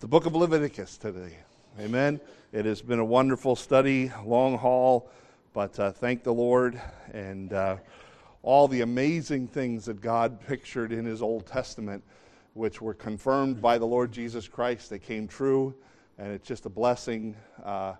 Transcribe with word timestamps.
the 0.00 0.08
book 0.08 0.24
of 0.24 0.34
Leviticus 0.34 0.96
today. 0.96 1.36
Amen. 1.78 2.18
It 2.54 2.64
has 2.64 2.80
been 2.80 3.00
a 3.00 3.04
wonderful 3.04 3.54
study, 3.54 4.10
long 4.24 4.56
haul, 4.56 5.10
but 5.52 5.78
uh, 5.78 5.92
thank 5.92 6.22
the 6.22 6.32
Lord 6.32 6.80
and 7.12 7.52
uh, 7.52 7.76
all 8.42 8.66
the 8.66 8.80
amazing 8.80 9.46
things 9.46 9.84
that 9.84 10.00
God 10.00 10.40
pictured 10.40 10.90
in 10.90 11.04
His 11.04 11.20
Old 11.20 11.44
Testament, 11.44 12.02
which 12.54 12.80
were 12.80 12.94
confirmed 12.94 13.60
by 13.60 13.76
the 13.76 13.84
Lord 13.84 14.10
Jesus 14.10 14.48
Christ. 14.48 14.88
They 14.88 14.98
came 14.98 15.28
true, 15.28 15.74
and 16.16 16.32
it's 16.32 16.48
just 16.48 16.64
a 16.64 16.70
blessing 16.70 17.36
uh, 17.62 17.92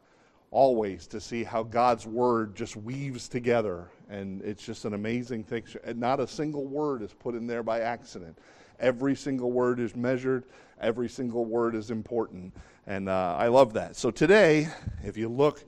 always 0.50 1.06
to 1.08 1.20
see 1.20 1.44
how 1.44 1.62
God's 1.62 2.06
Word 2.06 2.56
just 2.56 2.76
weaves 2.76 3.28
together. 3.28 3.90
And 4.08 4.40
it's 4.40 4.64
just 4.64 4.86
an 4.86 4.94
amazing 4.94 5.44
thing. 5.44 5.64
Not 5.96 6.18
a 6.18 6.26
single 6.26 6.64
word 6.64 7.02
is 7.02 7.12
put 7.12 7.34
in 7.34 7.46
there 7.46 7.62
by 7.62 7.80
accident. 7.80 8.38
Every 8.80 9.14
single 9.14 9.52
word 9.52 9.78
is 9.78 9.94
measured, 9.94 10.44
every 10.80 11.08
single 11.08 11.44
word 11.44 11.74
is 11.74 11.90
important. 11.90 12.54
And 12.86 13.08
uh, 13.08 13.36
I 13.38 13.48
love 13.48 13.74
that. 13.74 13.94
So 13.96 14.10
today, 14.10 14.68
if 15.04 15.16
you 15.16 15.28
look 15.28 15.62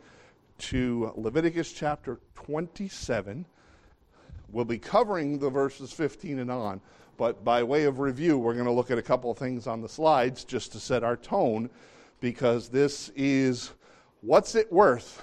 to 0.59 1.12
Leviticus 1.16 1.72
chapter 1.72 2.19
27, 2.34 3.45
we'll 4.50 4.64
be 4.64 4.78
covering 4.78 5.38
the 5.38 5.50
verses 5.50 5.92
15 5.92 6.38
and 6.38 6.50
on. 6.50 6.80
But 7.19 7.45
by 7.45 7.62
way 7.62 7.84
of 7.84 7.98
review, 7.98 8.38
we're 8.38 8.55
going 8.55 8.66
to 8.66 8.72
look 8.72 8.91
at 8.91 8.98
a 8.98 9.02
couple 9.02 9.30
of 9.30 9.38
things 9.38 9.66
on 9.66 9.80
the 9.80 9.88
slides 9.88 10.44
just 10.44 10.72
to 10.72 10.80
set 10.80 11.05
our 11.05 11.16
tone 11.16 11.69
because 12.20 12.69
this 12.69 13.10
is 13.14 13.72
what's 14.22 14.55
it 14.55 14.72
worth? 14.72 15.22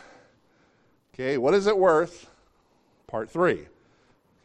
Okay, 1.14 1.38
what 1.38 1.54
is 1.54 1.68
it 1.68 1.78
worth? 1.78 2.30
Part 3.08 3.30
three. 3.30 3.68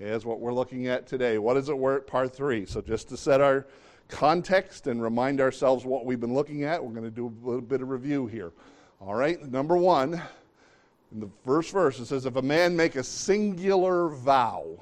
Okay, 0.04 0.10
that's 0.10 0.26
what 0.26 0.38
we're 0.38 0.52
looking 0.52 0.86
at 0.86 1.06
today. 1.06 1.38
What 1.38 1.56
is 1.56 1.70
it 1.70 1.78
worth? 1.78 2.06
Part 2.06 2.36
three. 2.36 2.66
So, 2.66 2.82
just 2.82 3.08
to 3.08 3.16
set 3.16 3.40
our 3.40 3.66
context 4.08 4.86
and 4.86 5.02
remind 5.02 5.40
ourselves 5.40 5.86
what 5.86 6.04
we've 6.04 6.20
been 6.20 6.34
looking 6.34 6.64
at, 6.64 6.84
we're 6.84 6.92
going 6.92 7.04
to 7.04 7.10
do 7.10 7.28
a 7.28 7.46
little 7.46 7.62
bit 7.62 7.80
of 7.80 7.88
review 7.88 8.26
here. 8.26 8.52
All 9.00 9.14
right, 9.14 9.42
number 9.50 9.78
one, 9.78 10.20
in 11.10 11.20
the 11.20 11.30
first 11.46 11.72
verse, 11.72 11.98
it 12.00 12.04
says, 12.04 12.26
If 12.26 12.36
a 12.36 12.42
man 12.42 12.76
make 12.76 12.96
a 12.96 13.02
singular 13.02 14.10
vow, 14.10 14.78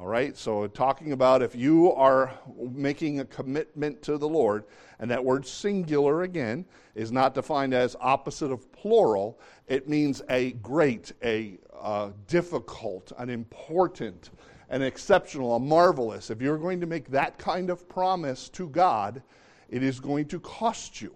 all 0.00 0.06
right, 0.06 0.36
so 0.36 0.68
talking 0.68 1.10
about 1.10 1.42
if 1.42 1.56
you 1.56 1.92
are 1.92 2.32
making 2.70 3.18
a 3.18 3.24
commitment 3.24 4.00
to 4.02 4.16
the 4.16 4.28
Lord, 4.28 4.62
and 5.00 5.10
that 5.10 5.24
word 5.24 5.44
singular 5.44 6.22
again 6.22 6.64
is 6.94 7.10
not 7.10 7.34
defined 7.34 7.74
as 7.74 7.96
opposite 8.00 8.52
of 8.52 8.70
plural, 8.70 9.40
it 9.66 9.88
means 9.88 10.22
a 10.30 10.52
great, 10.52 11.12
a 11.24 11.58
uh, 11.76 12.10
difficult, 12.28 13.10
an 13.18 13.28
important, 13.28 14.30
an 14.70 14.82
exceptional, 14.82 15.56
a 15.56 15.58
marvelous. 15.58 16.30
If 16.30 16.40
you're 16.40 16.58
going 16.58 16.80
to 16.80 16.86
make 16.86 17.10
that 17.10 17.36
kind 17.36 17.68
of 17.68 17.88
promise 17.88 18.48
to 18.50 18.68
God, 18.68 19.20
it 19.68 19.82
is 19.82 19.98
going 19.98 20.26
to 20.26 20.38
cost 20.38 21.02
you. 21.02 21.12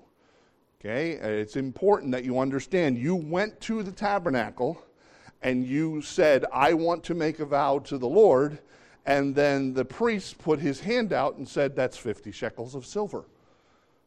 Okay? 0.81 1.13
It's 1.13 1.55
important 1.55 2.11
that 2.11 2.25
you 2.25 2.41
understand 2.41 2.99
you 2.99 3.15
went 3.15 3.61
to 3.61 3.85
the 3.85 3.93
tabernacle 3.93 4.85
and 5.43 5.67
you 5.67 6.03
said, 6.03 6.45
I 6.53 6.75
want 6.75 7.05
to 7.05 7.15
make 7.15 7.41
a 7.41 7.45
vow 7.45 7.81
to 7.81 7.99
the 7.99 8.09
Lord. 8.09 8.59
And 9.05 9.35
then 9.35 9.75
the 9.75 9.85
priest 9.85 10.39
put 10.39 10.61
his 10.61 10.81
hand 10.81 11.13
out 11.13 11.37
and 11.37 11.49
said, 11.49 11.75
That's 11.75 11.97
50 11.97 12.31
shekels 12.31 12.75
of 12.75 12.87
silver. 12.87 13.25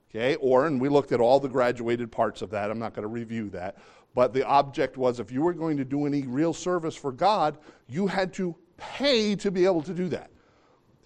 Okay? 0.09 0.35
Or, 0.35 0.65
and 0.65 0.79
we 0.79 0.87
looked 0.87 1.11
at 1.11 1.19
all 1.19 1.39
the 1.39 1.49
graduated 1.49 2.11
parts 2.11 2.41
of 2.41 2.49
that. 2.51 2.71
I'm 2.71 2.79
not 2.79 2.93
going 2.93 3.03
to 3.03 3.09
review 3.09 3.49
that. 3.49 3.77
But 4.13 4.33
the 4.33 4.45
object 4.45 4.95
was 4.95 5.19
if 5.19 5.31
you 5.31 5.41
were 5.41 5.53
going 5.53 5.75
to 5.75 5.83
do 5.83 6.05
any 6.05 6.21
real 6.21 6.53
service 6.53 6.95
for 6.95 7.11
God, 7.11 7.57
you 7.89 8.07
had 8.07 8.33
to 8.35 8.55
pay 8.77 9.35
to 9.35 9.51
be 9.51 9.65
able 9.65 9.81
to 9.83 9.93
do 9.93 10.07
that. 10.09 10.31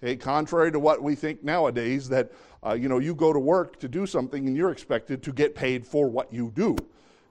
Okay, 0.02 0.16
contrary 0.16 0.72
to 0.72 0.78
what 0.78 1.02
we 1.02 1.14
think 1.14 1.42
nowadays, 1.42 2.08
that 2.08 2.32
uh, 2.64 2.72
you 2.72 2.88
know 2.88 2.98
you 2.98 3.14
go 3.14 3.32
to 3.32 3.38
work 3.38 3.78
to 3.80 3.88
do 3.88 4.06
something 4.06 4.46
and 4.46 4.56
you're 4.56 4.70
expected 4.70 5.22
to 5.24 5.32
get 5.32 5.54
paid 5.54 5.86
for 5.86 6.08
what 6.08 6.32
you 6.32 6.52
do. 6.54 6.76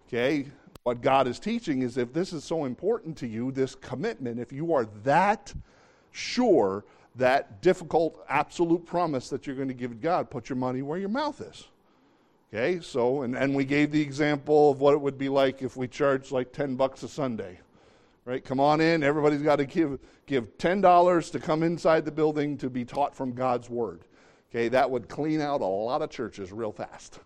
Okay, 0.08 0.46
what 0.84 1.02
God 1.02 1.28
is 1.28 1.40
teaching 1.40 1.82
is 1.82 1.98
if 1.98 2.14
this 2.14 2.34
is 2.34 2.44
so 2.44 2.66
important 2.66 3.18
to 3.18 3.28
you, 3.28 3.52
this 3.52 3.76
commitment, 3.76 4.40
if 4.40 4.52
you 4.52 4.74
are 4.74 4.88
that 5.04 5.54
sure, 6.12 6.86
that 7.16 7.62
difficult, 7.62 8.24
absolute 8.30 8.86
promise 8.86 9.30
that 9.30 9.46
you're 9.46 9.56
going 9.56 9.68
to 9.68 9.74
give 9.74 10.02
God, 10.02 10.30
put 10.30 10.50
your 10.50 10.56
money 10.56 10.82
where 10.82 10.98
your 10.98 11.10
mouth 11.10 11.42
is. 11.42 11.68
Okay, 12.52 12.80
so, 12.82 13.22
and, 13.22 13.36
and 13.36 13.54
we 13.54 13.64
gave 13.64 13.92
the 13.92 14.02
example 14.02 14.72
of 14.72 14.80
what 14.80 14.94
it 14.94 15.02
would 15.02 15.20
be 15.20 15.30
like 15.30 15.62
if 15.62 15.78
we 15.78 15.88
charged 15.88 16.32
like 16.32 16.52
10 16.52 16.76
bucks 16.76 17.04
a 17.04 17.08
Sunday. 17.08 17.60
Right? 18.26 18.44
Come 18.44 18.60
on 18.60 18.82
in. 18.82 19.04
Everybody's 19.04 19.42
got 19.42 19.58
to 19.58 19.66
give, 19.66 20.00
give 20.26 20.58
$10 20.58 21.32
to 21.32 21.40
come 21.40 21.64
inside 21.64 22.06
the 22.06 22.12
building 22.12 22.58
to 22.58 22.70
be 22.70 22.86
taught 22.86 23.16
from 23.16 23.34
God's 23.34 23.70
Word. 23.70 24.02
Okay, 24.50 24.68
that 24.70 24.90
would 24.90 25.08
clean 25.08 25.42
out 25.42 25.62
a 25.62 25.66
lot 25.66 26.02
of 26.02 26.10
churches 26.10 26.52
real 26.52 26.72
fast. 26.72 27.20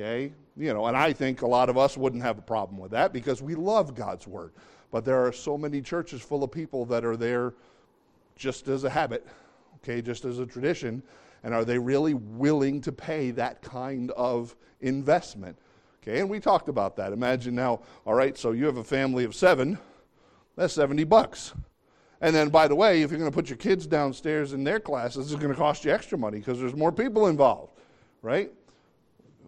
Okay, 0.00 0.32
you 0.56 0.72
know, 0.72 0.86
and 0.86 0.96
I 0.96 1.12
think 1.12 1.42
a 1.42 1.46
lot 1.46 1.68
of 1.68 1.76
us 1.76 1.96
wouldn't 1.96 2.22
have 2.22 2.38
a 2.38 2.42
problem 2.42 2.78
with 2.78 2.90
that 2.92 3.12
because 3.12 3.42
we 3.42 3.54
love 3.54 3.94
God's 3.94 4.26
Word. 4.26 4.52
But 4.90 5.04
there 5.04 5.24
are 5.26 5.32
so 5.32 5.58
many 5.58 5.82
churches 5.82 6.22
full 6.22 6.42
of 6.42 6.50
people 6.50 6.86
that 6.86 7.04
are 7.04 7.18
there 7.18 7.52
just 8.34 8.68
as 8.68 8.84
a 8.84 8.90
habit, 8.90 9.26
okay, 9.82 10.00
just 10.00 10.24
as 10.24 10.38
a 10.38 10.46
tradition 10.46 11.02
and 11.42 11.54
are 11.54 11.64
they 11.64 11.78
really 11.78 12.14
willing 12.14 12.80
to 12.82 12.92
pay 12.92 13.30
that 13.32 13.62
kind 13.62 14.10
of 14.12 14.54
investment? 14.80 15.56
Okay, 16.02 16.20
and 16.20 16.30
we 16.30 16.40
talked 16.40 16.68
about 16.68 16.96
that. 16.96 17.12
Imagine 17.12 17.54
now, 17.54 17.80
all 18.06 18.14
right, 18.14 18.36
so 18.36 18.52
you 18.52 18.64
have 18.66 18.78
a 18.78 18.84
family 18.84 19.24
of 19.24 19.34
seven, 19.34 19.78
that's 20.56 20.72
70 20.74 21.04
bucks. 21.04 21.52
And 22.22 22.34
then, 22.34 22.48
by 22.50 22.68
the 22.68 22.74
way, 22.74 23.02
if 23.02 23.10
you're 23.10 23.18
going 23.18 23.30
to 23.30 23.34
put 23.34 23.48
your 23.48 23.56
kids 23.56 23.86
downstairs 23.86 24.52
in 24.52 24.64
their 24.64 24.80
classes, 24.80 25.30
it's 25.30 25.40
going 25.40 25.52
to 25.52 25.58
cost 25.58 25.84
you 25.84 25.92
extra 25.92 26.18
money 26.18 26.38
because 26.38 26.58
there's 26.58 26.74
more 26.74 26.92
people 26.92 27.28
involved, 27.28 27.72
right? 28.22 28.50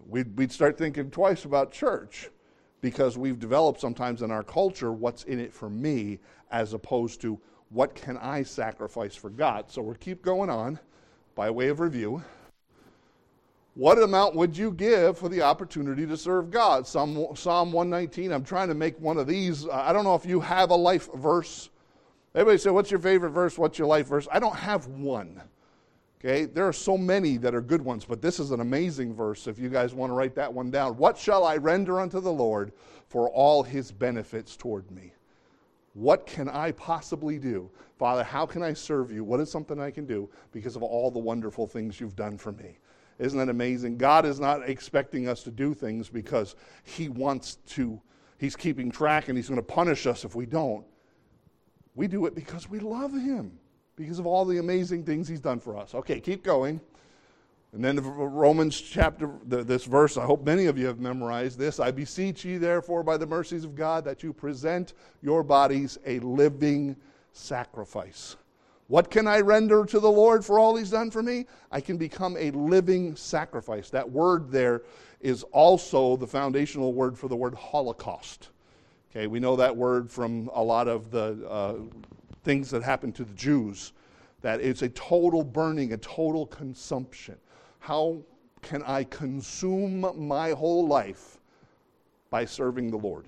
We'd, 0.07 0.37
we'd 0.37 0.51
start 0.51 0.77
thinking 0.77 1.11
twice 1.11 1.45
about 1.45 1.71
church 1.71 2.29
because 2.81 3.17
we've 3.17 3.39
developed 3.39 3.79
sometimes 3.79 4.21
in 4.21 4.31
our 4.31 4.43
culture 4.43 4.91
what's 4.91 5.23
in 5.23 5.39
it 5.39 5.53
for 5.53 5.69
me 5.69 6.19
as 6.51 6.73
opposed 6.73 7.21
to 7.21 7.39
what 7.69 7.95
can 7.95 8.17
I 8.17 8.43
sacrifice 8.43 9.15
for 9.15 9.29
God. 9.29 9.71
So 9.71 9.81
we'll 9.81 9.95
keep 9.95 10.21
going 10.21 10.49
on 10.49 10.79
by 11.35 11.49
way 11.49 11.69
of 11.69 11.79
review, 11.79 12.23
what 13.75 13.97
amount 13.97 14.35
would 14.35 14.55
you 14.55 14.71
give 14.71 15.17
for 15.17 15.29
the 15.29 15.41
opportunity 15.41 16.05
to 16.05 16.15
serve 16.15 16.51
God? 16.51 16.85
Psalm, 16.85 17.27
Psalm 17.35 17.71
119, 17.71 18.31
I'm 18.31 18.43
trying 18.43 18.67
to 18.67 18.75
make 18.75 18.99
one 18.99 19.17
of 19.17 19.25
these. 19.25 19.67
I 19.67 19.91
don't 19.91 20.03
know 20.03 20.13
if 20.13 20.25
you 20.25 20.39
have 20.41 20.69
a 20.69 20.75
life 20.75 21.11
verse. 21.15 21.71
Everybody 22.35 22.59
say, 22.59 22.69
What's 22.69 22.91
your 22.91 22.99
favorite 22.99 23.31
verse? 23.31 23.57
What's 23.57 23.79
your 23.79 23.87
life 23.87 24.07
verse? 24.07 24.27
I 24.31 24.39
don't 24.39 24.55
have 24.55 24.85
one. 24.87 25.41
Okay, 26.25 26.45
there 26.45 26.65
are 26.65 26.73
so 26.73 26.97
many 26.97 27.35
that 27.37 27.53
are 27.53 27.61
good 27.61 27.81
ones, 27.81 28.05
but 28.05 28.21
this 28.21 28.39
is 28.39 28.51
an 28.51 28.61
amazing 28.61 29.13
verse 29.13 29.45
if 29.45 29.59
you 29.59 29.67
guys 29.67 29.93
want 29.93 30.09
to 30.09 30.13
write 30.13 30.35
that 30.35 30.53
one 30.53 30.71
down. 30.71 30.95
What 30.95 31.17
shall 31.17 31.43
I 31.43 31.57
render 31.57 31.99
unto 31.99 32.21
the 32.21 32.31
Lord 32.31 32.71
for 33.07 33.29
all 33.29 33.61
his 33.61 33.91
benefits 33.91 34.55
toward 34.55 34.89
me? 34.89 35.11
What 35.93 36.25
can 36.25 36.47
I 36.47 36.71
possibly 36.71 37.37
do? 37.37 37.69
Father, 37.99 38.23
how 38.23 38.45
can 38.45 38.63
I 38.63 38.71
serve 38.71 39.11
you? 39.11 39.25
What 39.25 39.41
is 39.41 39.51
something 39.51 39.81
I 39.81 39.91
can 39.91 40.05
do 40.05 40.29
because 40.53 40.77
of 40.77 40.83
all 40.83 41.11
the 41.11 41.19
wonderful 41.19 41.67
things 41.67 41.99
you've 41.99 42.15
done 42.15 42.37
for 42.37 42.53
me? 42.53 42.77
Isn't 43.19 43.37
that 43.37 43.49
amazing? 43.49 43.97
God 43.97 44.25
is 44.25 44.39
not 44.39 44.67
expecting 44.67 45.27
us 45.27 45.43
to 45.43 45.51
do 45.51 45.73
things 45.73 46.09
because 46.09 46.55
He 46.83 47.09
wants 47.09 47.57
to, 47.67 48.01
He's 48.37 48.55
keeping 48.55 48.89
track 48.89 49.27
and 49.27 49.37
He's 49.37 49.49
going 49.49 49.59
to 49.59 49.61
punish 49.61 50.07
us 50.07 50.23
if 50.23 50.35
we 50.35 50.45
don't. 50.45 50.85
We 51.95 52.07
do 52.07 52.25
it 52.27 52.33
because 52.33 52.69
we 52.69 52.79
love 52.79 53.11
Him, 53.11 53.59
because 53.95 54.19
of 54.19 54.25
all 54.25 54.45
the 54.45 54.57
amazing 54.57 55.03
things 55.03 55.27
He's 55.27 55.39
done 55.39 55.59
for 55.59 55.77
us. 55.77 55.93
Okay, 55.95 56.19
keep 56.19 56.43
going. 56.43 56.79
And 57.73 57.83
then 57.83 57.95
the 57.95 58.03
Romans 58.03 58.79
chapter, 58.79 59.31
this 59.45 59.85
verse, 59.85 60.15
I 60.15 60.25
hope 60.25 60.45
many 60.45 60.67
of 60.67 60.77
you 60.77 60.85
have 60.85 60.99
memorized 60.99 61.57
this. 61.57 61.79
I 61.79 61.89
beseech 61.89 62.45
ye, 62.45 62.57
therefore, 62.57 63.01
by 63.01 63.17
the 63.17 63.25
mercies 63.25 63.63
of 63.63 63.73
God, 63.73 64.05
that 64.05 64.21
you 64.21 64.31
present 64.31 64.93
your 65.23 65.41
bodies 65.41 65.97
a 66.05 66.19
living 66.19 66.95
sacrifice. 67.31 68.35
What 68.87 69.09
can 69.09 69.27
I 69.27 69.39
render 69.39 69.85
to 69.85 69.99
the 69.99 70.11
Lord 70.11 70.45
for 70.45 70.59
all 70.59 70.75
he's 70.75 70.91
done 70.91 71.09
for 71.09 71.23
me? 71.23 71.47
I 71.71 71.81
can 71.81 71.97
become 71.97 72.37
a 72.37 72.51
living 72.51 73.15
sacrifice. 73.15 73.89
That 73.89 74.07
word 74.07 74.51
there 74.51 74.83
is 75.19 75.41
also 75.51 76.15
the 76.15 76.27
foundational 76.27 76.93
word 76.93 77.17
for 77.17 77.27
the 77.27 77.35
word 77.35 77.55
Holocaust. 77.55 78.49
Okay, 79.09 79.25
we 79.25 79.39
know 79.39 79.55
that 79.55 79.75
word 79.75 80.11
from 80.11 80.49
a 80.53 80.61
lot 80.61 80.87
of 80.87 81.09
the 81.09 81.47
uh, 81.49 81.75
things 82.43 82.69
that 82.71 82.83
happened 82.83 83.15
to 83.15 83.23
the 83.23 83.33
Jews, 83.33 83.93
that 84.41 84.61
it's 84.61 84.81
a 84.81 84.89
total 84.89 85.43
burning, 85.43 85.93
a 85.93 85.97
total 85.97 86.45
consumption. 86.45 87.37
How 87.79 88.17
can 88.61 88.83
I 88.83 89.03
consume 89.05 90.05
my 90.27 90.51
whole 90.51 90.87
life 90.87 91.39
by 92.29 92.45
serving 92.45 92.91
the 92.91 92.97
Lord? 92.97 93.25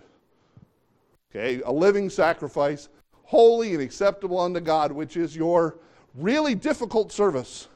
Okay, 1.31 1.61
a 1.65 1.71
living 1.71 2.09
sacrifice, 2.09 2.89
holy 3.23 3.73
and 3.73 3.81
acceptable 3.81 4.39
unto 4.39 4.59
God, 4.59 4.91
which 4.91 5.17
is 5.17 5.35
your 5.35 5.77
really 6.13 6.55
difficult 6.55 7.11
service. 7.11 7.67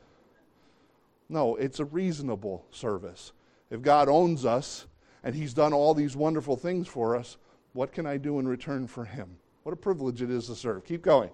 No, 1.27 1.55
it's 1.57 1.79
a 1.79 1.85
reasonable 1.85 2.65
service. 2.71 3.33
If 3.69 3.81
God 3.81 4.09
owns 4.09 4.45
us 4.45 4.87
and 5.23 5.35
He's 5.35 5.53
done 5.53 5.73
all 5.73 5.93
these 5.93 6.15
wonderful 6.15 6.55
things 6.55 6.87
for 6.87 7.15
us, 7.15 7.37
what 7.73 7.91
can 7.91 8.05
I 8.05 8.17
do 8.17 8.39
in 8.39 8.47
return 8.47 8.87
for 8.87 9.05
Him? 9.05 9.37
What 9.69 9.73
a 9.73 9.81
privilege 9.81 10.23
it 10.23 10.31
is 10.31 10.47
to 10.47 10.55
serve. 10.55 10.83
Keep 10.83 11.03
going. 11.03 11.29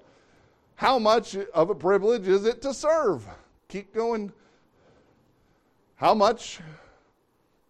How 0.76 1.00
much 1.00 1.38
of 1.54 1.70
a 1.70 1.74
privilege 1.74 2.28
is 2.28 2.44
it 2.44 2.62
to 2.64 2.74
serve? 2.74 3.26
Keep 3.70 3.94
going 3.94 4.30
how 5.96 6.14
much 6.14 6.60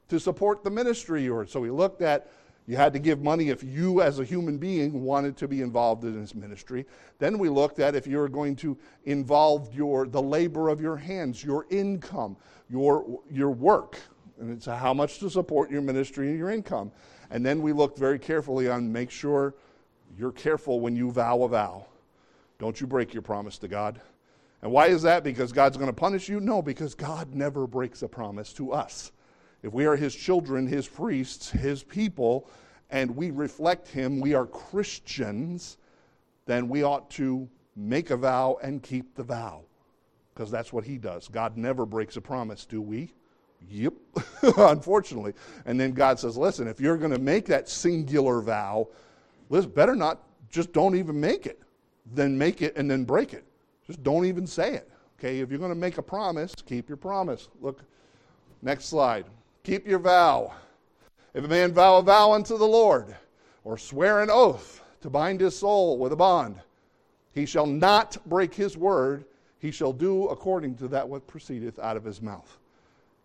to 0.07 0.19
support 0.19 0.63
the 0.63 0.71
ministry. 0.71 1.29
Or 1.29 1.45
so 1.45 1.59
we 1.59 1.69
looked 1.69 2.01
at 2.01 2.31
you 2.65 2.77
had 2.77 2.93
to 2.93 2.99
give 2.99 3.21
money 3.21 3.49
if 3.49 3.61
you, 3.63 4.01
as 4.01 4.17
a 4.17 4.23
human 4.23 4.57
being, 4.57 5.03
wanted 5.03 5.37
to 5.37 5.47
be 5.47 5.61
involved 5.61 6.03
in 6.03 6.19
this 6.19 6.33
ministry. 6.33 6.87
Then 7.19 7.37
we 7.37 7.47
looked 7.47 7.77
at 7.77 7.93
if 7.93 8.07
you 8.07 8.17
were 8.17 8.27
going 8.27 8.55
to 8.55 8.75
involve 9.03 9.71
your, 9.71 10.07
the 10.07 10.19
labor 10.19 10.69
of 10.69 10.81
your 10.81 10.95
hands, 10.97 11.43
your 11.43 11.67
income, 11.69 12.37
your, 12.71 13.21
your 13.29 13.51
work, 13.51 13.99
and 14.39 14.49
it's 14.49 14.65
how 14.65 14.95
much 14.95 15.19
to 15.19 15.29
support 15.29 15.69
your 15.69 15.83
ministry 15.83 16.29
and 16.29 16.39
your 16.39 16.49
income. 16.49 16.91
And 17.29 17.45
then 17.45 17.61
we 17.61 17.71
looked 17.71 17.99
very 17.99 18.17
carefully 18.17 18.67
on 18.67 18.91
make 18.91 19.11
sure 19.11 19.53
you're 20.17 20.31
careful 20.31 20.79
when 20.79 20.95
you 20.95 21.11
vow 21.11 21.43
a 21.43 21.47
vow. 21.47 21.85
Don't 22.57 22.79
you 22.79 22.87
break 22.87 23.13
your 23.13 23.21
promise 23.21 23.57
to 23.59 23.67
God. 23.67 23.99
And 24.61 24.71
why 24.71 24.87
is 24.87 25.01
that? 25.03 25.23
Because 25.23 25.51
God's 25.51 25.77
going 25.77 25.89
to 25.89 25.93
punish 25.93 26.29
you? 26.29 26.39
No, 26.39 26.61
because 26.61 26.95
God 26.95 27.35
never 27.35 27.67
breaks 27.67 28.01
a 28.01 28.07
promise 28.07 28.53
to 28.53 28.71
us. 28.71 29.11
If 29.61 29.73
we 29.73 29.85
are 29.85 29.95
His 29.95 30.15
children, 30.15 30.67
His 30.67 30.87
priests, 30.87 31.49
His 31.49 31.83
people, 31.83 32.49
and 32.89 33.15
we 33.15 33.31
reflect 33.31 33.87
Him, 33.87 34.19
we 34.19 34.33
are 34.33 34.45
Christians, 34.45 35.77
then 36.45 36.69
we 36.69 36.83
ought 36.83 37.09
to 37.11 37.49
make 37.75 38.09
a 38.09 38.17
vow 38.17 38.57
and 38.61 38.81
keep 38.81 39.15
the 39.15 39.23
vow. 39.23 39.61
Because 40.33 40.51
that's 40.51 40.71
what 40.71 40.85
He 40.85 40.97
does. 40.97 41.27
God 41.27 41.57
never 41.57 41.85
breaks 41.85 42.15
a 42.15 42.21
promise, 42.21 42.65
do 42.65 42.81
we? 42.81 43.13
Yep, 43.69 43.93
unfortunately. 44.57 45.33
And 45.65 45.79
then 45.79 45.91
God 45.91 46.19
says, 46.19 46.37
listen, 46.37 46.67
if 46.67 46.79
you're 46.79 46.97
going 46.97 47.11
to 47.11 47.19
make 47.19 47.45
that 47.47 47.67
singular 47.67 48.41
vow, 48.41 48.87
let's 49.49 49.65
better 49.65 49.95
not, 49.95 50.23
just 50.49 50.71
don't 50.73 50.95
even 50.95 51.19
make 51.19 51.45
it. 51.45 51.61
Then 52.13 52.37
make 52.37 52.61
it 52.61 52.75
and 52.77 52.89
then 52.89 53.03
break 53.03 53.33
it. 53.33 53.43
Just 53.85 54.03
don't 54.03 54.25
even 54.25 54.45
say 54.45 54.73
it. 54.73 54.89
Okay, 55.19 55.39
if 55.39 55.49
you're 55.49 55.59
going 55.59 55.71
to 55.71 55.75
make 55.75 55.97
a 55.97 56.03
promise, 56.03 56.53
keep 56.65 56.89
your 56.89 56.97
promise. 56.97 57.47
Look, 57.61 57.81
next 58.61 58.85
slide. 58.85 59.25
Keep 59.63 59.87
your 59.87 59.99
vow. 59.99 60.53
If 61.33 61.43
a 61.43 61.47
man 61.47 61.73
vow 61.73 61.97
a 61.97 62.01
vow 62.01 62.33
unto 62.33 62.57
the 62.57 62.67
Lord, 62.67 63.15
or 63.63 63.77
swear 63.77 64.21
an 64.21 64.29
oath 64.29 64.81
to 65.01 65.09
bind 65.09 65.41
his 65.41 65.57
soul 65.57 65.97
with 65.97 66.13
a 66.13 66.15
bond, 66.15 66.57
he 67.33 67.45
shall 67.45 67.65
not 67.65 68.17
break 68.27 68.53
his 68.53 68.77
word. 68.77 69.25
He 69.59 69.71
shall 69.71 69.91
do 69.91 70.27
according 70.27 70.75
to 70.75 70.87
that 70.89 71.07
what 71.07 71.27
proceedeth 71.27 71.79
out 71.79 71.97
of 71.97 72.03
his 72.03 72.21
mouth. 72.21 72.59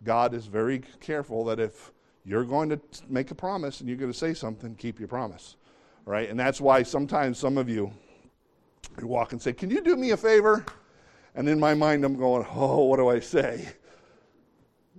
God 0.02 0.32
is 0.34 0.46
very 0.46 0.82
careful 1.00 1.44
that 1.44 1.60
if 1.60 1.92
you're 2.24 2.44
going 2.44 2.70
to 2.70 2.80
make 3.08 3.30
a 3.30 3.34
promise 3.34 3.80
and 3.80 3.88
you're 3.88 3.98
going 3.98 4.12
to 4.12 4.18
say 4.18 4.34
something, 4.34 4.74
keep 4.74 4.98
your 4.98 5.08
promise. 5.08 5.56
Right? 6.04 6.28
And 6.28 6.38
that's 6.38 6.60
why 6.60 6.82
sometimes 6.82 7.38
some 7.38 7.58
of 7.58 7.68
you 7.68 7.92
you 9.00 9.06
walk 9.06 9.32
and 9.32 9.40
say, 9.40 9.52
Can 9.52 9.70
you 9.70 9.80
do 9.80 9.96
me 9.96 10.10
a 10.10 10.16
favor? 10.16 10.64
And 11.34 11.48
in 11.48 11.60
my 11.60 11.74
mind, 11.74 12.04
I'm 12.04 12.16
going, 12.16 12.46
Oh, 12.50 12.84
what 12.84 12.96
do 12.96 13.08
I 13.08 13.20
say? 13.20 13.68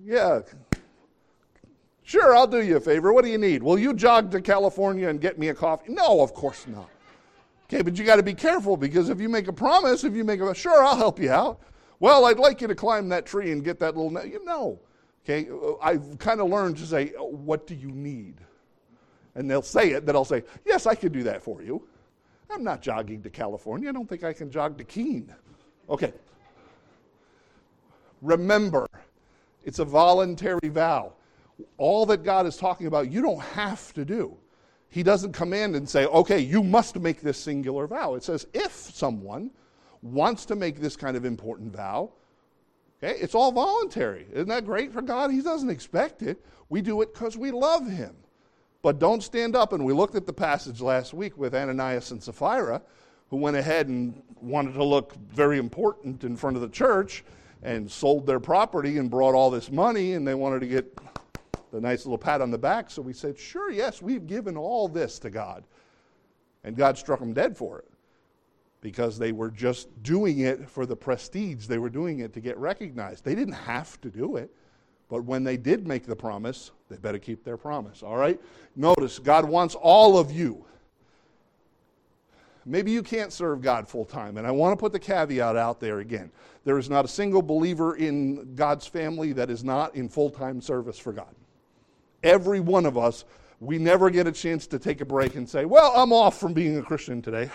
Yeah, 0.03 0.41
Sure, 2.11 2.35
I'll 2.35 2.45
do 2.45 2.61
you 2.61 2.75
a 2.75 2.79
favor. 2.81 3.13
What 3.13 3.23
do 3.23 3.31
you 3.31 3.37
need? 3.37 3.63
Will 3.63 3.79
you 3.79 3.93
jog 3.93 4.31
to 4.31 4.41
California 4.41 5.07
and 5.07 5.21
get 5.21 5.39
me 5.39 5.47
a 5.47 5.53
coffee? 5.53 5.93
No, 5.93 6.19
of 6.19 6.33
course 6.33 6.67
not. 6.67 6.89
Okay, 7.65 7.81
but 7.81 7.97
you 7.97 8.03
got 8.03 8.17
to 8.17 8.23
be 8.23 8.33
careful 8.33 8.75
because 8.75 9.07
if 9.07 9.21
you 9.21 9.29
make 9.29 9.47
a 9.47 9.53
promise, 9.53 10.03
if 10.03 10.13
you 10.13 10.25
make 10.25 10.41
a 10.41 10.53
sure, 10.53 10.83
I'll 10.83 10.97
help 10.97 11.21
you 11.21 11.31
out. 11.31 11.61
Well, 12.01 12.25
I'd 12.25 12.37
like 12.37 12.59
you 12.59 12.67
to 12.67 12.75
climb 12.75 13.07
that 13.09 13.25
tree 13.25 13.53
and 13.53 13.63
get 13.63 13.79
that 13.79 13.95
little. 13.95 14.11
You 14.25 14.43
know, 14.43 14.77
okay. 15.23 15.47
Uh, 15.49 15.75
I've 15.81 16.19
kind 16.19 16.41
of 16.41 16.49
learned 16.49 16.75
to 16.79 16.85
say, 16.85 17.13
"What 17.17 17.65
do 17.65 17.75
you 17.75 17.91
need?" 17.91 18.41
And 19.35 19.49
they'll 19.49 19.61
say 19.61 19.91
it. 19.91 20.05
Then 20.05 20.15
I'll 20.15 20.25
say, 20.25 20.43
"Yes, 20.65 20.85
I 20.85 20.95
can 20.95 21.11
do 21.11 21.23
that 21.23 21.41
for 21.41 21.61
you." 21.61 21.87
I'm 22.49 22.63
not 22.63 22.81
jogging 22.81 23.21
to 23.23 23.29
California. 23.29 23.89
I 23.89 23.93
don't 23.93 24.09
think 24.09 24.23
I 24.23 24.33
can 24.33 24.51
jog 24.51 24.77
to 24.77 24.83
Keene. 24.83 25.33
Okay. 25.89 26.13
Remember, 28.21 28.87
it's 29.63 29.79
a 29.79 29.85
voluntary 29.85 30.67
vow 30.67 31.13
all 31.77 32.05
that 32.07 32.23
God 32.23 32.45
is 32.45 32.57
talking 32.57 32.87
about, 32.87 33.11
you 33.11 33.21
don't 33.21 33.41
have 33.41 33.93
to 33.93 34.05
do. 34.05 34.37
He 34.89 35.03
doesn't 35.03 35.33
command 35.33 35.75
and 35.75 35.87
say, 35.87 36.05
okay, 36.05 36.39
you 36.39 36.63
must 36.63 36.99
make 36.99 37.21
this 37.21 37.37
singular 37.37 37.87
vow. 37.87 38.15
It 38.15 38.23
says, 38.23 38.45
if 38.53 38.73
someone 38.73 39.51
wants 40.01 40.45
to 40.45 40.55
make 40.55 40.79
this 40.79 40.95
kind 40.95 41.15
of 41.15 41.23
important 41.23 41.73
vow, 41.73 42.11
okay, 43.01 43.17
it's 43.19 43.35
all 43.35 43.51
voluntary. 43.51 44.27
Isn't 44.33 44.49
that 44.49 44.65
great 44.65 44.91
for 44.91 45.01
God? 45.01 45.31
He 45.31 45.41
doesn't 45.41 45.69
expect 45.69 46.21
it. 46.21 46.45
We 46.69 46.81
do 46.81 47.01
it 47.01 47.13
because 47.13 47.37
we 47.37 47.51
love 47.51 47.87
Him. 47.87 48.15
But 48.81 48.99
don't 48.99 49.21
stand 49.21 49.55
up. 49.55 49.73
And 49.73 49.85
we 49.85 49.93
looked 49.93 50.15
at 50.15 50.25
the 50.25 50.33
passage 50.33 50.81
last 50.81 51.13
week 51.13 51.37
with 51.37 51.53
Ananias 51.53 52.11
and 52.11 52.21
Sapphira, 52.21 52.81
who 53.29 53.37
went 53.37 53.55
ahead 53.55 53.87
and 53.87 54.21
wanted 54.41 54.73
to 54.73 54.83
look 54.83 55.15
very 55.15 55.57
important 55.57 56.23
in 56.23 56.35
front 56.35 56.55
of 56.55 56.61
the 56.61 56.69
church 56.69 57.23
and 57.63 57.89
sold 57.89 58.25
their 58.25 58.39
property 58.39 58.97
and 58.97 59.09
brought 59.09 59.35
all 59.35 59.51
this 59.51 59.71
money, 59.71 60.13
and 60.13 60.27
they 60.27 60.33
wanted 60.33 60.61
to 60.61 60.67
get 60.67 60.97
the 61.71 61.79
nice 61.79 62.05
little 62.05 62.17
pat 62.17 62.41
on 62.41 62.49
the 62.49 62.57
back. 62.57 62.89
So 62.89 63.01
we 63.01 63.13
said, 63.13 63.37
Sure, 63.37 63.71
yes, 63.71 64.01
we've 64.01 64.25
given 64.25 64.57
all 64.57 64.87
this 64.87 65.19
to 65.19 65.29
God. 65.29 65.63
And 66.63 66.75
God 66.75 66.97
struck 66.97 67.19
them 67.19 67.33
dead 67.33 67.57
for 67.57 67.79
it 67.79 67.87
because 68.81 69.17
they 69.17 69.31
were 69.31 69.49
just 69.49 69.87
doing 70.03 70.39
it 70.39 70.69
for 70.69 70.85
the 70.85 70.95
prestige. 70.95 71.67
They 71.67 71.77
were 71.77 71.89
doing 71.89 72.19
it 72.19 72.33
to 72.33 72.39
get 72.39 72.57
recognized. 72.57 73.23
They 73.23 73.35
didn't 73.35 73.53
have 73.53 74.01
to 74.01 74.09
do 74.09 74.35
it. 74.35 74.53
But 75.07 75.23
when 75.23 75.43
they 75.43 75.57
did 75.57 75.87
make 75.87 76.05
the 76.05 76.15
promise, 76.15 76.71
they 76.91 76.97
better 76.97 77.19
keep 77.19 77.43
their 77.43 77.57
promise. 77.57 78.03
All 78.03 78.17
right? 78.17 78.39
Notice, 78.75 79.19
God 79.19 79.45
wants 79.45 79.75
all 79.75 80.17
of 80.17 80.31
you. 80.31 80.65
Maybe 82.65 82.91
you 82.91 83.01
can't 83.01 83.33
serve 83.33 83.61
God 83.61 83.87
full 83.87 84.05
time. 84.05 84.37
And 84.37 84.45
I 84.45 84.51
want 84.51 84.77
to 84.77 84.79
put 84.79 84.91
the 84.91 84.99
caveat 84.99 85.55
out 85.55 85.79
there 85.79 85.99
again. 85.99 86.31
There 86.63 86.77
is 86.77 86.89
not 86.89 87.05
a 87.05 87.07
single 87.07 87.41
believer 87.41 87.95
in 87.95 88.53
God's 88.55 88.85
family 88.85 89.33
that 89.33 89.49
is 89.49 89.63
not 89.63 89.95
in 89.95 90.07
full 90.07 90.29
time 90.29 90.61
service 90.61 90.99
for 90.99 91.11
God. 91.11 91.33
Every 92.23 92.59
one 92.59 92.85
of 92.85 92.97
us, 92.97 93.25
we 93.59 93.79
never 93.79 94.11
get 94.11 94.27
a 94.27 94.31
chance 94.31 94.67
to 94.67 94.77
take 94.77 95.01
a 95.01 95.05
break 95.05 95.35
and 95.35 95.49
say, 95.49 95.65
Well, 95.65 95.91
I'm 95.95 96.13
off 96.13 96.39
from 96.39 96.53
being 96.53 96.77
a 96.77 96.83
Christian 96.83 97.21
today. 97.21 97.49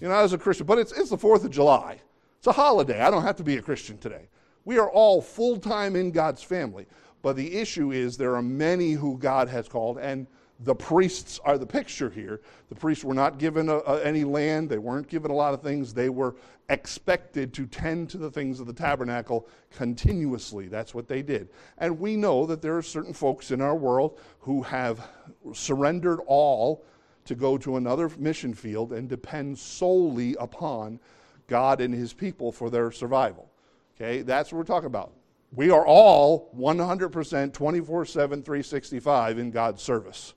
You 0.00 0.08
know, 0.08 0.14
as 0.14 0.32
a 0.32 0.38
Christian, 0.38 0.66
but 0.66 0.78
it's, 0.78 0.92
it's 0.92 1.10
the 1.10 1.18
4th 1.18 1.44
of 1.44 1.50
July. 1.50 2.00
It's 2.38 2.46
a 2.46 2.52
holiday. 2.52 3.00
I 3.00 3.10
don't 3.10 3.22
have 3.22 3.36
to 3.36 3.42
be 3.42 3.58
a 3.58 3.62
Christian 3.62 3.98
today. 3.98 4.30
We 4.64 4.78
are 4.78 4.90
all 4.90 5.20
full 5.20 5.58
time 5.58 5.94
in 5.94 6.10
God's 6.10 6.42
family. 6.42 6.86
But 7.22 7.36
the 7.36 7.54
issue 7.54 7.92
is 7.92 8.16
there 8.16 8.34
are 8.34 8.42
many 8.42 8.92
who 8.92 9.18
God 9.18 9.48
has 9.48 9.68
called, 9.68 9.98
and 9.98 10.26
the 10.62 10.74
priests 10.74 11.40
are 11.44 11.56
the 11.56 11.66
picture 11.66 12.10
here. 12.10 12.40
The 12.68 12.74
priests 12.74 13.04
were 13.04 13.14
not 13.14 13.38
given 13.38 13.68
a, 13.68 13.78
a, 13.78 14.02
any 14.02 14.24
land, 14.24 14.68
they 14.68 14.78
weren't 14.78 15.08
given 15.08 15.30
a 15.30 15.34
lot 15.34 15.54
of 15.54 15.62
things. 15.62 15.94
They 15.94 16.10
were 16.10 16.36
expected 16.68 17.52
to 17.54 17.66
tend 17.66 18.10
to 18.10 18.18
the 18.18 18.30
things 18.30 18.60
of 18.60 18.66
the 18.66 18.72
tabernacle 18.72 19.48
continuously. 19.70 20.68
That's 20.68 20.94
what 20.94 21.08
they 21.08 21.22
did. 21.22 21.48
And 21.78 21.98
we 21.98 22.16
know 22.16 22.46
that 22.46 22.62
there 22.62 22.76
are 22.76 22.82
certain 22.82 23.14
folks 23.14 23.50
in 23.50 23.60
our 23.60 23.74
world 23.74 24.20
who 24.40 24.62
have 24.62 25.08
surrendered 25.52 26.20
all 26.26 26.84
to 27.24 27.34
go 27.34 27.58
to 27.58 27.76
another 27.76 28.10
mission 28.18 28.54
field 28.54 28.92
and 28.92 29.08
depend 29.08 29.58
solely 29.58 30.36
upon 30.38 31.00
God 31.48 31.80
and 31.80 31.92
his 31.92 32.12
people 32.12 32.52
for 32.52 32.70
their 32.70 32.92
survival. 32.92 33.50
Okay, 33.96 34.22
that's 34.22 34.52
what 34.52 34.58
we're 34.58 34.64
talking 34.64 34.86
about. 34.86 35.12
We 35.52 35.70
are 35.70 35.84
all 35.84 36.50
100% 36.56 37.52
24 37.52 38.04
7, 38.04 38.42
365 38.42 39.38
in 39.38 39.50
God's 39.50 39.82
service. 39.82 40.34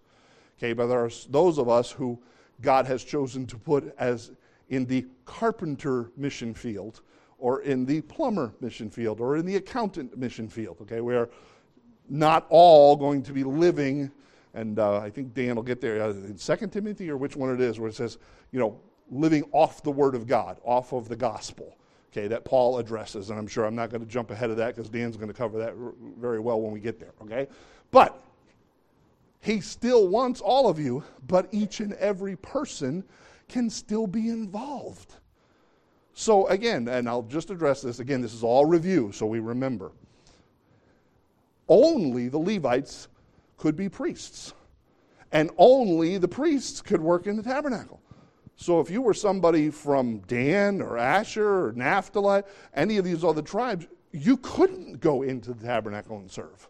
Okay, 0.58 0.74
but 0.74 0.88
there 0.88 1.06
are 1.06 1.12
those 1.30 1.58
of 1.58 1.70
us 1.70 1.92
who 1.92 2.20
God 2.62 2.88
has 2.88 3.04
chosen 3.04 3.46
to 3.48 3.58
put 3.58 3.94
as 3.98 4.32
in 4.70 4.86
the 4.86 5.06
carpenter 5.26 6.12
mission 6.18 6.54
field, 6.54 7.02
or 7.38 7.62
in 7.62 7.86
the 7.86 8.02
plumber 8.02 8.54
mission 8.62 8.90
field, 8.90 9.20
or 9.20 9.36
in 9.36 9.46
the 9.46 9.58
accountant 9.58 10.18
mission 10.18 10.48
field. 10.48 10.78
Okay, 10.82 11.02
we 11.02 11.16
are 11.16 11.30
not 12.10 12.46
all 12.50 12.96
going 12.96 13.22
to 13.24 13.34
be 13.34 13.44
living, 13.44 14.12
and 14.54 14.80
uh, 14.80 14.98
I 14.98 15.10
think 15.10 15.34
Dan 15.34 15.56
will 15.56 15.64
get 15.64 15.80
there 15.80 16.02
uh, 16.02 16.10
in 16.10 16.38
Second 16.38 16.72
Timothy 16.72 17.10
or 17.10 17.18
which 17.18 17.36
one 17.36 17.54
it 17.54 17.62
is, 17.62 17.80
where 17.80 17.90
it 17.90 17.96
says, 17.96 18.18
you 18.52 18.60
know, 18.60 18.80
living 19.12 19.44
off 19.52 19.84
the 19.84 19.92
Word 19.92 20.16
of 20.16 20.26
God, 20.26 20.58
off 20.64 20.94
of 20.94 21.08
the 21.08 21.16
gospel. 21.16 21.78
Okay, 22.14 22.28
that 22.28 22.46
Paul 22.46 22.78
addresses, 22.78 23.32
and 23.32 23.40
I'm 23.40 23.48
sure 23.48 23.66
I'm 23.66 23.74
not 23.74 23.90
going 23.90 24.02
to 24.02 24.08
jump 24.08 24.30
ahead 24.30 24.52
of 24.52 24.58
that 24.58 24.76
because 24.76 24.88
Dan's 24.88 25.18
going 25.18 25.30
to 25.30 25.34
cover 25.34 25.58
that 25.58 25.70
r- 25.70 25.94
very 26.20 26.40
well 26.40 26.62
when 26.62 26.72
we 26.72 26.80
get 26.80 27.00
there. 27.00 27.14
Okay, 27.24 27.48
but 27.90 28.24
he 29.42 29.60
still 29.60 30.08
wants 30.08 30.40
all 30.40 30.70
of 30.70 30.78
you, 30.78 31.04
but 31.28 31.48
each 31.52 31.80
and 31.80 31.94
every 31.94 32.36
person 32.36 33.04
can 33.50 33.68
still 33.68 34.06
be 34.06 34.30
involved. 34.30 35.16
So, 36.14 36.46
again, 36.50 36.88
and 36.88 37.10
I'll 37.10 37.24
just 37.24 37.50
address 37.50 37.82
this 37.82 37.98
again, 37.98 38.22
this 38.22 38.36
is 38.36 38.44
all 38.44 38.68
review, 38.68 39.12
so 39.12 39.26
we 39.26 39.40
remember. 39.40 39.92
Only 41.68 42.30
the 42.30 42.38
Levites 42.38 43.08
could 43.58 43.76
be 43.76 43.90
priests, 43.90 44.54
and 45.32 45.50
only 45.58 46.20
the 46.20 46.28
priests 46.28 46.80
could 46.80 47.02
work 47.02 47.26
in 47.26 47.38
the 47.38 47.44
tabernacle. 47.44 48.00
So, 48.56 48.80
if 48.80 48.90
you 48.90 49.02
were 49.02 49.14
somebody 49.14 49.70
from 49.70 50.20
Dan 50.20 50.82
or 50.82 50.98
Asher 50.98 51.68
or 51.68 51.74
Naphtali, 51.74 52.44
any 52.74 52.98
of 52.98 53.06
these 53.06 53.24
other 53.24 53.42
tribes, 53.42 53.88
you 54.12 54.38
couldn't 54.38 55.00
go 55.00 55.24
into 55.24 55.54
the 55.54 55.66
tabernacle 55.66 56.18
and 56.18 56.30
serve. 56.30 56.70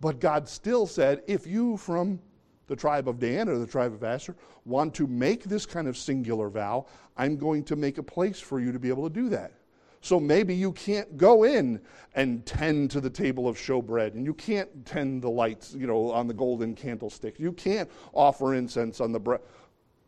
But 0.00 0.20
God 0.20 0.48
still 0.48 0.86
said, 0.86 1.22
if 1.26 1.46
you 1.46 1.76
from 1.76 2.20
the 2.68 2.76
tribe 2.76 3.08
of 3.08 3.18
Dan 3.18 3.48
or 3.48 3.58
the 3.58 3.66
tribe 3.66 3.92
of 3.92 4.04
Asher 4.04 4.36
want 4.64 4.94
to 4.94 5.06
make 5.06 5.44
this 5.44 5.66
kind 5.66 5.88
of 5.88 5.96
singular 5.96 6.48
vow, 6.48 6.86
I'm 7.16 7.36
going 7.36 7.64
to 7.64 7.76
make 7.76 7.98
a 7.98 8.02
place 8.02 8.40
for 8.40 8.60
you 8.60 8.72
to 8.72 8.78
be 8.78 8.88
able 8.88 9.08
to 9.08 9.14
do 9.14 9.28
that. 9.30 9.52
So 10.00 10.20
maybe 10.20 10.54
you 10.54 10.72
can't 10.72 11.16
go 11.16 11.42
in 11.42 11.80
and 12.14 12.46
tend 12.46 12.90
to 12.92 13.00
the 13.00 13.10
table 13.10 13.48
of 13.48 13.56
showbread, 13.56 14.14
and 14.14 14.24
you 14.24 14.34
can't 14.34 14.86
tend 14.86 15.22
the 15.22 15.30
lights, 15.30 15.74
you 15.74 15.86
know, 15.86 16.12
on 16.12 16.28
the 16.28 16.34
golden 16.34 16.74
candlestick. 16.74 17.40
You 17.40 17.52
can't 17.52 17.90
offer 18.12 18.54
incense 18.54 19.00
on 19.00 19.10
the 19.10 19.18
bread. 19.18 19.40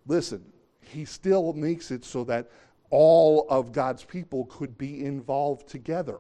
Listen, 0.07 0.45
he 0.91 1.05
still 1.05 1.53
makes 1.53 1.91
it 1.91 2.05
so 2.05 2.25
that 2.25 2.51
all 2.91 3.47
of 3.49 3.73
God's 3.73 4.05
people 4.05 4.47
could 4.47 4.77
be 4.77 5.05
involved 5.05 5.69
together. 5.69 6.19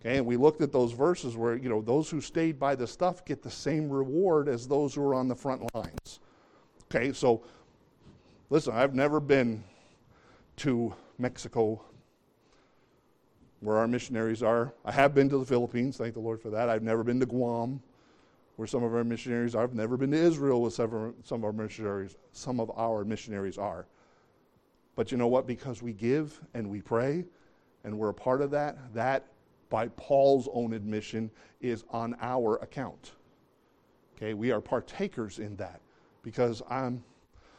Okay, 0.00 0.18
and 0.18 0.26
we 0.26 0.36
looked 0.36 0.60
at 0.60 0.70
those 0.70 0.92
verses 0.92 1.36
where, 1.36 1.56
you 1.56 1.68
know, 1.68 1.82
those 1.82 2.08
who 2.08 2.20
stayed 2.20 2.58
by 2.58 2.76
the 2.76 2.86
stuff 2.86 3.24
get 3.24 3.42
the 3.42 3.50
same 3.50 3.90
reward 3.90 4.48
as 4.48 4.68
those 4.68 4.94
who 4.94 5.02
are 5.02 5.14
on 5.14 5.26
the 5.26 5.34
front 5.34 5.74
lines. 5.74 6.20
Okay, 6.84 7.12
so 7.12 7.42
listen, 8.48 8.74
I've 8.74 8.94
never 8.94 9.18
been 9.18 9.64
to 10.58 10.94
Mexico 11.18 11.82
where 13.60 13.76
our 13.76 13.88
missionaries 13.88 14.42
are. 14.42 14.72
I 14.84 14.92
have 14.92 15.14
been 15.14 15.28
to 15.30 15.38
the 15.38 15.44
Philippines, 15.44 15.96
thank 15.96 16.14
the 16.14 16.20
Lord 16.20 16.40
for 16.40 16.50
that. 16.50 16.68
I've 16.68 16.84
never 16.84 17.02
been 17.02 17.18
to 17.18 17.26
Guam, 17.26 17.82
where 18.58 18.66
some 18.66 18.82
of 18.82 18.92
our 18.92 19.04
missionaries 19.04 19.54
are. 19.54 19.62
I've 19.62 19.74
never 19.76 19.96
been 19.96 20.10
to 20.10 20.16
Israel 20.16 20.62
with 20.62 20.74
some 20.74 21.14
of 21.30 21.44
our 21.44 21.52
missionaries. 21.52 22.16
Some 22.32 22.58
of 22.58 22.72
our 22.76 23.04
missionaries 23.04 23.56
are. 23.56 23.86
But 24.96 25.12
you 25.12 25.16
know 25.16 25.28
what? 25.28 25.46
Because 25.46 25.80
we 25.80 25.92
give 25.92 26.40
and 26.54 26.68
we 26.68 26.80
pray 26.80 27.24
and 27.84 27.96
we're 27.96 28.08
a 28.08 28.14
part 28.14 28.42
of 28.42 28.50
that, 28.50 28.92
that 28.94 29.26
by 29.68 29.86
Paul's 29.90 30.48
own 30.52 30.72
admission, 30.72 31.30
is 31.60 31.84
on 31.90 32.16
our 32.20 32.56
account. 32.56 33.12
Okay, 34.16 34.34
we 34.34 34.50
are 34.50 34.60
partakers 34.60 35.38
in 35.38 35.54
that 35.54 35.80
because 36.24 36.60
I'm, 36.68 37.04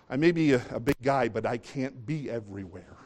I 0.09 0.17
may 0.17 0.33
be 0.33 0.51
a, 0.51 0.61
a 0.69 0.81
big 0.81 0.97
guy, 1.01 1.29
but 1.29 1.45
I 1.45 1.59
can't 1.59 2.05
be 2.05 2.29
everywhere. 2.29 2.97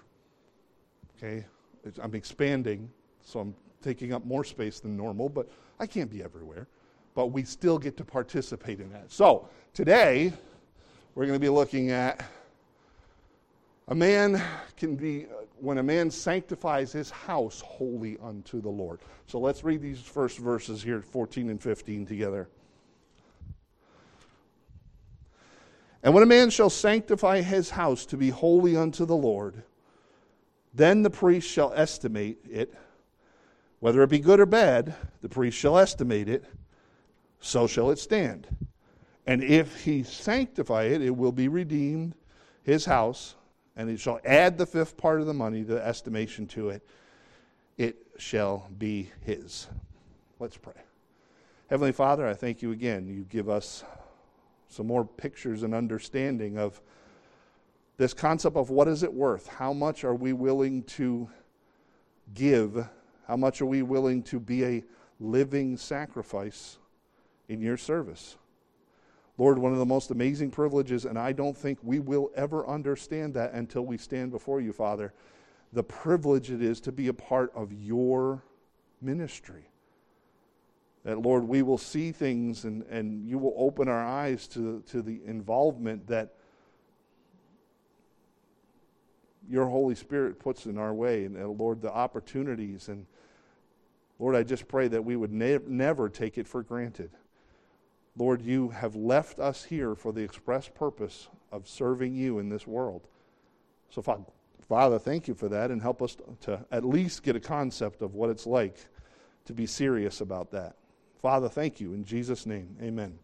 Okay, 1.15 1.45
it's, 1.83 1.99
I'm 1.99 2.15
expanding, 2.15 2.89
so 3.21 3.39
I'm 3.39 3.55
taking 3.83 4.13
up 4.13 4.25
more 4.25 4.43
space 4.43 4.79
than 4.79 4.97
normal, 4.97 5.29
but 5.29 5.47
I 5.79 5.85
can't 5.85 6.09
be 6.09 6.23
everywhere. 6.23 6.67
But 7.15 7.27
we 7.27 7.43
still 7.43 7.77
get 7.77 7.97
to 7.97 8.05
participate 8.05 8.79
in 8.79 8.91
that. 8.91 9.11
So 9.11 9.47
today, 9.73 10.33
we're 11.15 11.25
going 11.25 11.35
to 11.35 11.39
be 11.39 11.49
looking 11.49 11.91
at 11.91 12.23
a 13.87 13.95
man 13.95 14.41
can 14.77 14.95
be 14.95 15.27
when 15.59 15.77
a 15.77 15.83
man 15.83 16.09
sanctifies 16.09 16.91
his 16.91 17.09
house 17.09 17.61
wholly 17.61 18.17
unto 18.21 18.61
the 18.61 18.69
Lord. 18.69 18.99
So 19.27 19.39
let's 19.39 19.63
read 19.63 19.81
these 19.81 20.01
first 20.01 20.37
verses 20.37 20.81
here, 20.81 21.01
14 21.01 21.49
and 21.49 21.61
15 21.61 22.05
together. 22.05 22.49
And 26.01 26.13
when 26.13 26.23
a 26.23 26.27
man 26.27 26.49
shall 26.49 26.69
sanctify 26.69 27.41
his 27.41 27.69
house 27.69 28.05
to 28.07 28.17
be 28.17 28.29
holy 28.29 28.75
unto 28.75 29.05
the 29.05 29.15
Lord, 29.15 29.63
then 30.73 31.01
the 31.01 31.09
priest 31.09 31.49
shall 31.49 31.71
estimate 31.73 32.39
it, 32.49 32.73
whether 33.79 34.01
it 34.03 34.09
be 34.09 34.19
good 34.19 34.39
or 34.39 34.45
bad, 34.45 34.95
the 35.21 35.29
priest 35.29 35.57
shall 35.57 35.77
estimate 35.77 36.27
it, 36.27 36.45
so 37.43 37.67
shall 37.67 37.91
it 37.91 37.99
stand. 37.99 38.47
And 39.27 39.43
if 39.43 39.83
he 39.83 40.03
sanctify 40.03 40.83
it, 40.83 41.01
it 41.01 41.15
will 41.15 41.31
be 41.31 41.47
redeemed, 41.47 42.15
his 42.63 42.85
house 42.85 43.35
and 43.75 43.89
he 43.89 43.97
shall 43.97 44.19
add 44.23 44.57
the 44.57 44.65
fifth 44.65 44.97
part 44.97 45.19
of 45.19 45.27
the 45.27 45.33
money, 45.33 45.63
the 45.63 45.83
estimation 45.85 46.47
to 46.47 46.69
it, 46.69 46.85
it 47.77 47.97
shall 48.17 48.69
be 48.77 49.09
his. 49.21 49.67
Let's 50.39 50.57
pray. 50.57 50.73
Heavenly 51.69 51.91
Father, 51.91 52.27
I 52.27 52.33
thank 52.33 52.61
you 52.61 52.71
again. 52.71 53.07
You 53.07 53.25
give 53.29 53.49
us 53.49 53.83
some 54.69 54.87
more 54.87 55.05
pictures 55.05 55.63
and 55.63 55.73
understanding 55.73 56.57
of 56.57 56.81
this 57.97 58.13
concept 58.13 58.55
of 58.55 58.69
what 58.69 58.87
is 58.87 59.03
it 59.03 59.13
worth? 59.13 59.47
How 59.47 59.73
much 59.73 60.03
are 60.03 60.15
we 60.15 60.33
willing 60.33 60.83
to 60.83 61.29
give? 62.33 62.87
How 63.27 63.37
much 63.37 63.61
are 63.61 63.65
we 63.65 63.81
willing 63.81 64.23
to 64.23 64.39
be 64.39 64.65
a 64.65 64.83
living 65.19 65.77
sacrifice 65.77 66.77
in 67.47 67.61
your 67.61 67.77
service? 67.77 68.37
Lord, 69.37 69.57
one 69.57 69.71
of 69.71 69.79
the 69.79 69.85
most 69.85 70.11
amazing 70.11 70.51
privileges, 70.51 71.05
and 71.05 71.17
I 71.17 71.31
don't 71.31 71.57
think 71.57 71.79
we 71.81 71.99
will 71.99 72.31
ever 72.35 72.67
understand 72.67 73.33
that 73.33 73.53
until 73.53 73.81
we 73.83 73.97
stand 73.97 74.31
before 74.31 74.61
you, 74.61 74.71
Father, 74.71 75.13
the 75.71 75.83
privilege 75.83 76.51
it 76.51 76.61
is 76.61 76.79
to 76.81 76.91
be 76.91 77.07
a 77.07 77.13
part 77.13 77.51
of 77.55 77.73
your 77.73 78.43
ministry. 79.01 79.65
That, 81.03 81.19
Lord, 81.19 81.43
we 81.43 81.63
will 81.63 81.79
see 81.79 82.11
things 82.11 82.63
and, 82.63 82.83
and 82.83 83.27
you 83.27 83.37
will 83.37 83.55
open 83.57 83.87
our 83.89 84.05
eyes 84.05 84.47
to, 84.49 84.81
to 84.91 85.01
the 85.01 85.19
involvement 85.25 86.07
that 86.07 86.35
your 89.49 89.65
Holy 89.65 89.95
Spirit 89.95 90.39
puts 90.39 90.65
in 90.65 90.77
our 90.77 90.93
way. 90.93 91.25
And, 91.25 91.37
uh, 91.37 91.47
Lord, 91.47 91.81
the 91.81 91.91
opportunities. 91.91 92.87
And, 92.87 93.05
Lord, 94.19 94.35
I 94.35 94.43
just 94.43 94.67
pray 94.67 94.87
that 94.87 95.03
we 95.03 95.15
would 95.15 95.33
ne- 95.33 95.59
never 95.67 96.07
take 96.07 96.37
it 96.37 96.47
for 96.47 96.63
granted. 96.63 97.11
Lord, 98.15 98.41
you 98.41 98.69
have 98.69 98.95
left 98.95 99.39
us 99.39 99.63
here 99.63 99.95
for 99.95 100.11
the 100.11 100.21
express 100.21 100.67
purpose 100.67 101.29
of 101.51 101.67
serving 101.67 102.15
you 102.15 102.39
in 102.39 102.49
this 102.49 102.67
world. 102.67 103.07
So, 103.89 104.03
Father, 104.67 104.99
thank 104.99 105.27
you 105.27 105.33
for 105.33 105.49
that 105.49 105.71
and 105.71 105.81
help 105.81 106.01
us 106.01 106.17
to 106.41 106.63
at 106.71 106.85
least 106.85 107.23
get 107.23 107.35
a 107.35 107.39
concept 107.39 108.01
of 108.01 108.13
what 108.13 108.29
it's 108.29 108.45
like 108.45 108.77
to 109.45 109.53
be 109.53 109.65
serious 109.65 110.21
about 110.21 110.51
that. 110.51 110.75
Father, 111.21 111.49
thank 111.49 111.79
you. 111.79 111.93
In 111.93 112.03
Jesus' 112.03 112.45
name, 112.45 112.75
amen. 112.81 113.17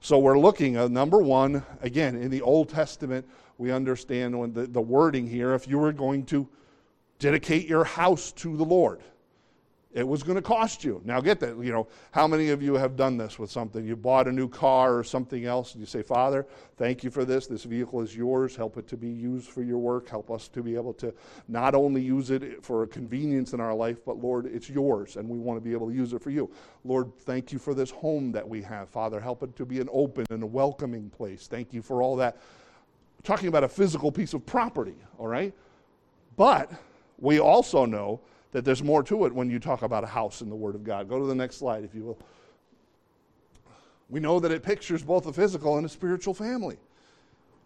So, 0.00 0.18
we're 0.18 0.38
looking 0.38 0.76
at 0.76 0.90
number 0.90 1.18
one, 1.18 1.64
again, 1.82 2.14
in 2.14 2.30
the 2.30 2.42
Old 2.42 2.68
Testament, 2.68 3.26
we 3.58 3.72
understand 3.72 4.38
when 4.38 4.52
the, 4.52 4.68
the 4.68 4.80
wording 4.80 5.26
here 5.26 5.54
if 5.54 5.66
you 5.66 5.78
were 5.78 5.92
going 5.92 6.24
to 6.26 6.48
dedicate 7.18 7.66
your 7.66 7.82
house 7.82 8.30
to 8.32 8.56
the 8.56 8.64
Lord. 8.64 9.00
It 9.90 10.06
was 10.06 10.22
going 10.22 10.36
to 10.36 10.42
cost 10.42 10.84
you. 10.84 11.00
Now, 11.02 11.18
get 11.22 11.40
that. 11.40 11.56
You 11.56 11.72
know, 11.72 11.88
how 12.10 12.26
many 12.26 12.50
of 12.50 12.62
you 12.62 12.74
have 12.74 12.94
done 12.94 13.16
this 13.16 13.38
with 13.38 13.50
something? 13.50 13.86
You 13.86 13.96
bought 13.96 14.28
a 14.28 14.32
new 14.32 14.46
car 14.46 14.98
or 14.98 15.02
something 15.02 15.46
else, 15.46 15.72
and 15.72 15.80
you 15.80 15.86
say, 15.86 16.02
Father, 16.02 16.46
thank 16.76 17.02
you 17.02 17.10
for 17.10 17.24
this. 17.24 17.46
This 17.46 17.64
vehicle 17.64 18.02
is 18.02 18.14
yours. 18.14 18.54
Help 18.54 18.76
it 18.76 18.86
to 18.88 18.98
be 18.98 19.08
used 19.08 19.48
for 19.48 19.62
your 19.62 19.78
work. 19.78 20.06
Help 20.06 20.30
us 20.30 20.46
to 20.48 20.62
be 20.62 20.74
able 20.74 20.92
to 20.94 21.14
not 21.48 21.74
only 21.74 22.02
use 22.02 22.30
it 22.30 22.62
for 22.62 22.82
a 22.82 22.86
convenience 22.86 23.54
in 23.54 23.60
our 23.60 23.72
life, 23.72 24.04
but 24.04 24.18
Lord, 24.18 24.44
it's 24.44 24.68
yours, 24.68 25.16
and 25.16 25.26
we 25.26 25.38
want 25.38 25.56
to 25.56 25.64
be 25.64 25.72
able 25.72 25.88
to 25.88 25.94
use 25.94 26.12
it 26.12 26.20
for 26.20 26.30
you. 26.30 26.50
Lord, 26.84 27.10
thank 27.20 27.50
you 27.50 27.58
for 27.58 27.72
this 27.72 27.90
home 27.90 28.30
that 28.32 28.46
we 28.46 28.60
have. 28.60 28.90
Father, 28.90 29.18
help 29.18 29.42
it 29.42 29.56
to 29.56 29.64
be 29.64 29.80
an 29.80 29.88
open 29.90 30.26
and 30.28 30.42
a 30.42 30.46
welcoming 30.46 31.08
place. 31.08 31.46
Thank 31.46 31.72
you 31.72 31.80
for 31.80 32.02
all 32.02 32.14
that. 32.16 32.36
I'm 32.36 33.22
talking 33.24 33.48
about 33.48 33.64
a 33.64 33.68
physical 33.68 34.12
piece 34.12 34.34
of 34.34 34.44
property, 34.44 34.96
all 35.16 35.28
right? 35.28 35.54
But 36.36 36.70
we 37.18 37.40
also 37.40 37.86
know 37.86 38.20
that 38.58 38.64
there's 38.64 38.82
more 38.82 39.04
to 39.04 39.24
it 39.24 39.32
when 39.32 39.48
you 39.48 39.60
talk 39.60 39.82
about 39.82 40.02
a 40.02 40.08
house 40.08 40.40
in 40.40 40.50
the 40.50 40.56
Word 40.56 40.74
of 40.74 40.82
God. 40.82 41.08
Go 41.08 41.20
to 41.20 41.26
the 41.26 41.34
next 41.34 41.58
slide, 41.58 41.84
if 41.84 41.94
you 41.94 42.02
will. 42.02 42.18
We 44.10 44.18
know 44.18 44.40
that 44.40 44.50
it 44.50 44.64
pictures 44.64 45.00
both 45.00 45.26
a 45.26 45.32
physical 45.32 45.76
and 45.76 45.86
a 45.86 45.88
spiritual 45.88 46.34
family. 46.34 46.76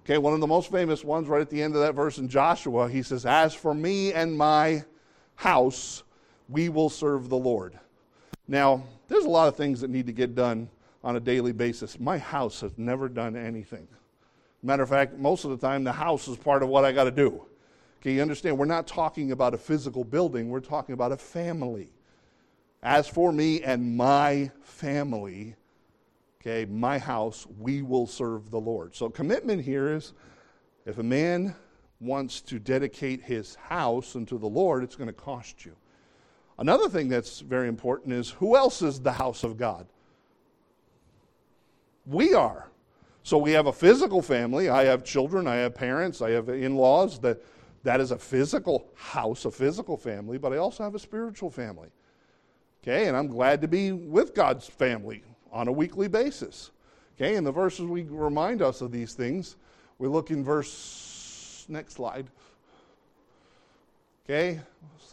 Okay, 0.04 0.18
one 0.18 0.34
of 0.34 0.40
the 0.40 0.46
most 0.46 0.70
famous 0.70 1.02
ones 1.02 1.28
right 1.28 1.40
at 1.40 1.48
the 1.48 1.62
end 1.62 1.74
of 1.74 1.80
that 1.80 1.94
verse 1.94 2.18
in 2.18 2.28
Joshua, 2.28 2.90
he 2.90 3.02
says, 3.02 3.24
As 3.24 3.54
for 3.54 3.72
me 3.72 4.12
and 4.12 4.36
my 4.36 4.84
house, 5.34 6.02
we 6.50 6.68
will 6.68 6.90
serve 6.90 7.30
the 7.30 7.38
Lord. 7.38 7.78
Now, 8.46 8.84
there's 9.08 9.24
a 9.24 9.30
lot 9.30 9.48
of 9.48 9.56
things 9.56 9.80
that 9.80 9.88
need 9.88 10.04
to 10.08 10.12
get 10.12 10.34
done 10.34 10.68
on 11.02 11.16
a 11.16 11.20
daily 11.20 11.52
basis. 11.52 11.98
My 11.98 12.18
house 12.18 12.60
has 12.60 12.76
never 12.76 13.08
done 13.08 13.34
anything. 13.34 13.88
Matter 14.62 14.82
of 14.82 14.90
fact, 14.90 15.16
most 15.16 15.46
of 15.46 15.52
the 15.52 15.56
time, 15.56 15.84
the 15.84 15.92
house 15.92 16.28
is 16.28 16.36
part 16.36 16.62
of 16.62 16.68
what 16.68 16.84
I 16.84 16.92
got 16.92 17.04
to 17.04 17.10
do. 17.10 17.46
Okay, 18.02 18.14
you 18.14 18.22
understand? 18.22 18.58
We're 18.58 18.64
not 18.64 18.88
talking 18.88 19.30
about 19.30 19.54
a 19.54 19.58
physical 19.58 20.02
building, 20.02 20.50
we're 20.50 20.58
talking 20.58 20.92
about 20.92 21.12
a 21.12 21.16
family. 21.16 21.92
As 22.82 23.06
for 23.06 23.30
me 23.30 23.62
and 23.62 23.96
my 23.96 24.50
family, 24.60 25.54
okay, 26.40 26.64
my 26.64 26.98
house, 26.98 27.46
we 27.60 27.80
will 27.80 28.08
serve 28.08 28.50
the 28.50 28.58
Lord. 28.58 28.96
So, 28.96 29.08
commitment 29.08 29.62
here 29.62 29.94
is 29.94 30.14
if 30.84 30.98
a 30.98 31.02
man 31.04 31.54
wants 32.00 32.40
to 32.40 32.58
dedicate 32.58 33.22
his 33.22 33.54
house 33.54 34.16
unto 34.16 34.36
the 34.36 34.48
Lord, 34.48 34.82
it's 34.82 34.96
going 34.96 35.06
to 35.06 35.12
cost 35.12 35.64
you. 35.64 35.76
Another 36.58 36.88
thing 36.88 37.08
that's 37.08 37.38
very 37.38 37.68
important 37.68 38.14
is 38.14 38.30
who 38.30 38.56
else 38.56 38.82
is 38.82 38.98
the 38.98 39.12
house 39.12 39.44
of 39.44 39.56
God? 39.56 39.86
We 42.04 42.34
are. 42.34 42.68
So 43.22 43.38
we 43.38 43.52
have 43.52 43.66
a 43.68 43.72
physical 43.72 44.22
family. 44.22 44.68
I 44.68 44.86
have 44.86 45.04
children, 45.04 45.46
I 45.46 45.56
have 45.56 45.76
parents, 45.76 46.20
I 46.20 46.30
have 46.30 46.48
in 46.48 46.74
laws 46.74 47.20
that 47.20 47.40
that 47.84 48.00
is 48.00 48.10
a 48.10 48.18
physical 48.18 48.88
house, 48.94 49.44
a 49.44 49.50
physical 49.50 49.96
family, 49.96 50.38
but 50.38 50.52
I 50.52 50.58
also 50.58 50.84
have 50.84 50.94
a 50.94 50.98
spiritual 50.98 51.50
family. 51.50 51.88
Okay, 52.82 53.06
and 53.06 53.16
I'm 53.16 53.28
glad 53.28 53.60
to 53.60 53.68
be 53.68 53.92
with 53.92 54.34
God's 54.34 54.66
family 54.66 55.22
on 55.52 55.68
a 55.68 55.72
weekly 55.72 56.08
basis. 56.08 56.70
Okay, 57.16 57.36
and 57.36 57.46
the 57.46 57.52
verses 57.52 57.86
we 57.86 58.02
remind 58.02 58.62
us 58.62 58.80
of 58.80 58.90
these 58.90 59.14
things. 59.14 59.56
We 59.98 60.08
look 60.08 60.30
in 60.30 60.42
verse, 60.42 61.64
next 61.68 61.94
slide. 61.94 62.26
Okay, 64.24 64.60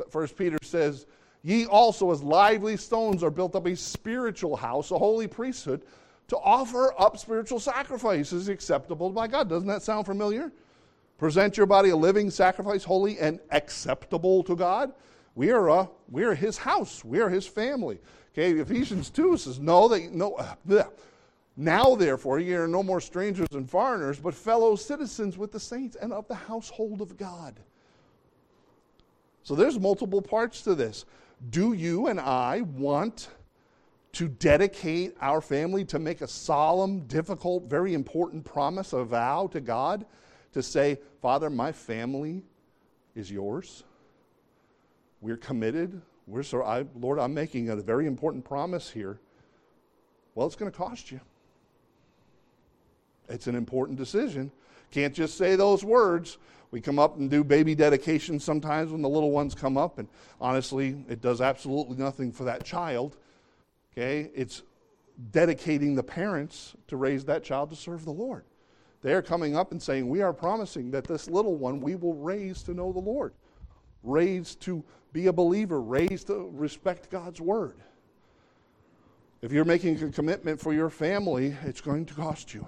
First 0.10 0.36
Peter 0.36 0.58
says, 0.64 1.06
Ye 1.44 1.66
also, 1.66 2.12
as 2.12 2.22
lively 2.22 2.76
stones, 2.76 3.24
are 3.24 3.30
built 3.30 3.56
up 3.56 3.66
a 3.66 3.76
spiritual 3.76 4.56
house, 4.56 4.92
a 4.92 4.98
holy 4.98 5.28
priesthood, 5.28 5.84
to 6.28 6.38
offer 6.38 6.94
up 7.00 7.18
spiritual 7.18 7.60
sacrifices 7.60 8.50
acceptable 8.50 9.10
by 9.10 9.28
God. 9.28 9.50
Doesn't 9.50 9.68
that 9.68 9.82
sound 9.82 10.06
familiar? 10.06 10.52
Present 11.20 11.58
your 11.58 11.66
body 11.66 11.90
a 11.90 11.98
living 11.98 12.32
sacrifice, 12.32 12.86
holy 12.86 13.20
and 13.20 13.42
acceptable 13.52 14.42
to 14.44 14.56
God, 14.56 14.94
We 15.36 15.52
are, 15.52 15.70
uh, 15.70 15.88
we 16.10 16.24
are 16.24 16.34
his 16.34 16.58
house. 16.58 17.04
We 17.04 17.20
are 17.20 17.30
his 17.30 17.46
family. 17.46 18.00
Okay, 18.34 18.52
Ephesians 18.54 19.10
2 19.10 19.36
says, 19.38 19.60
No, 19.60 19.90
they, 19.90 20.08
no, 20.08 20.36
uh, 20.36 20.84
now 21.58 21.96
therefore 21.96 22.40
ye 22.40 22.54
are 22.54 22.70
no 22.70 22.82
more 22.82 23.02
strangers 23.02 23.50
and 23.52 23.70
foreigners, 23.70 24.18
but 24.18 24.34
fellow 24.34 24.78
citizens 24.78 25.38
with 25.38 25.52
the 25.52 25.60
saints 25.60 25.98
and 26.02 26.14
of 26.14 26.26
the 26.30 26.36
household 26.36 27.02
of 27.02 27.18
God. 27.18 27.60
So 29.44 29.56
there's 29.56 29.78
multiple 29.78 30.22
parts 30.22 30.62
to 30.62 30.74
this. 30.74 31.06
Do 31.50 31.74
you 31.74 32.08
and 32.08 32.20
I 32.20 32.62
want 32.62 33.28
to 34.14 34.30
dedicate 34.30 35.18
our 35.20 35.42
family 35.42 35.84
to 35.86 36.00
make 36.00 36.22
a 36.22 36.28
solemn, 36.28 37.02
difficult, 37.02 37.66
very 37.66 37.94
important 37.94 38.46
promise, 38.46 38.94
a 38.94 39.04
vow 39.04 39.48
to 39.48 39.60
God 39.60 40.06
to 40.54 40.64
say, 40.64 41.00
Father, 41.22 41.50
my 41.50 41.72
family 41.72 42.44
is 43.16 43.32
yours? 43.32 43.84
We're 45.22 45.38
committed. 45.38 46.02
We're 46.28 46.44
so, 46.44 46.64
I, 46.64 46.86
Lord, 47.00 47.20
I'm 47.20 47.34
making 47.34 47.70
a 47.70 47.76
very 47.76 48.08
important 48.08 48.46
promise 48.46 48.90
here. 48.90 49.20
Well, 50.36 50.48
it's 50.48 50.56
going 50.56 50.72
to 50.72 50.78
cost 50.78 51.12
you. 51.12 51.20
It's 53.28 53.48
an 53.48 53.56
important 53.56 53.98
decision. 53.98 54.52
Can't 54.92 55.14
just 55.14 55.38
say 55.38 55.56
those 55.56 55.84
words. 55.84 56.38
We 56.72 56.82
come 56.82 57.00
up 57.00 57.18
and 57.18 57.30
do 57.30 57.44
baby 57.44 57.76
dedications 57.76 58.44
sometimes 58.44 58.92
when 58.92 59.02
the 59.02 59.10
little 59.10 59.32
ones 59.32 59.56
come 59.56 59.78
up, 59.78 59.98
and 59.98 60.08
honestly, 60.40 61.04
it 61.10 61.22
does 61.22 61.42
absolutely 61.42 61.98
nothing 61.98 62.32
for 62.32 62.44
that 62.46 62.64
child. 62.64 63.18
Okay? 63.92 64.30
It's 64.36 64.62
dedicating 65.32 65.96
the 65.96 66.04
parents 66.04 66.76
to 66.88 66.96
raise 66.96 67.26
that 67.26 67.44
child 67.44 67.72
to 67.72 67.76
serve 67.76 68.06
the 68.06 68.12
Lord. 68.12 68.44
They're 69.02 69.22
coming 69.22 69.56
up 69.56 69.72
and 69.72 69.82
saying, 69.82 70.08
We 70.08 70.22
are 70.22 70.34
promising 70.34 70.92
that 70.92 71.06
this 71.06 71.30
little 71.30 71.56
one 71.56 71.80
we 71.80 71.96
will 71.96 72.16
raise 72.16 72.64
to 72.64 72.74
know 72.74 72.92
the 72.92 73.00
Lord, 73.00 73.34
raised 74.04 74.60
to 74.62 74.84
be 75.14 75.28
a 75.28 75.34
believer, 75.34 75.82
raised 75.82 76.28
to 76.28 76.50
respect 76.54 77.10
God's 77.10 77.42
word. 77.42 77.78
If 79.42 79.54
you're 79.54 79.66
making 79.66 80.02
a 80.04 80.10
commitment 80.10 80.60
for 80.60 80.74
your 80.74 80.90
family, 80.90 81.56
it's 81.64 81.80
going 81.82 82.06
to 82.08 82.14
cost 82.14 82.54
you. 82.54 82.68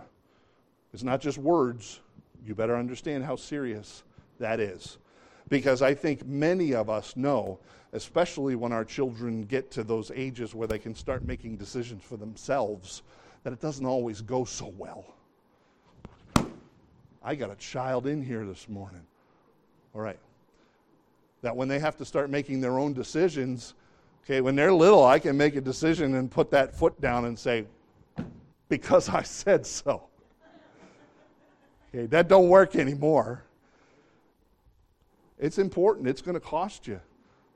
It's 0.93 1.03
not 1.03 1.19
just 1.19 1.37
words. 1.37 1.99
You 2.45 2.55
better 2.55 2.77
understand 2.77 3.25
how 3.25 3.35
serious 3.35 4.03
that 4.39 4.59
is. 4.59 4.97
Because 5.49 5.81
I 5.81 5.93
think 5.93 6.25
many 6.25 6.73
of 6.73 6.89
us 6.89 7.17
know, 7.17 7.59
especially 7.91 8.55
when 8.55 8.71
our 8.71 8.85
children 8.85 9.41
get 9.43 9.69
to 9.71 9.83
those 9.83 10.11
ages 10.15 10.55
where 10.55 10.67
they 10.67 10.79
can 10.79 10.95
start 10.95 11.25
making 11.25 11.57
decisions 11.57 12.03
for 12.03 12.15
themselves, 12.15 13.03
that 13.43 13.51
it 13.51 13.59
doesn't 13.59 13.85
always 13.85 14.21
go 14.21 14.45
so 14.45 14.73
well. 14.77 15.05
I 17.23 17.35
got 17.35 17.51
a 17.51 17.55
child 17.55 18.07
in 18.07 18.21
here 18.21 18.45
this 18.45 18.67
morning. 18.67 19.05
All 19.93 20.01
right 20.01 20.19
that 21.41 21.55
when 21.55 21.67
they 21.67 21.79
have 21.79 21.97
to 21.97 22.05
start 22.05 22.29
making 22.29 22.61
their 22.61 22.79
own 22.79 22.93
decisions, 22.93 23.73
okay, 24.23 24.41
when 24.41 24.55
they're 24.55 24.73
little, 24.73 25.03
I 25.03 25.19
can 25.19 25.35
make 25.37 25.55
a 25.55 25.61
decision 25.61 26.15
and 26.15 26.29
put 26.29 26.51
that 26.51 26.75
foot 26.75 26.99
down 27.01 27.25
and 27.25 27.37
say, 27.37 27.65
because 28.69 29.09
I 29.09 29.23
said 29.23 29.65
so. 29.65 30.03
Okay, 31.89 32.05
that 32.07 32.27
don't 32.27 32.47
work 32.47 32.75
anymore. 32.75 33.43
It's 35.39 35.57
important. 35.57 36.07
It's 36.07 36.21
going 36.21 36.35
to 36.35 36.39
cost 36.39 36.87
you. 36.87 37.01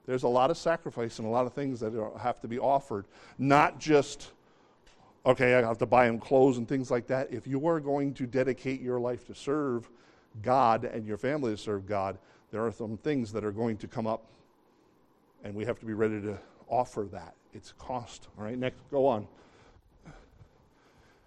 There's 0.08 0.24
a 0.24 0.28
lot 0.28 0.52
of 0.52 0.58
sacrifice 0.58 1.20
and 1.20 1.28
a 1.28 1.32
lot 1.32 1.46
of 1.46 1.54
things 1.54 1.80
that 1.80 1.94
have 2.20 2.42
to 2.42 2.48
be 2.48 2.60
offered. 2.60 3.06
Not 3.38 3.80
just, 3.80 4.32
okay, 5.26 5.56
I 5.56 5.62
have 5.62 5.78
to 5.80 5.86
buy 5.86 6.08
them 6.08 6.20
clothes 6.20 6.58
and 6.58 6.68
things 6.68 6.92
like 6.92 7.08
that. 7.08 7.32
If 7.32 7.48
you 7.48 7.66
are 7.68 7.80
going 7.80 8.14
to 8.16 8.28
dedicate 8.28 8.82
your 8.82 9.00
life 9.00 9.26
to 9.28 9.36
serve 9.36 9.90
God 10.42 10.86
and 10.86 11.06
your 11.06 11.18
family 11.18 11.52
to 11.52 11.58
serve 11.58 11.88
God, 11.88 12.18
there 12.52 12.66
are 12.66 12.72
some 12.72 12.98
things 12.98 13.32
that 13.32 13.44
are 13.44 13.52
going 13.52 13.78
to 13.78 13.88
come 13.88 14.08
up, 14.08 14.26
and 15.44 15.56
we 15.56 15.66
have 15.66 15.80
to 15.80 15.86
be 15.86 15.94
ready 15.94 16.22
to 16.22 16.38
offer 16.70 17.08
that. 17.12 17.36
It's 17.54 17.74
cost. 17.78 18.28
All 18.38 18.46
right, 18.46 18.58
next, 18.58 18.80
go 18.92 19.08
on. 19.08 19.28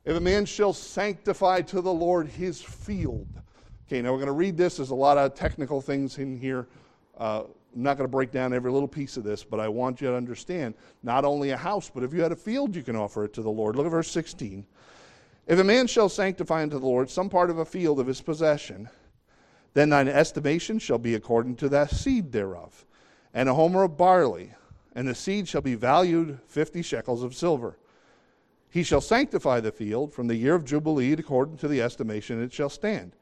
If 0.05 0.17
a 0.17 0.21
man 0.21 0.47
shall 0.47 0.73
sanctify 0.73 1.63
to 1.63 1.81
the 1.81 1.93
Lord 1.93 2.29
his 2.29 2.63
field. 2.63 3.27
Okay, 3.87 4.01
now 4.01 4.13
we're 4.13 4.19
going 4.19 4.27
to 4.27 4.33
read 4.33 4.57
this. 4.57 4.77
There's 4.77 4.91
a 4.91 4.95
lot 4.95 5.19
of 5.19 5.35
technical 5.35 5.81
things 5.81 6.19
in 6.19 6.39
here. 6.39 6.67
Uh, 7.17 7.45
I'm 7.75 7.83
not 7.83 7.97
going 7.97 8.09
to 8.09 8.11
break 8.11 8.31
down 8.31 8.53
every 8.53 8.73
little 8.73 8.89
piece 8.89 9.17
of 9.17 9.25
this, 9.25 9.45
but 9.45 9.61
I 9.61 9.69
want 9.69 10.01
you 10.01 10.09
to 10.09 10.17
understand 10.17 10.75
not 11.03 11.25
only 11.25 11.51
a 11.51 11.57
house, 11.57 11.91
but 11.93 12.03
if 12.03 12.13
you 12.13 12.23
had 12.23 12.33
a 12.33 12.37
field, 12.37 12.75
you 12.75 12.83
can 12.83 12.97
offer 12.97 13.25
it 13.25 13.33
to 13.35 13.43
the 13.43 13.51
Lord. 13.51 13.77
Look 13.77 13.87
at 13.87 13.93
verse 13.93 14.11
16. 14.11 14.67
If 15.47 15.59
a 15.59 15.65
man 15.65 15.87
shall 15.87 16.09
sanctify 16.09 16.63
unto 16.63 16.79
the 16.79 16.87
Lord 16.87 17.09
some 17.09 17.29
part 17.29 17.51
of 17.51 17.59
a 17.59 17.65
field 17.65 18.01
of 18.01 18.07
his 18.07 18.21
possession, 18.21 18.89
then 19.75 19.91
thine 19.91 20.09
estimation 20.09 20.79
shall 20.79 20.99
be 20.99 21.15
according 21.15 21.57
to 21.57 21.69
the 21.69 21.87
seed 21.87 22.33
thereof, 22.33 22.85
and 23.33 23.49
a 23.49 23.55
homer 23.55 23.85
of 23.85 23.97
barley, 23.97 24.53
and 24.95 25.07
the 25.07 25.15
seed 25.15 25.47
shall 25.47 25.61
be 25.61 25.75
valued 25.75 26.39
fifty 26.47 26.83
shekels 26.83 27.23
of 27.23 27.35
silver. 27.35 27.79
He 28.71 28.83
shall 28.83 29.01
sanctify 29.01 29.61
the 29.61 29.73
field 29.73 30.13
from 30.13 30.27
the 30.27 30.37
year 30.37 30.55
of 30.55 30.65
Jubilee 30.65 31.13
according 31.13 31.59
to 31.59 31.69
the 31.69 31.81
estimation 31.81 32.43
it 32.43 32.53
shall 32.53 32.69
stand. 32.69 33.13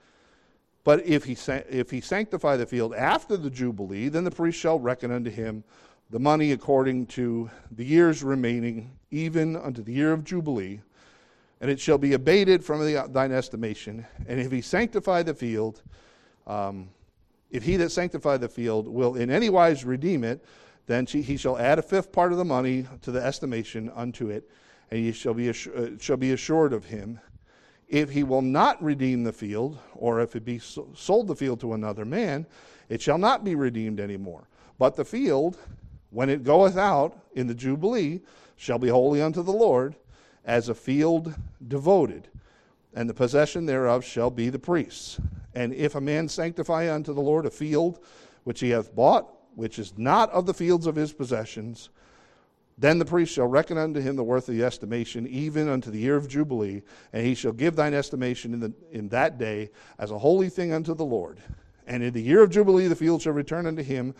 But 0.86 1.04
if 1.04 1.24
he, 1.24 1.36
if 1.68 1.90
he 1.90 2.00
sanctify 2.00 2.56
the 2.56 2.64
field 2.64 2.94
after 2.94 3.36
the 3.36 3.50
Jubilee, 3.50 4.08
then 4.08 4.22
the 4.22 4.30
priest 4.30 4.56
shall 4.56 4.78
reckon 4.78 5.10
unto 5.10 5.30
him 5.30 5.64
the 6.10 6.20
money 6.20 6.52
according 6.52 7.06
to 7.06 7.50
the 7.72 7.84
years 7.84 8.22
remaining, 8.22 8.96
even 9.10 9.56
unto 9.56 9.82
the 9.82 9.92
year 9.92 10.12
of 10.12 10.22
Jubilee, 10.22 10.80
and 11.60 11.72
it 11.72 11.80
shall 11.80 11.98
be 11.98 12.12
abated 12.12 12.64
from 12.64 12.86
the, 12.86 13.04
thine 13.08 13.32
estimation. 13.32 14.06
And 14.28 14.38
if 14.38 14.52
he 14.52 14.60
sanctify 14.60 15.24
the 15.24 15.34
field, 15.34 15.82
um, 16.46 16.88
if 17.50 17.64
he 17.64 17.76
that 17.78 17.90
sanctified 17.90 18.40
the 18.40 18.48
field 18.48 18.86
will 18.86 19.16
in 19.16 19.28
any 19.28 19.50
wise 19.50 19.84
redeem 19.84 20.22
it, 20.22 20.44
then 20.86 21.04
he 21.04 21.36
shall 21.36 21.58
add 21.58 21.80
a 21.80 21.82
fifth 21.82 22.12
part 22.12 22.30
of 22.30 22.38
the 22.38 22.44
money 22.44 22.86
to 23.02 23.10
the 23.10 23.20
estimation 23.20 23.90
unto 23.96 24.30
it, 24.30 24.48
and 24.92 25.00
he 25.00 25.10
shall 25.10 25.34
be, 25.34 25.48
uh, 25.48 25.52
shall 25.98 26.16
be 26.16 26.30
assured 26.30 26.72
of 26.72 26.84
him. 26.84 27.18
If 27.88 28.10
he 28.10 28.24
will 28.24 28.42
not 28.42 28.82
redeem 28.82 29.22
the 29.22 29.32
field, 29.32 29.78
or 29.94 30.20
if 30.20 30.34
it 30.34 30.44
be 30.44 30.58
sold 30.58 31.28
the 31.28 31.36
field 31.36 31.60
to 31.60 31.74
another 31.74 32.04
man, 32.04 32.46
it 32.88 33.00
shall 33.00 33.18
not 33.18 33.44
be 33.44 33.54
redeemed 33.54 34.00
any 34.00 34.16
more. 34.16 34.48
But 34.78 34.96
the 34.96 35.04
field, 35.04 35.56
when 36.10 36.28
it 36.28 36.44
goeth 36.44 36.76
out 36.76 37.16
in 37.34 37.46
the 37.46 37.54
Jubilee, 37.54 38.20
shall 38.56 38.78
be 38.78 38.88
holy 38.88 39.22
unto 39.22 39.42
the 39.42 39.52
Lord, 39.52 39.94
as 40.44 40.68
a 40.68 40.74
field 40.74 41.34
devoted, 41.66 42.28
and 42.94 43.08
the 43.08 43.14
possession 43.14 43.66
thereof 43.66 44.04
shall 44.04 44.30
be 44.30 44.48
the 44.48 44.58
priest's. 44.58 45.20
And 45.54 45.72
if 45.74 45.94
a 45.94 46.00
man 46.00 46.28
sanctify 46.28 46.92
unto 46.92 47.12
the 47.12 47.20
Lord 47.20 47.46
a 47.46 47.50
field 47.50 47.98
which 48.44 48.60
he 48.60 48.70
hath 48.70 48.94
bought, 48.94 49.32
which 49.54 49.78
is 49.78 49.96
not 49.96 50.30
of 50.30 50.46
the 50.46 50.54
fields 50.54 50.86
of 50.86 50.96
his 50.96 51.12
possessions, 51.12 51.90
then 52.78 52.98
the 52.98 53.04
priest 53.04 53.32
shall 53.32 53.46
reckon 53.46 53.78
unto 53.78 54.00
him 54.00 54.16
the 54.16 54.24
worth 54.24 54.48
of 54.48 54.54
the 54.54 54.64
estimation, 54.64 55.26
even 55.26 55.68
unto 55.68 55.90
the 55.90 55.98
year 55.98 56.16
of 56.16 56.28
Jubilee, 56.28 56.82
and 57.12 57.24
he 57.24 57.34
shall 57.34 57.52
give 57.52 57.74
thine 57.74 57.94
estimation 57.94 58.52
in, 58.52 58.60
the, 58.60 58.72
in 58.92 59.08
that 59.08 59.38
day 59.38 59.70
as 59.98 60.10
a 60.10 60.18
holy 60.18 60.50
thing 60.50 60.72
unto 60.72 60.94
the 60.94 61.04
Lord. 61.04 61.40
And 61.86 62.02
in 62.02 62.12
the 62.12 62.22
year 62.22 62.42
of 62.42 62.50
Jubilee 62.50 62.88
the 62.88 62.96
field 62.96 63.22
shall 63.22 63.32
return 63.32 63.66
unto 63.66 63.82
him 63.82 64.14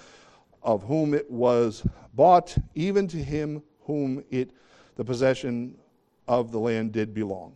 of 0.63 0.83
whom 0.85 1.13
it 1.13 1.31
was 1.31 1.87
bought, 2.15 2.57
even 2.75 3.07
to 3.09 3.19
him 3.19 3.63
whom 3.83 4.25
it 4.31 4.51
the 4.97 5.05
possession 5.05 5.77
of 6.27 6.51
the 6.51 6.59
land 6.59 6.93
did 6.93 7.13
belong. 7.13 7.55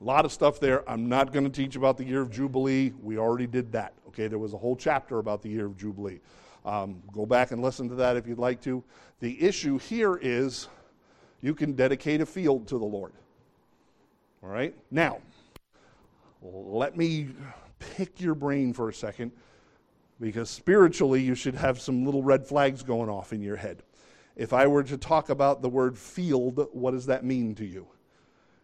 A 0.00 0.04
lot 0.04 0.26
of 0.26 0.32
stuff 0.32 0.60
there. 0.60 0.88
I'm 0.88 1.08
not 1.08 1.32
going 1.32 1.44
to 1.44 1.50
teach 1.50 1.74
about 1.74 1.96
the 1.96 2.04
year 2.04 2.20
of 2.20 2.30
Jubilee. 2.30 2.92
We 3.02 3.16
already 3.16 3.46
did 3.46 3.72
that. 3.72 3.94
Okay, 4.08 4.28
there 4.28 4.38
was 4.38 4.52
a 4.52 4.58
whole 4.58 4.76
chapter 4.76 5.18
about 5.18 5.40
the 5.40 5.48
year 5.48 5.64
of 5.64 5.76
Jubilee. 5.76 6.20
Um, 6.66 7.00
go 7.12 7.24
back 7.24 7.52
and 7.52 7.62
listen 7.62 7.88
to 7.90 7.94
that 7.94 8.16
if 8.16 8.26
you'd 8.26 8.40
like 8.40 8.60
to. 8.62 8.82
The 9.20 9.40
issue 9.40 9.78
here 9.78 10.18
is 10.20 10.68
you 11.40 11.54
can 11.54 11.72
dedicate 11.74 12.20
a 12.20 12.26
field 12.26 12.66
to 12.68 12.78
the 12.78 12.84
Lord. 12.84 13.12
All 14.42 14.48
right? 14.48 14.74
Now, 14.90 15.20
let 16.42 16.96
me 16.96 17.28
pick 17.78 18.20
your 18.20 18.34
brain 18.34 18.72
for 18.72 18.88
a 18.88 18.92
second 18.94 19.30
because 20.20 20.50
spiritually 20.50 21.22
you 21.22 21.36
should 21.36 21.54
have 21.54 21.80
some 21.80 22.04
little 22.04 22.22
red 22.22 22.44
flags 22.44 22.82
going 22.82 23.08
off 23.08 23.32
in 23.32 23.40
your 23.40 23.56
head. 23.56 23.84
If 24.34 24.52
I 24.52 24.66
were 24.66 24.82
to 24.82 24.98
talk 24.98 25.30
about 25.30 25.62
the 25.62 25.68
word 25.68 25.96
field, 25.96 26.68
what 26.72 26.90
does 26.90 27.06
that 27.06 27.24
mean 27.24 27.54
to 27.54 27.64
you? 27.64 27.86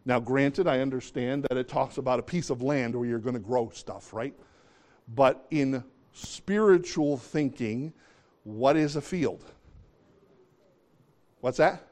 Now, 0.04 0.18
granted, 0.18 0.66
I 0.66 0.80
understand 0.80 1.46
that 1.48 1.56
it 1.56 1.68
talks 1.68 1.98
about 1.98 2.18
a 2.18 2.22
piece 2.22 2.50
of 2.50 2.62
land 2.62 2.96
where 2.96 3.08
you're 3.08 3.20
going 3.20 3.34
to 3.34 3.40
grow 3.40 3.70
stuff, 3.70 4.12
right? 4.12 4.34
But 5.14 5.46
in 5.50 5.84
spiritual 6.12 7.16
thinking, 7.16 7.92
what 8.44 8.76
is 8.76 8.96
a 8.96 9.00
field? 9.00 9.44
What's 11.40 11.58
that? 11.58 11.86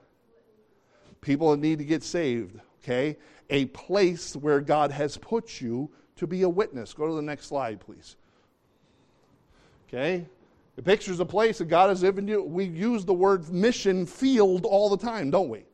People 1.21 1.51
that 1.51 1.61
need 1.61 1.79
to 1.79 1.85
get 1.85 2.03
saved, 2.03 2.61
okay? 2.83 3.17
A 3.51 3.67
place 3.67 4.37
where 4.37 4.61
God 4.61 4.91
has 4.91 5.17
put 5.17 5.61
you 5.61 5.91
to 6.17 6.27
be 6.27 6.43
a 6.43 6.49
witness. 6.49 6.93
Go 6.95 7.07
to 7.09 7.15
the 7.15 7.23
next 7.23 7.47
slide, 7.47 7.81
please. 7.81 8.17
Okay? 9.89 10.27
It 10.77 10.85
pictures 10.85 11.21
a 11.21 11.25
place 11.25 11.59
that 11.59 11.67
God 11.67 11.89
has 11.91 12.03
given 12.03 12.29
you. 12.29 12.43
We 12.43 12.65
use 12.65 13.05
the 13.05 13.13
word 13.13 13.49
mission 13.51 14.07
field 14.07 14.65
all 14.65 14.89
the 14.89 14.97
time, 14.97 15.31
don't 15.31 15.49
we? 15.49 15.65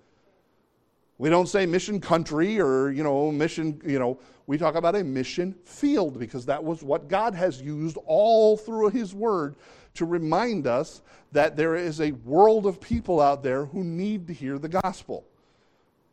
We 1.18 1.30
don't 1.30 1.48
say 1.48 1.64
mission 1.64 2.00
country 2.00 2.60
or, 2.60 2.90
you 2.90 3.02
know, 3.02 3.32
mission, 3.32 3.80
you 3.84 3.98
know, 3.98 4.18
we 4.46 4.58
talk 4.58 4.74
about 4.74 4.94
a 4.94 5.02
mission 5.02 5.54
field 5.64 6.18
because 6.18 6.46
that 6.46 6.62
was 6.62 6.82
what 6.82 7.08
God 7.08 7.34
has 7.34 7.60
used 7.60 7.96
all 8.06 8.56
through 8.56 8.90
His 8.90 9.14
Word 9.14 9.56
to 9.94 10.04
remind 10.04 10.66
us 10.66 11.02
that 11.32 11.56
there 11.56 11.74
is 11.74 12.00
a 12.00 12.12
world 12.12 12.66
of 12.66 12.80
people 12.80 13.20
out 13.20 13.42
there 13.42 13.64
who 13.64 13.82
need 13.82 14.26
to 14.28 14.34
hear 14.34 14.58
the 14.58 14.68
gospel. 14.68 15.24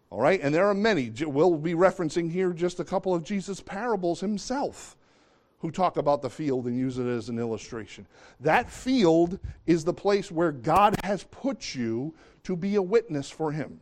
All 0.09 0.21
right, 0.21 0.39
and 0.41 0.53
there 0.53 0.67
are 0.67 0.73
many. 0.73 1.11
We'll 1.25 1.57
be 1.57 1.73
referencing 1.73 2.31
here 2.31 2.53
just 2.53 2.79
a 2.79 2.83
couple 2.83 3.13
of 3.13 3.23
Jesus' 3.23 3.59
parables 3.59 4.19
himself 4.19 4.95
who 5.63 5.71
talk 5.71 5.97
about 5.97 6.21
the 6.21 6.29
field 6.29 6.65
and 6.65 6.77
use 6.77 6.97
it 6.97 7.07
as 7.07 7.29
an 7.29 7.39
illustration. 7.39 8.05
That 8.41 8.69
field 8.69 9.39
is 9.65 9.83
the 9.83 9.93
place 9.93 10.29
where 10.29 10.51
God 10.51 10.95
has 11.03 11.23
put 11.23 11.73
you 11.73 12.13
to 12.43 12.57
be 12.57 12.75
a 12.75 12.81
witness 12.81 13.29
for 13.29 13.51
Him. 13.51 13.79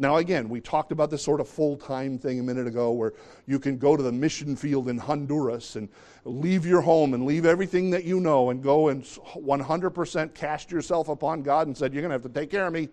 Now, 0.00 0.16
again, 0.16 0.48
we 0.48 0.62
talked 0.62 0.92
about 0.92 1.10
this 1.10 1.22
sort 1.22 1.42
of 1.42 1.48
full 1.48 1.76
time 1.76 2.18
thing 2.18 2.40
a 2.40 2.42
minute 2.42 2.66
ago 2.66 2.90
where 2.90 3.12
you 3.46 3.58
can 3.58 3.76
go 3.76 3.98
to 3.98 4.02
the 4.02 4.10
mission 4.10 4.56
field 4.56 4.88
in 4.88 4.96
Honduras 4.96 5.76
and 5.76 5.90
leave 6.24 6.64
your 6.64 6.80
home 6.80 7.12
and 7.12 7.26
leave 7.26 7.44
everything 7.44 7.90
that 7.90 8.04
you 8.04 8.18
know 8.18 8.48
and 8.48 8.62
go 8.62 8.88
and 8.88 9.02
100% 9.04 10.34
cast 10.34 10.70
yourself 10.70 11.10
upon 11.10 11.42
God 11.42 11.66
and 11.66 11.76
said, 11.76 11.92
You're 11.92 12.00
going 12.00 12.08
to 12.08 12.14
have 12.14 12.22
to 12.22 12.40
take 12.40 12.50
care 12.50 12.66
of 12.66 12.72
me. 12.72 12.88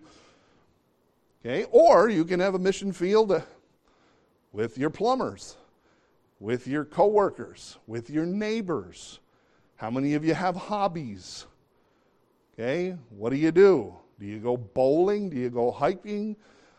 Okay? 1.40 1.64
Or 1.70 2.10
you 2.10 2.26
can 2.26 2.40
have 2.40 2.54
a 2.54 2.58
mission 2.58 2.92
field 2.92 3.32
uh, 3.32 3.40
with 4.52 4.76
your 4.76 4.90
plumbers, 4.90 5.56
with 6.40 6.66
your 6.66 6.84
coworkers, 6.84 7.78
with 7.86 8.10
your 8.10 8.26
neighbors. 8.26 9.20
How 9.76 9.90
many 9.90 10.12
of 10.12 10.26
you 10.26 10.34
have 10.34 10.56
hobbies? 10.56 11.46
Okay? 12.52 12.96
What 13.08 13.30
do 13.30 13.36
you 13.36 13.50
do? 13.50 13.94
Do 14.20 14.26
you 14.26 14.40
go 14.40 14.58
bowling? 14.58 15.30
Do 15.30 15.38
you 15.38 15.48
go 15.48 15.70
hiking? 15.70 16.36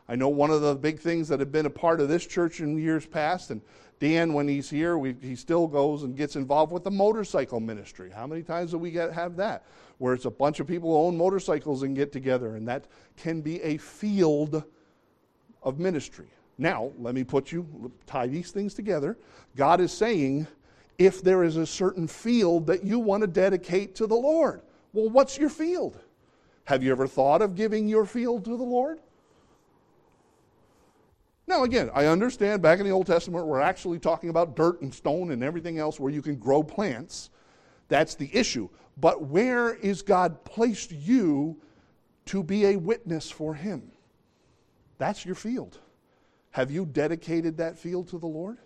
I 0.09 0.15
know 0.15 0.27
one 0.27 0.49
of 0.49 0.61
the 0.61 0.73
big 0.73 0.99
things 0.99 1.27
that 1.27 1.39
have 1.39 1.51
been 1.51 1.67
a 1.67 1.69
part 1.69 2.01
of 2.01 2.09
this 2.09 2.25
church 2.25 2.61
in 2.61 2.79
years 2.79 3.05
past, 3.05 3.51
and 3.51 3.61
Dan, 3.99 4.33
when 4.33 4.47
he's 4.47 4.67
here, 4.67 4.97
we, 4.97 5.15
he 5.21 5.35
still 5.35 5.67
goes 5.67 6.01
and 6.01 6.17
gets 6.17 6.35
involved 6.35 6.71
with 6.71 6.83
the 6.83 6.89
motorcycle 6.89 7.59
ministry. 7.59 8.09
How 8.09 8.25
many 8.25 8.41
times 8.41 8.71
do 8.71 8.79
we 8.79 8.89
get, 8.89 9.13
have 9.13 9.35
that? 9.35 9.65
Where 9.99 10.15
it's 10.15 10.25
a 10.25 10.31
bunch 10.31 10.59
of 10.59 10.65
people 10.65 10.89
who 10.89 11.05
own 11.05 11.15
motorcycles 11.15 11.83
and 11.83 11.95
get 11.95 12.11
together, 12.11 12.55
and 12.55 12.67
that 12.67 12.85
can 13.17 13.41
be 13.41 13.61
a 13.61 13.77
field 13.77 14.63
of 15.61 15.79
ministry. 15.79 16.27
Now, 16.57 16.91
let 16.97 17.13
me 17.13 17.23
put 17.23 17.51
you, 17.51 17.91
tie 18.07 18.25
these 18.25 18.49
things 18.49 18.73
together. 18.73 19.15
God 19.55 19.79
is 19.79 19.91
saying, 19.91 20.47
if 20.97 21.21
there 21.21 21.43
is 21.43 21.55
a 21.55 21.67
certain 21.67 22.07
field 22.07 22.65
that 22.67 22.83
you 22.83 22.97
want 22.97 23.21
to 23.21 23.27
dedicate 23.27 23.93
to 23.95 24.07
the 24.07 24.15
Lord, 24.15 24.61
well, 24.91 25.09
what's 25.09 25.37
your 25.37 25.49
field? 25.49 25.99
Have 26.63 26.81
you 26.81 26.91
ever 26.91 27.05
thought 27.05 27.43
of 27.43 27.55
giving 27.55 27.87
your 27.87 28.05
field 28.05 28.43
to 28.45 28.57
the 28.57 28.63
Lord? 28.63 28.99
Now, 31.49 31.63
again, 31.63 31.89
I 31.95 32.05
understand 32.05 32.61
back 32.61 32.77
in 32.79 32.85
the 32.85 32.91
Old 32.91 33.07
Testament, 33.07 33.47
we're 33.47 33.59
actually 33.59 33.97
talking 33.97 34.29
about 34.29 34.55
dirt 34.55 34.83
and 34.83 34.93
stone 34.93 35.31
and 35.31 35.43
everything 35.43 35.79
else 35.79 35.99
where 35.99 36.11
you 36.11 36.21
can 36.21 36.35
grow 36.35 36.61
plants. 36.61 37.31
That's 37.87 38.13
the 38.13 38.29
issue. 38.31 38.69
But 38.97 39.23
where 39.23 39.73
is 39.73 40.03
God 40.03 40.45
placed 40.45 40.91
you 40.91 41.59
to 42.27 42.43
be 42.43 42.67
a 42.67 42.75
witness 42.75 43.31
for 43.31 43.55
Him? 43.55 43.91
That's 44.99 45.25
your 45.25 45.33
field. 45.33 45.79
Have 46.51 46.69
you 46.69 46.85
dedicated 46.85 47.57
that 47.57 47.79
field 47.79 48.09
to 48.09 48.19
the 48.19 48.27
Lord? 48.27 48.59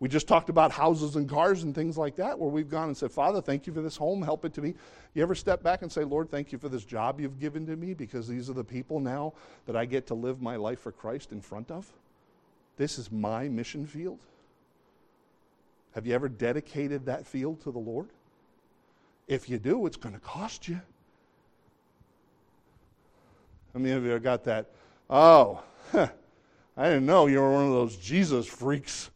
We 0.00 0.08
just 0.08 0.26
talked 0.26 0.48
about 0.48 0.72
houses 0.72 1.14
and 1.14 1.28
cars 1.28 1.62
and 1.62 1.72
things 1.72 1.96
like 1.96 2.16
that, 2.16 2.36
where 2.36 2.50
we've 2.50 2.68
gone 2.68 2.88
and 2.88 2.96
said, 2.96 3.12
Father, 3.12 3.40
thank 3.40 3.64
you 3.68 3.72
for 3.72 3.80
this 3.80 3.96
home, 3.96 4.20
help 4.20 4.44
it 4.44 4.52
to 4.54 4.60
me. 4.60 4.74
You 5.14 5.22
ever 5.22 5.36
step 5.36 5.62
back 5.62 5.82
and 5.82 5.92
say, 5.92 6.02
Lord, 6.02 6.32
thank 6.32 6.50
you 6.50 6.58
for 6.58 6.68
this 6.68 6.84
job 6.84 7.20
you've 7.20 7.38
given 7.38 7.64
to 7.66 7.76
me 7.76 7.94
because 7.94 8.26
these 8.26 8.50
are 8.50 8.54
the 8.54 8.64
people 8.64 8.98
now 8.98 9.34
that 9.66 9.76
I 9.76 9.84
get 9.84 10.08
to 10.08 10.14
live 10.14 10.42
my 10.42 10.56
life 10.56 10.80
for 10.80 10.90
Christ 10.90 11.30
in 11.30 11.40
front 11.40 11.70
of? 11.70 11.92
This 12.76 12.98
is 12.98 13.10
my 13.10 13.48
mission 13.48 13.86
field. 13.86 14.20
Have 15.94 16.06
you 16.06 16.14
ever 16.14 16.28
dedicated 16.28 17.06
that 17.06 17.26
field 17.26 17.60
to 17.62 17.70
the 17.70 17.78
Lord? 17.78 18.08
If 19.28 19.48
you 19.48 19.58
do, 19.58 19.86
it's 19.86 19.96
going 19.96 20.14
to 20.14 20.20
cost 20.20 20.66
you. 20.66 20.80
How 23.72 23.80
many 23.80 23.94
of 23.94 24.04
you 24.04 24.18
got 24.18 24.44
that? 24.44 24.70
Oh, 25.08 25.62
huh, 25.92 26.08
I 26.76 26.84
didn't 26.84 27.06
know 27.06 27.26
you 27.26 27.40
were 27.40 27.52
one 27.52 27.66
of 27.66 27.72
those 27.72 27.96
Jesus 27.96 28.46
freaks. 28.46 29.10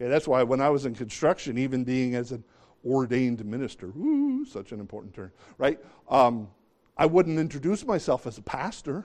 Okay, 0.00 0.08
that's 0.08 0.26
why 0.26 0.42
when 0.42 0.60
I 0.60 0.70
was 0.70 0.86
in 0.86 0.94
construction, 0.94 1.58
even 1.58 1.84
being 1.84 2.14
as 2.14 2.32
an 2.32 2.42
ordained 2.84 3.44
minister, 3.44 3.86
ooh, 3.86 4.44
such 4.44 4.72
an 4.72 4.80
important 4.80 5.14
term, 5.14 5.30
right? 5.58 5.78
Um, 6.08 6.48
I 6.96 7.06
wouldn't 7.06 7.38
introduce 7.38 7.84
myself 7.86 8.26
as 8.26 8.38
a 8.38 8.42
pastor 8.42 9.04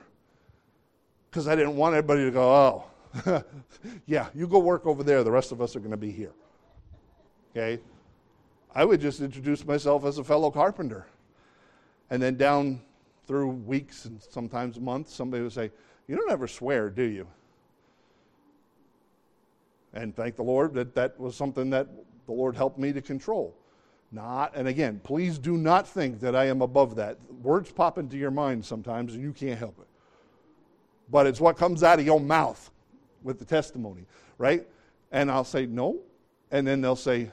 because 1.30 1.48
I 1.48 1.56
didn't 1.56 1.76
want 1.76 1.94
everybody 1.94 2.24
to 2.24 2.30
go, 2.30 2.84
oh, 3.24 3.44
yeah, 4.06 4.28
you 4.34 4.46
go 4.46 4.58
work 4.58 4.86
over 4.86 5.02
there. 5.02 5.24
The 5.24 5.30
rest 5.30 5.52
of 5.52 5.60
us 5.60 5.74
are 5.76 5.80
going 5.80 5.90
to 5.90 5.96
be 5.96 6.10
here. 6.10 6.32
Okay? 7.50 7.80
I 8.74 8.84
would 8.84 9.00
just 9.00 9.20
introduce 9.20 9.64
myself 9.64 10.04
as 10.04 10.18
a 10.18 10.24
fellow 10.24 10.50
carpenter. 10.50 11.06
And 12.10 12.22
then 12.22 12.36
down 12.36 12.80
through 13.26 13.48
weeks 13.48 14.04
and 14.04 14.22
sometimes 14.22 14.78
months, 14.78 15.14
somebody 15.14 15.42
would 15.42 15.52
say, 15.52 15.70
You 16.06 16.16
don't 16.16 16.30
ever 16.30 16.46
swear, 16.46 16.90
do 16.90 17.02
you? 17.02 17.26
And 19.92 20.14
thank 20.14 20.36
the 20.36 20.42
Lord 20.42 20.74
that 20.74 20.94
that 20.94 21.18
was 21.18 21.34
something 21.34 21.70
that 21.70 21.88
the 22.26 22.32
Lord 22.32 22.56
helped 22.56 22.78
me 22.78 22.92
to 22.92 23.02
control. 23.02 23.54
Not, 24.10 24.56
and 24.56 24.66
again, 24.66 25.00
please 25.04 25.38
do 25.38 25.56
not 25.56 25.86
think 25.86 26.20
that 26.20 26.34
I 26.34 26.46
am 26.46 26.62
above 26.62 26.96
that. 26.96 27.18
Words 27.42 27.70
pop 27.70 27.98
into 27.98 28.16
your 28.16 28.30
mind 28.30 28.64
sometimes 28.64 29.14
and 29.14 29.22
you 29.22 29.32
can't 29.32 29.58
help 29.58 29.78
it. 29.78 29.86
But 31.10 31.26
it's 31.26 31.40
what 31.40 31.56
comes 31.56 31.82
out 31.82 31.98
of 31.98 32.06
your 32.06 32.20
mouth 32.20 32.70
with 33.22 33.38
the 33.38 33.44
testimony, 33.44 34.06
right? 34.38 34.66
And 35.12 35.30
I'll 35.30 35.44
say, 35.44 35.66
no. 35.66 35.98
And 36.50 36.66
then 36.66 36.80
they'll 36.80 36.96
say, 36.96 37.30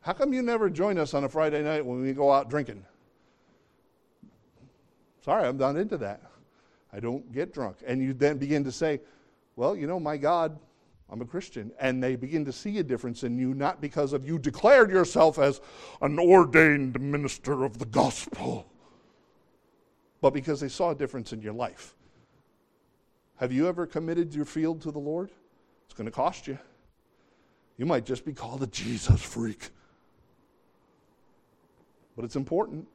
how 0.00 0.12
come 0.12 0.32
you 0.32 0.42
never 0.42 0.70
join 0.70 0.98
us 0.98 1.14
on 1.14 1.24
a 1.24 1.28
Friday 1.28 1.62
night 1.62 1.84
when 1.84 2.00
we 2.02 2.12
go 2.12 2.30
out 2.30 2.50
drinking? 2.50 2.84
Sorry, 5.24 5.48
I'm 5.48 5.56
not 5.56 5.76
into 5.76 5.96
that. 5.98 6.22
I 6.92 7.00
don't 7.00 7.32
get 7.32 7.52
drunk. 7.52 7.78
And 7.86 8.02
you 8.02 8.12
then 8.12 8.38
begin 8.38 8.62
to 8.64 8.72
say, 8.72 9.00
well, 9.56 9.74
you 9.74 9.86
know, 9.86 9.98
my 9.98 10.16
God 10.16 10.58
I'm 11.10 11.20
a 11.20 11.24
Christian. 11.24 11.72
And 11.78 12.02
they 12.02 12.16
begin 12.16 12.44
to 12.46 12.52
see 12.52 12.78
a 12.78 12.82
difference 12.82 13.22
in 13.24 13.38
you, 13.38 13.54
not 13.54 13.80
because 13.80 14.12
of 14.12 14.26
you 14.26 14.38
declared 14.38 14.90
yourself 14.90 15.38
as 15.38 15.60
an 16.00 16.18
ordained 16.18 17.00
minister 17.00 17.64
of 17.64 17.78
the 17.78 17.86
gospel, 17.86 18.66
but 20.20 20.32
because 20.32 20.60
they 20.60 20.68
saw 20.68 20.90
a 20.90 20.94
difference 20.94 21.32
in 21.32 21.42
your 21.42 21.52
life. 21.52 21.94
Have 23.36 23.52
you 23.52 23.68
ever 23.68 23.86
committed 23.86 24.34
your 24.34 24.44
field 24.44 24.80
to 24.82 24.90
the 24.90 24.98
Lord? 24.98 25.30
It's 25.86 25.94
going 25.94 26.06
to 26.06 26.12
cost 26.12 26.46
you. 26.46 26.58
You 27.76 27.86
might 27.86 28.04
just 28.04 28.24
be 28.24 28.32
called 28.32 28.62
a 28.62 28.66
Jesus 28.68 29.20
freak. 29.20 29.70
But 32.16 32.24
it's 32.24 32.36
important. 32.36 32.86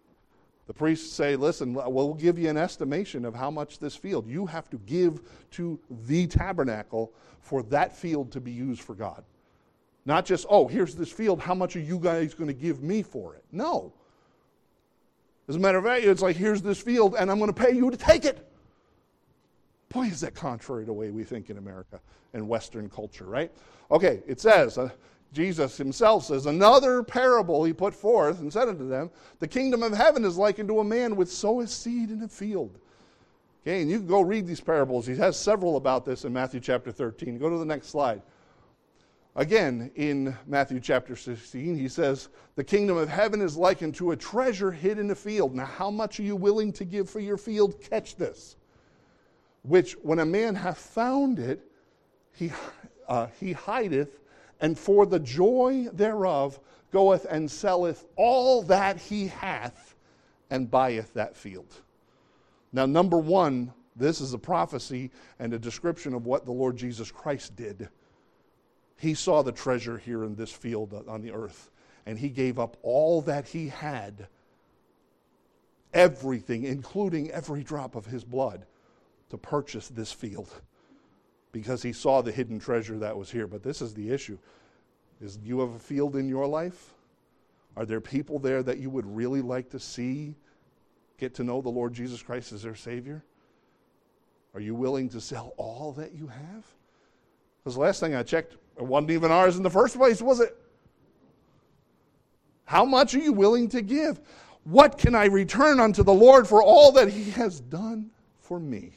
The 0.69 0.73
priests 0.75 1.11
say, 1.11 1.35
listen, 1.35 1.73
we'll 1.73 2.13
give 2.13 2.37
you 2.37 2.47
an 2.47 2.55
estimation 2.55 3.25
of 3.25 3.33
how 3.33 3.49
much 3.49 3.79
this 3.79 3.95
field. 3.95 4.27
You 4.27 4.45
have 4.45 4.69
to 4.69 4.77
give 4.85 5.21
to 5.53 5.79
the 6.05 6.27
tabernacle 6.27 7.11
for 7.41 7.63
that 7.63 7.97
field 7.97 8.31
to 8.33 8.39
be 8.39 8.51
used 8.51 8.81
for 8.83 8.93
God. 8.93 9.23
Not 10.05 10.27
just, 10.27 10.45
oh, 10.47 10.67
here's 10.67 10.93
this 10.93 11.11
field, 11.11 11.41
how 11.41 11.55
much 11.55 11.75
are 11.75 11.79
you 11.79 11.97
guys 11.97 12.35
going 12.35 12.49
to 12.49 12.53
give 12.53 12.83
me 12.83 13.01
for 13.01 13.33
it? 13.33 13.43
No. 13.51 13.91
As 15.47 15.55
a 15.55 15.59
matter 15.59 15.79
of 15.79 15.85
fact, 15.85 16.05
it's 16.05 16.21
like, 16.21 16.35
here's 16.35 16.61
this 16.61 16.79
field, 16.79 17.15
and 17.17 17.31
I'm 17.31 17.39
going 17.39 17.51
to 17.51 17.59
pay 17.59 17.71
you 17.71 17.89
to 17.89 17.97
take 17.97 18.23
it. 18.23 18.47
Boy, 19.89 20.03
is 20.03 20.21
that 20.21 20.35
contrary 20.35 20.83
to 20.83 20.85
the 20.85 20.93
way 20.93 21.09
we 21.09 21.23
think 21.23 21.49
in 21.49 21.57
America 21.57 21.99
and 22.35 22.47
Western 22.47 22.91
culture, 22.91 23.25
right? 23.25 23.51
Okay, 23.89 24.21
it 24.27 24.39
says, 24.39 24.77
uh, 24.77 24.89
Jesus 25.31 25.77
himself 25.77 26.25
says, 26.25 26.45
Another 26.45 27.03
parable 27.03 27.63
he 27.63 27.73
put 27.73 27.93
forth 27.93 28.39
and 28.39 28.51
said 28.51 28.67
unto 28.67 28.87
them, 28.87 29.11
The 29.39 29.47
kingdom 29.47 29.83
of 29.83 29.93
heaven 29.93 30.25
is 30.25 30.37
likened 30.37 30.69
to 30.69 30.79
a 30.79 30.83
man 30.83 31.15
which 31.15 31.29
soweth 31.29 31.69
seed 31.69 32.09
in 32.09 32.23
a 32.23 32.27
field. 32.27 32.79
Okay, 33.61 33.81
and 33.81 33.91
you 33.91 33.97
can 33.97 34.07
go 34.07 34.21
read 34.21 34.47
these 34.47 34.61
parables. 34.61 35.05
He 35.05 35.15
has 35.17 35.37
several 35.37 35.77
about 35.77 36.05
this 36.05 36.25
in 36.25 36.33
Matthew 36.33 36.59
chapter 36.59 36.91
13. 36.91 37.37
Go 37.37 37.49
to 37.49 37.57
the 37.57 37.65
next 37.65 37.87
slide. 37.87 38.21
Again, 39.35 39.91
in 39.95 40.35
Matthew 40.47 40.79
chapter 40.79 41.15
16, 41.15 41.77
he 41.77 41.87
says, 41.87 42.29
The 42.55 42.63
kingdom 42.63 42.97
of 42.97 43.09
heaven 43.09 43.41
is 43.41 43.55
likened 43.55 43.95
to 43.95 44.11
a 44.11 44.15
treasure 44.15 44.71
hid 44.71 44.97
in 44.97 45.11
a 45.11 45.15
field. 45.15 45.55
Now, 45.55 45.65
how 45.65 45.91
much 45.91 46.19
are 46.19 46.23
you 46.23 46.35
willing 46.35 46.73
to 46.73 46.85
give 46.85 47.09
for 47.09 47.19
your 47.19 47.37
field? 47.37 47.79
Catch 47.81 48.15
this. 48.15 48.55
Which, 49.61 49.93
when 50.01 50.19
a 50.19 50.25
man 50.25 50.55
hath 50.55 50.79
found 50.79 51.37
it, 51.37 51.61
he, 52.33 52.51
uh, 53.07 53.27
he 53.39 53.53
hideth 53.53 54.19
and 54.61 54.77
for 54.77 55.05
the 55.05 55.19
joy 55.19 55.87
thereof 55.93 56.59
goeth 56.91 57.25
and 57.29 57.49
selleth 57.49 58.05
all 58.15 58.63
that 58.63 58.97
he 58.97 59.27
hath 59.27 59.95
and 60.49 60.69
buyeth 60.69 61.13
that 61.13 61.35
field. 61.35 61.81
Now, 62.71 62.85
number 62.85 63.17
one, 63.17 63.73
this 63.95 64.21
is 64.21 64.33
a 64.33 64.37
prophecy 64.37 65.11
and 65.39 65.53
a 65.53 65.59
description 65.59 66.13
of 66.13 66.25
what 66.25 66.45
the 66.45 66.51
Lord 66.51 66.77
Jesus 66.77 67.11
Christ 67.11 67.55
did. 67.55 67.89
He 68.97 69.13
saw 69.13 69.41
the 69.41 69.51
treasure 69.51 69.97
here 69.97 70.23
in 70.23 70.35
this 70.35 70.51
field 70.51 71.05
on 71.07 71.21
the 71.21 71.31
earth, 71.31 71.69
and 72.05 72.17
he 72.17 72.29
gave 72.29 72.59
up 72.59 72.77
all 72.81 73.21
that 73.21 73.47
he 73.47 73.69
had 73.69 74.27
everything, 75.93 76.63
including 76.63 77.31
every 77.31 77.63
drop 77.63 77.95
of 77.95 78.05
his 78.05 78.23
blood, 78.23 78.65
to 79.29 79.37
purchase 79.37 79.87
this 79.87 80.11
field 80.11 80.49
because 81.51 81.81
he 81.81 81.93
saw 81.93 82.21
the 82.21 82.31
hidden 82.31 82.59
treasure 82.59 82.97
that 82.99 83.17
was 83.17 83.31
here. 83.31 83.47
But 83.47 83.63
this 83.63 83.81
is 83.81 83.93
the 83.93 84.11
issue. 84.11 84.37
Is 85.21 85.39
you 85.43 85.59
have 85.59 85.73
a 85.73 85.79
field 85.79 86.15
in 86.15 86.29
your 86.29 86.47
life? 86.47 86.93
Are 87.75 87.85
there 87.85 88.01
people 88.01 88.39
there 88.39 88.63
that 88.63 88.77
you 88.77 88.89
would 88.89 89.05
really 89.05 89.41
like 89.41 89.69
to 89.71 89.79
see 89.79 90.35
get 91.17 91.33
to 91.35 91.43
know 91.43 91.61
the 91.61 91.69
Lord 91.69 91.93
Jesus 91.93 92.21
Christ 92.21 92.51
as 92.53 92.63
their 92.63 92.75
Savior? 92.75 93.23
Are 94.53 94.59
you 94.59 94.73
willing 94.73 95.09
to 95.09 95.21
sell 95.21 95.53
all 95.57 95.93
that 95.93 96.13
you 96.13 96.27
have? 96.27 96.65
Because 97.63 97.75
the 97.75 97.81
last 97.81 97.99
thing 97.99 98.15
I 98.15 98.23
checked, 98.23 98.55
it 98.77 98.85
wasn't 98.85 99.11
even 99.11 99.31
ours 99.31 99.57
in 99.57 99.63
the 99.63 99.69
first 99.69 99.97
place, 99.97 100.21
was 100.21 100.39
it? 100.39 100.55
How 102.65 102.85
much 102.85 103.13
are 103.15 103.19
you 103.19 103.33
willing 103.33 103.67
to 103.69 103.81
give? 103.81 104.19
What 104.63 104.97
can 104.97 105.15
I 105.15 105.25
return 105.25 105.79
unto 105.79 106.03
the 106.03 106.13
Lord 106.13 106.47
for 106.47 106.63
all 106.63 106.91
that 106.93 107.09
He 107.09 107.31
has 107.31 107.59
done 107.59 108.11
for 108.39 108.59
me? 108.59 108.93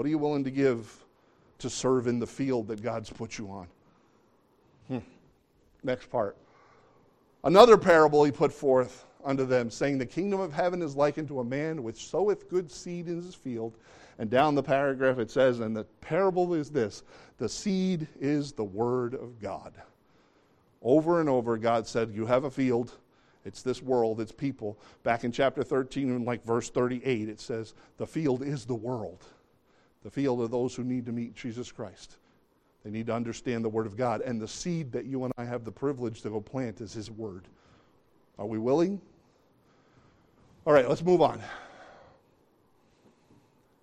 What 0.00 0.06
are 0.06 0.08
you 0.08 0.16
willing 0.16 0.44
to 0.44 0.50
give 0.50 0.90
to 1.58 1.68
serve 1.68 2.06
in 2.06 2.18
the 2.18 2.26
field 2.26 2.68
that 2.68 2.82
God's 2.82 3.10
put 3.10 3.36
you 3.36 3.50
on? 3.50 3.66
Hmm. 4.88 4.98
Next 5.82 6.08
part. 6.08 6.38
Another 7.44 7.76
parable 7.76 8.24
he 8.24 8.32
put 8.32 8.50
forth 8.50 9.04
unto 9.22 9.44
them, 9.44 9.70
saying, 9.70 9.98
The 9.98 10.06
kingdom 10.06 10.40
of 10.40 10.54
heaven 10.54 10.80
is 10.80 10.96
likened 10.96 11.28
to 11.28 11.40
a 11.40 11.44
man 11.44 11.82
which 11.82 12.08
soweth 12.08 12.48
good 12.48 12.70
seed 12.70 13.08
in 13.08 13.22
his 13.22 13.34
field. 13.34 13.76
And 14.18 14.30
down 14.30 14.54
the 14.54 14.62
paragraph 14.62 15.18
it 15.18 15.30
says, 15.30 15.60
And 15.60 15.76
the 15.76 15.84
parable 16.00 16.54
is 16.54 16.70
this 16.70 17.02
the 17.36 17.50
seed 17.50 18.08
is 18.18 18.52
the 18.52 18.64
word 18.64 19.12
of 19.12 19.38
God. 19.38 19.74
Over 20.80 21.20
and 21.20 21.28
over, 21.28 21.58
God 21.58 21.86
said, 21.86 22.14
You 22.14 22.24
have 22.24 22.44
a 22.44 22.50
field. 22.50 22.94
It's 23.44 23.60
this 23.60 23.82
world, 23.82 24.18
it's 24.22 24.32
people. 24.32 24.78
Back 25.02 25.24
in 25.24 25.30
chapter 25.30 25.62
13, 25.62 26.08
in 26.08 26.24
like 26.24 26.42
verse 26.42 26.70
38, 26.70 27.28
it 27.28 27.38
says, 27.38 27.74
The 27.98 28.06
field 28.06 28.42
is 28.42 28.64
the 28.64 28.74
world. 28.74 29.26
The 30.02 30.10
field 30.10 30.40
of 30.40 30.50
those 30.50 30.74
who 30.74 30.84
need 30.84 31.06
to 31.06 31.12
meet 31.12 31.34
Jesus 31.34 31.70
Christ. 31.70 32.16
They 32.84 32.90
need 32.90 33.06
to 33.06 33.14
understand 33.14 33.64
the 33.64 33.68
Word 33.68 33.86
of 33.86 33.96
God. 33.96 34.22
And 34.22 34.40
the 34.40 34.48
seed 34.48 34.92
that 34.92 35.04
you 35.04 35.24
and 35.24 35.32
I 35.36 35.44
have 35.44 35.64
the 35.64 35.72
privilege 35.72 36.22
to 36.22 36.30
go 36.30 36.40
plant 36.40 36.80
is 36.80 36.92
His 36.92 37.10
Word. 37.10 37.44
Are 38.38 38.46
we 38.46 38.58
willing? 38.58 39.00
All 40.66 40.72
right, 40.72 40.88
let's 40.88 41.02
move 41.02 41.20
on. 41.20 41.42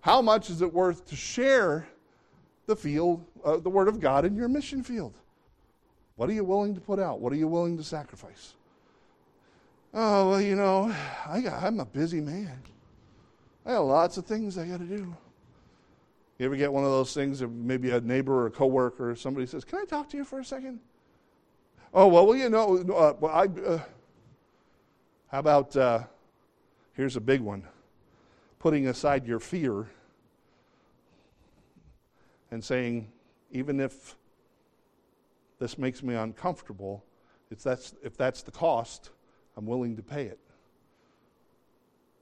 How 0.00 0.20
much 0.22 0.50
is 0.50 0.62
it 0.62 0.72
worth 0.72 1.06
to 1.06 1.16
share 1.16 1.86
the 2.66 2.74
field, 2.74 3.24
uh, 3.44 3.58
the 3.58 3.70
Word 3.70 3.88
of 3.88 4.00
God 4.00 4.24
in 4.24 4.34
your 4.34 4.48
mission 4.48 4.82
field? 4.82 5.14
What 6.16 6.28
are 6.28 6.32
you 6.32 6.44
willing 6.44 6.74
to 6.74 6.80
put 6.80 6.98
out? 6.98 7.20
What 7.20 7.32
are 7.32 7.36
you 7.36 7.46
willing 7.46 7.76
to 7.76 7.84
sacrifice? 7.84 8.54
Oh, 9.94 10.30
well, 10.30 10.40
you 10.40 10.56
know, 10.56 10.94
I 11.26 11.40
got, 11.40 11.62
I'm 11.62 11.78
a 11.78 11.84
busy 11.84 12.20
man. 12.20 12.60
I 13.64 13.72
got 13.72 13.80
lots 13.80 14.16
of 14.16 14.26
things 14.26 14.58
I 14.58 14.66
got 14.66 14.80
to 14.80 14.84
do. 14.84 15.16
You 16.38 16.46
ever 16.46 16.56
get 16.56 16.72
one 16.72 16.84
of 16.84 16.90
those 16.90 17.12
things, 17.12 17.42
or 17.42 17.48
maybe 17.48 17.90
a 17.90 18.00
neighbor 18.00 18.42
or 18.42 18.46
a 18.46 18.50
coworker 18.50 19.10
or 19.10 19.16
somebody 19.16 19.46
says, 19.46 19.64
Can 19.64 19.80
I 19.80 19.84
talk 19.84 20.08
to 20.10 20.16
you 20.16 20.24
for 20.24 20.38
a 20.38 20.44
second? 20.44 20.78
Oh, 21.92 22.06
well, 22.06 22.26
well 22.26 22.36
you 22.36 22.48
know, 22.48 22.78
uh, 22.78 23.14
well, 23.18 23.32
I, 23.32 23.44
uh, 23.44 23.80
how 25.28 25.40
about, 25.40 25.76
uh, 25.76 26.04
here's 26.94 27.16
a 27.16 27.20
big 27.20 27.40
one 27.40 27.64
putting 28.58 28.88
aside 28.88 29.26
your 29.26 29.38
fear 29.38 29.86
and 32.50 32.62
saying, 32.62 33.10
even 33.52 33.78
if 33.80 34.16
this 35.58 35.78
makes 35.78 36.02
me 36.02 36.14
uncomfortable, 36.14 37.04
if 37.50 37.62
that's, 37.62 37.94
if 38.02 38.16
that's 38.16 38.42
the 38.42 38.50
cost, 38.50 39.10
I'm 39.56 39.66
willing 39.66 39.96
to 39.96 40.02
pay 40.02 40.24
it. 40.24 40.38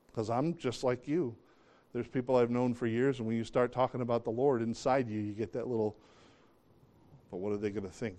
Because 0.08 0.30
I'm 0.30 0.56
just 0.56 0.84
like 0.84 1.06
you. 1.06 1.34
There's 1.96 2.06
people 2.06 2.36
I've 2.36 2.50
known 2.50 2.74
for 2.74 2.86
years, 2.86 3.20
and 3.20 3.26
when 3.26 3.38
you 3.38 3.44
start 3.44 3.72
talking 3.72 4.02
about 4.02 4.22
the 4.22 4.30
Lord 4.30 4.60
inside 4.60 5.08
you, 5.08 5.18
you 5.18 5.32
get 5.32 5.54
that 5.54 5.66
little, 5.66 5.96
but 7.30 7.38
what 7.38 7.54
are 7.54 7.56
they 7.56 7.70
going 7.70 7.86
to 7.86 7.90
think? 7.90 8.18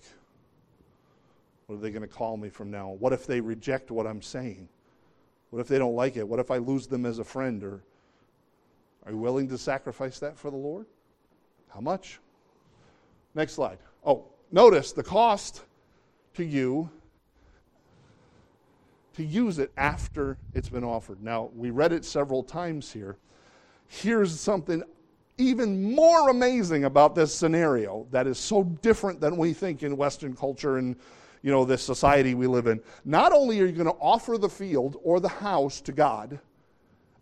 What 1.67 1.75
are 1.75 1.77
they 1.77 1.91
going 1.91 2.01
to 2.01 2.07
call 2.07 2.37
me 2.37 2.49
from 2.49 2.71
now? 2.71 2.97
What 2.97 3.13
if 3.13 3.27
they 3.27 3.39
reject 3.39 3.91
what 3.91 4.07
I'm 4.07 4.23
saying? 4.23 4.67
What 5.51 5.59
if 5.59 5.67
they 5.67 5.77
don't 5.77 5.93
like 5.93 6.17
it? 6.17 6.27
What 6.27 6.39
if 6.39 6.49
I 6.49 6.57
lose 6.57 6.87
them 6.87 7.05
as 7.05 7.19
a 7.19 7.23
friend? 7.23 7.63
Or 7.63 7.83
are 9.05 9.11
you 9.11 9.19
willing 9.19 9.47
to 9.49 9.59
sacrifice 9.59 10.17
that 10.21 10.39
for 10.39 10.49
the 10.49 10.57
Lord? 10.57 10.87
How 11.69 11.79
much? 11.79 12.19
Next 13.35 13.53
slide. 13.53 13.77
Oh, 14.03 14.25
notice 14.51 14.91
the 14.91 15.03
cost 15.03 15.65
to 16.33 16.43
you 16.43 16.89
to 19.17 19.23
use 19.23 19.59
it 19.59 19.71
after 19.77 20.35
it's 20.55 20.69
been 20.69 20.83
offered. 20.83 21.21
Now, 21.21 21.51
we 21.55 21.69
read 21.69 21.93
it 21.93 22.05
several 22.05 22.41
times 22.41 22.91
here 22.91 23.17
here's 23.87 24.39
something 24.39 24.83
even 25.37 25.93
more 25.93 26.29
amazing 26.29 26.85
about 26.85 27.15
this 27.15 27.33
scenario 27.33 28.07
that 28.11 28.27
is 28.27 28.39
so 28.39 28.63
different 28.63 29.21
than 29.21 29.37
we 29.37 29.53
think 29.53 29.83
in 29.83 29.95
Western 29.95 30.35
culture 30.35 30.77
and 30.77 30.95
you 31.43 31.51
know 31.51 31.63
this 31.63 31.83
society 31.83 32.33
we 32.33 32.47
live 32.47 32.67
in. 32.67 32.81
Not 33.05 33.31
only 33.31 33.59
are 33.61 33.65
you 33.65 33.71
going 33.71 33.85
to 33.85 34.01
offer 34.01 34.37
the 34.37 34.49
field 34.49 34.97
or 35.03 35.19
the 35.19 35.29
house 35.29 35.79
to 35.81 35.91
God, 35.91 36.39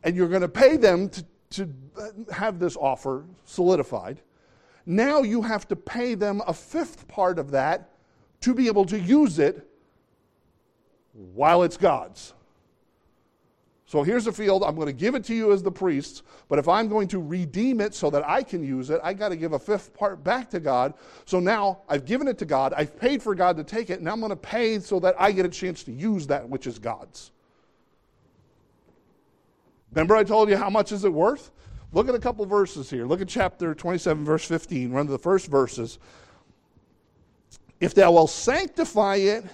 and 0.04 0.16
you're 0.16 0.30
going 0.30 0.42
to 0.42 0.48
pay 0.48 0.78
them 0.78 1.10
to, 1.10 1.26
to 1.52 1.74
uh, 2.00 2.34
have 2.34 2.58
this 2.58 2.78
offer 2.78 3.26
solidified, 3.44 4.22
now 4.86 5.22
you 5.22 5.42
have 5.42 5.68
to 5.68 5.76
pay 5.76 6.16
them 6.16 6.42
a 6.48 6.54
fifth 6.54 7.08
part 7.08 7.38
of 7.38 7.52
that 7.52 7.90
to 8.42 8.54
be 8.54 8.68
able 8.68 8.86
to 8.86 9.00
use 9.00 9.40
it 9.40 9.68
while 11.34 11.64
it's 11.64 11.78
God's. 11.78 12.34
So 13.88 14.02
here's 14.02 14.26
a 14.26 14.32
field. 14.32 14.64
I'm 14.64 14.76
going 14.76 14.88
to 14.88 14.94
give 14.94 15.14
it 15.14 15.24
to 15.26 15.36
you 15.36 15.52
as 15.52 15.62
the 15.62 15.72
priests, 15.72 16.24
but 16.50 16.58
if 16.58 16.68
I'm 16.68 16.88
going 16.88 17.08
to 17.10 17.22
redeem 17.22 17.80
it 17.80 17.94
so 17.94 18.10
that 18.10 18.28
I 18.28 18.42
can 18.42 18.64
use 18.64 18.90
it, 18.90 19.00
I 19.04 19.14
got 19.14 19.30
to 19.30 19.36
give 19.36 19.54
a 19.54 19.60
fifth 19.60 19.94
part 19.94 20.24
back 20.24 20.50
to 20.52 20.60
God. 20.60 20.96
So 21.26 21.40
now 21.40 21.82
I've 21.88 22.06
given 22.06 22.28
it 22.28 22.40
to 22.40 22.46
God. 22.46 22.74
I've 22.76 23.00
paid 23.00 23.22
for 23.22 23.36
God 23.36 23.58
to 23.58 23.64
take 23.64 23.92
it. 23.92 24.00
and 24.00 24.10
I'm 24.10 24.20
going 24.20 24.32
to 24.32 24.36
pay 24.36 24.80
so 24.80 25.00
that 25.02 25.16
I 25.20 25.32
get 25.32 25.46
a 25.46 25.50
chance 25.50 25.84
to 25.84 25.92
use 25.92 26.26
that 26.28 26.50
which 26.50 26.66
is 26.66 26.80
God's. 26.80 27.30
Remember 29.92 30.16
I 30.16 30.24
told 30.24 30.50
you 30.50 30.58
how 30.58 30.70
much 30.70 30.92
is 30.92 31.06
it 31.06 31.14
worth? 31.14 31.52
Look 31.94 32.10
at 32.10 32.16
a 32.16 32.20
couple 32.20 32.46
verses 32.48 32.90
here. 32.90 33.06
Look 33.06 33.22
at 33.22 33.28
chapter 33.28 33.76
27 33.76 34.26
verse 34.26 34.46
15. 34.46 34.92
Run 34.92 35.06
to 35.06 35.12
the 35.12 35.20
first 35.20 35.48
verses. 35.48 36.00
If 37.80 37.94
thou 37.94 38.12
wilt 38.14 38.32
sanctify 38.32 39.18
it, 39.18 39.46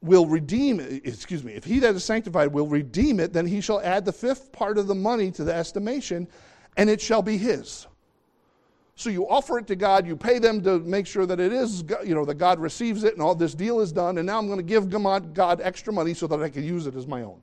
will 0.00 0.26
redeem 0.26 0.80
excuse 0.80 1.42
me, 1.42 1.52
if 1.52 1.64
he 1.64 1.80
that 1.80 1.94
is 1.94 2.04
sanctified 2.04 2.52
will 2.52 2.66
redeem 2.66 3.18
it, 3.20 3.32
then 3.32 3.46
he 3.46 3.60
shall 3.60 3.80
add 3.80 4.04
the 4.04 4.12
fifth 4.12 4.52
part 4.52 4.78
of 4.78 4.86
the 4.86 4.94
money 4.94 5.30
to 5.32 5.44
the 5.44 5.54
estimation, 5.54 6.28
and 6.76 6.88
it 6.88 7.00
shall 7.00 7.22
be 7.22 7.36
his. 7.36 7.86
So 8.94 9.10
you 9.10 9.28
offer 9.28 9.58
it 9.58 9.68
to 9.68 9.76
God, 9.76 10.08
you 10.08 10.16
pay 10.16 10.40
them 10.40 10.60
to 10.64 10.80
make 10.80 11.06
sure 11.06 11.24
that 11.24 11.38
it 11.38 11.52
is, 11.52 11.84
you 12.04 12.16
know, 12.16 12.24
that 12.24 12.34
God 12.34 12.58
receives 12.58 13.04
it 13.04 13.12
and 13.12 13.22
all 13.22 13.34
this 13.34 13.54
deal 13.54 13.78
is 13.78 13.92
done, 13.92 14.18
and 14.18 14.26
now 14.26 14.38
I'm 14.38 14.48
going 14.48 14.58
to 14.58 14.62
give 14.64 14.90
God 14.90 15.60
extra 15.62 15.92
money 15.92 16.14
so 16.14 16.26
that 16.26 16.42
I 16.42 16.48
can 16.48 16.64
use 16.64 16.86
it 16.88 16.96
as 16.96 17.06
my 17.06 17.22
own. 17.22 17.40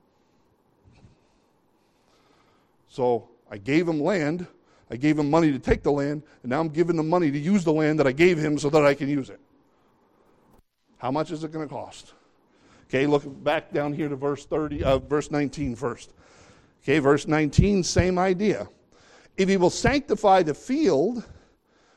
So 2.88 3.28
I 3.50 3.56
gave 3.56 3.88
him 3.88 4.02
land, 4.02 4.46
I 4.90 4.96
gave 4.96 5.18
him 5.18 5.30
money 5.30 5.50
to 5.50 5.58
take 5.58 5.82
the 5.82 5.92
land, 5.92 6.22
and 6.42 6.50
now 6.50 6.60
I'm 6.60 6.68
giving 6.68 6.98
him 6.98 7.08
money 7.08 7.30
to 7.30 7.38
use 7.38 7.64
the 7.64 7.72
land 7.72 7.98
that 8.00 8.06
I 8.06 8.12
gave 8.12 8.38
him 8.38 8.58
so 8.58 8.68
that 8.68 8.84
I 8.84 8.92
can 8.92 9.08
use 9.08 9.30
it. 9.30 9.40
How 10.98 11.10
much 11.10 11.30
is 11.30 11.42
it 11.42 11.52
going 11.52 11.66
to 11.66 11.74
cost? 11.74 12.12
Okay, 12.88 13.06
look 13.06 13.22
back 13.42 13.72
down 13.72 13.92
here 13.92 14.08
to 14.08 14.16
verse 14.16 14.44
30, 14.46 14.84
uh, 14.84 14.98
verse 14.98 15.30
19 15.30 15.74
first. 15.74 16.12
Okay, 16.82 17.00
verse 17.00 17.26
19, 17.26 17.82
same 17.82 18.18
idea. 18.18 18.68
If 19.36 19.48
he 19.48 19.56
will 19.56 19.70
sanctify 19.70 20.42
the 20.44 20.54
field, 20.54 21.24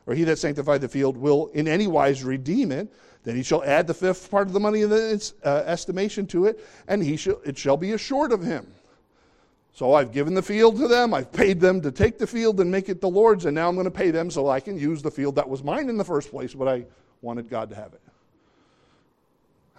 or 0.08 0.16
he 0.16 0.24
that 0.24 0.40
sanctified 0.40 0.82
the 0.82 0.88
field 0.88 1.16
will 1.16 1.48
in 1.54 1.68
any 1.68 1.86
wise 1.86 2.24
redeem 2.24 2.72
it, 2.72 2.92
then 3.24 3.36
he 3.36 3.44
shall 3.44 3.64
add 3.64 3.86
the 3.86 3.94
fifth 3.94 4.32
part 4.32 4.48
of 4.48 4.54
the 4.54 4.60
money 4.60 4.82
in 4.82 4.92
its 4.92 5.34
uh, 5.44 5.64
estimation 5.66 6.26
to 6.28 6.46
it, 6.46 6.66
and 6.88 7.04
he 7.04 7.16
shall, 7.16 7.40
it 7.46 7.58
shall 7.58 7.78
be 7.78 7.92
assured 7.92 8.32
of 8.32 8.42
him. 8.42 8.66
So 9.74 9.94
I've 9.94 10.12
given 10.12 10.34
the 10.34 10.42
field 10.42 10.78
to 10.78 10.88
them, 10.88 11.14
I've 11.14 11.32
paid 11.32 11.60
them 11.60 11.82
to 11.82 11.92
take 11.92 12.18
the 12.18 12.26
field 12.26 12.60
and 12.60 12.72
make 12.72 12.90
it 12.90 13.00
the 13.00 13.10
Lord's, 13.10 13.46
and 13.46 13.54
now 13.54 13.70
I'm 13.70 13.76
going 13.76 13.86
to 13.86 13.92
pay 13.92 14.10
them 14.10 14.32
so 14.32 14.50
I 14.50 14.60
can 14.60 14.78
use 14.78 15.02
the 15.04 15.12
field 15.12 15.36
that 15.36 15.48
was 15.48 15.64
mine 15.64 15.90
in 15.90 15.98
the 15.98 16.04
first 16.04 16.32
place, 16.32 16.56
but 16.56 16.68
I 16.68 16.86
wanted 17.22 17.48
God 17.48 17.70
to 17.70 17.76
have 17.76 17.94
it. 17.94 18.02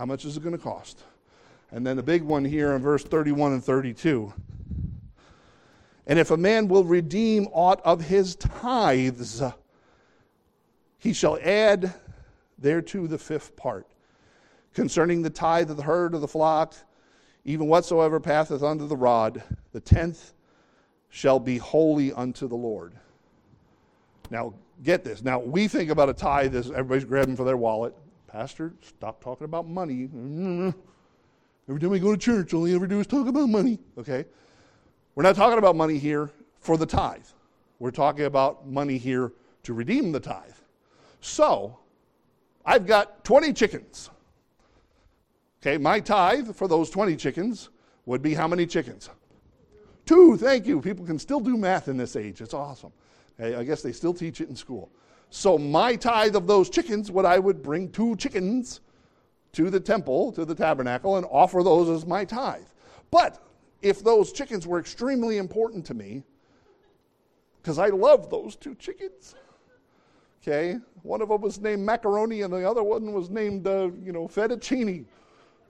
How 0.00 0.06
much 0.06 0.24
is 0.24 0.34
it 0.38 0.42
going 0.42 0.56
to 0.56 0.62
cost? 0.62 1.02
And 1.72 1.86
then 1.86 1.94
the 1.94 2.02
big 2.02 2.22
one 2.22 2.42
here 2.42 2.72
in 2.72 2.80
verse 2.80 3.04
31 3.04 3.52
and 3.52 3.62
32. 3.62 4.32
And 6.06 6.18
if 6.18 6.30
a 6.30 6.38
man 6.38 6.68
will 6.68 6.84
redeem 6.84 7.48
aught 7.52 7.82
of 7.84 8.00
his 8.00 8.34
tithes, 8.36 9.42
he 10.96 11.12
shall 11.12 11.38
add 11.42 11.92
thereto 12.58 13.06
the 13.06 13.18
fifth 13.18 13.54
part. 13.56 13.86
Concerning 14.72 15.20
the 15.20 15.28
tithe 15.28 15.70
of 15.70 15.76
the 15.76 15.82
herd 15.82 16.14
of 16.14 16.22
the 16.22 16.28
flock, 16.28 16.72
even 17.44 17.66
whatsoever 17.66 18.18
passeth 18.18 18.62
under 18.62 18.86
the 18.86 18.96
rod, 18.96 19.42
the 19.72 19.80
tenth 19.80 20.32
shall 21.10 21.38
be 21.38 21.58
holy 21.58 22.10
unto 22.14 22.48
the 22.48 22.56
Lord. 22.56 22.94
Now, 24.30 24.54
get 24.82 25.04
this. 25.04 25.22
Now, 25.22 25.40
we 25.40 25.68
think 25.68 25.90
about 25.90 26.08
a 26.08 26.14
tithe 26.14 26.56
as 26.56 26.70
everybody's 26.70 27.04
grabbing 27.04 27.36
for 27.36 27.44
their 27.44 27.58
wallet. 27.58 27.94
Pastor, 28.32 28.74
stop 28.82 29.22
talking 29.22 29.44
about 29.44 29.68
money. 29.68 30.04
Every 31.68 31.80
time 31.80 31.90
we 31.90 31.98
go 31.98 32.12
to 32.12 32.18
church, 32.18 32.54
all 32.54 32.66
I 32.66 32.70
ever 32.70 32.86
do 32.86 33.00
is 33.00 33.06
talk 33.06 33.26
about 33.26 33.48
money. 33.48 33.80
Okay? 33.98 34.24
We're 35.14 35.24
not 35.24 35.34
talking 35.34 35.58
about 35.58 35.74
money 35.74 35.98
here 35.98 36.30
for 36.60 36.76
the 36.76 36.86
tithe. 36.86 37.26
We're 37.80 37.90
talking 37.90 38.26
about 38.26 38.68
money 38.68 38.98
here 38.98 39.32
to 39.64 39.74
redeem 39.74 40.12
the 40.12 40.20
tithe. 40.20 40.54
So, 41.20 41.78
I've 42.64 42.86
got 42.86 43.24
20 43.24 43.52
chickens. 43.52 44.10
Okay, 45.60 45.76
my 45.76 45.98
tithe 45.98 46.54
for 46.54 46.68
those 46.68 46.88
20 46.88 47.16
chickens 47.16 47.70
would 48.06 48.22
be 48.22 48.32
how 48.32 48.46
many 48.46 48.64
chickens? 48.64 49.10
Two, 50.06 50.36
thank 50.36 50.66
you. 50.66 50.80
People 50.80 51.04
can 51.04 51.18
still 51.18 51.40
do 51.40 51.56
math 51.56 51.88
in 51.88 51.96
this 51.96 52.16
age. 52.16 52.40
It's 52.40 52.54
awesome. 52.54 52.92
I 53.38 53.64
guess 53.64 53.82
they 53.82 53.92
still 53.92 54.14
teach 54.14 54.40
it 54.40 54.48
in 54.48 54.56
school. 54.56 54.90
So, 55.30 55.56
my 55.56 55.94
tithe 55.94 56.34
of 56.34 56.48
those 56.48 56.68
chickens, 56.68 57.10
what 57.10 57.24
I 57.24 57.38
would 57.38 57.62
bring 57.62 57.90
two 57.90 58.16
chickens 58.16 58.80
to 59.52 59.70
the 59.70 59.78
temple, 59.78 60.32
to 60.32 60.44
the 60.44 60.54
tabernacle, 60.54 61.16
and 61.16 61.26
offer 61.30 61.62
those 61.62 61.88
as 61.88 62.04
my 62.04 62.24
tithe. 62.24 62.66
But 63.12 63.42
if 63.80 64.02
those 64.02 64.32
chickens 64.32 64.66
were 64.66 64.80
extremely 64.80 65.38
important 65.38 65.86
to 65.86 65.94
me, 65.94 66.24
because 67.62 67.78
I 67.78 67.88
love 67.88 68.28
those 68.28 68.56
two 68.56 68.74
chickens, 68.74 69.36
okay, 70.42 70.78
one 71.02 71.22
of 71.22 71.28
them 71.28 71.40
was 71.40 71.60
named 71.60 71.82
macaroni 71.82 72.42
and 72.42 72.52
the 72.52 72.68
other 72.68 72.82
one 72.82 73.12
was 73.12 73.30
named, 73.30 73.66
uh, 73.66 73.90
you 74.02 74.12
know, 74.12 74.26
fettuccine. 74.26 75.04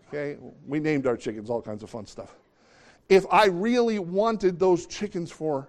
Okay, 0.09 0.39
we 0.67 0.81
named 0.81 1.07
our 1.07 1.17
chickens 1.17 1.51
all 1.51 1.63
kinds 1.63 1.83
of 1.83 1.91
fun 1.91 2.07
stuff. 2.07 2.35
If 3.09 3.27
I 3.31 3.47
really 3.47 3.99
wanted 3.99 4.59
those 4.59 4.87
chickens 4.87 5.31
for 5.31 5.69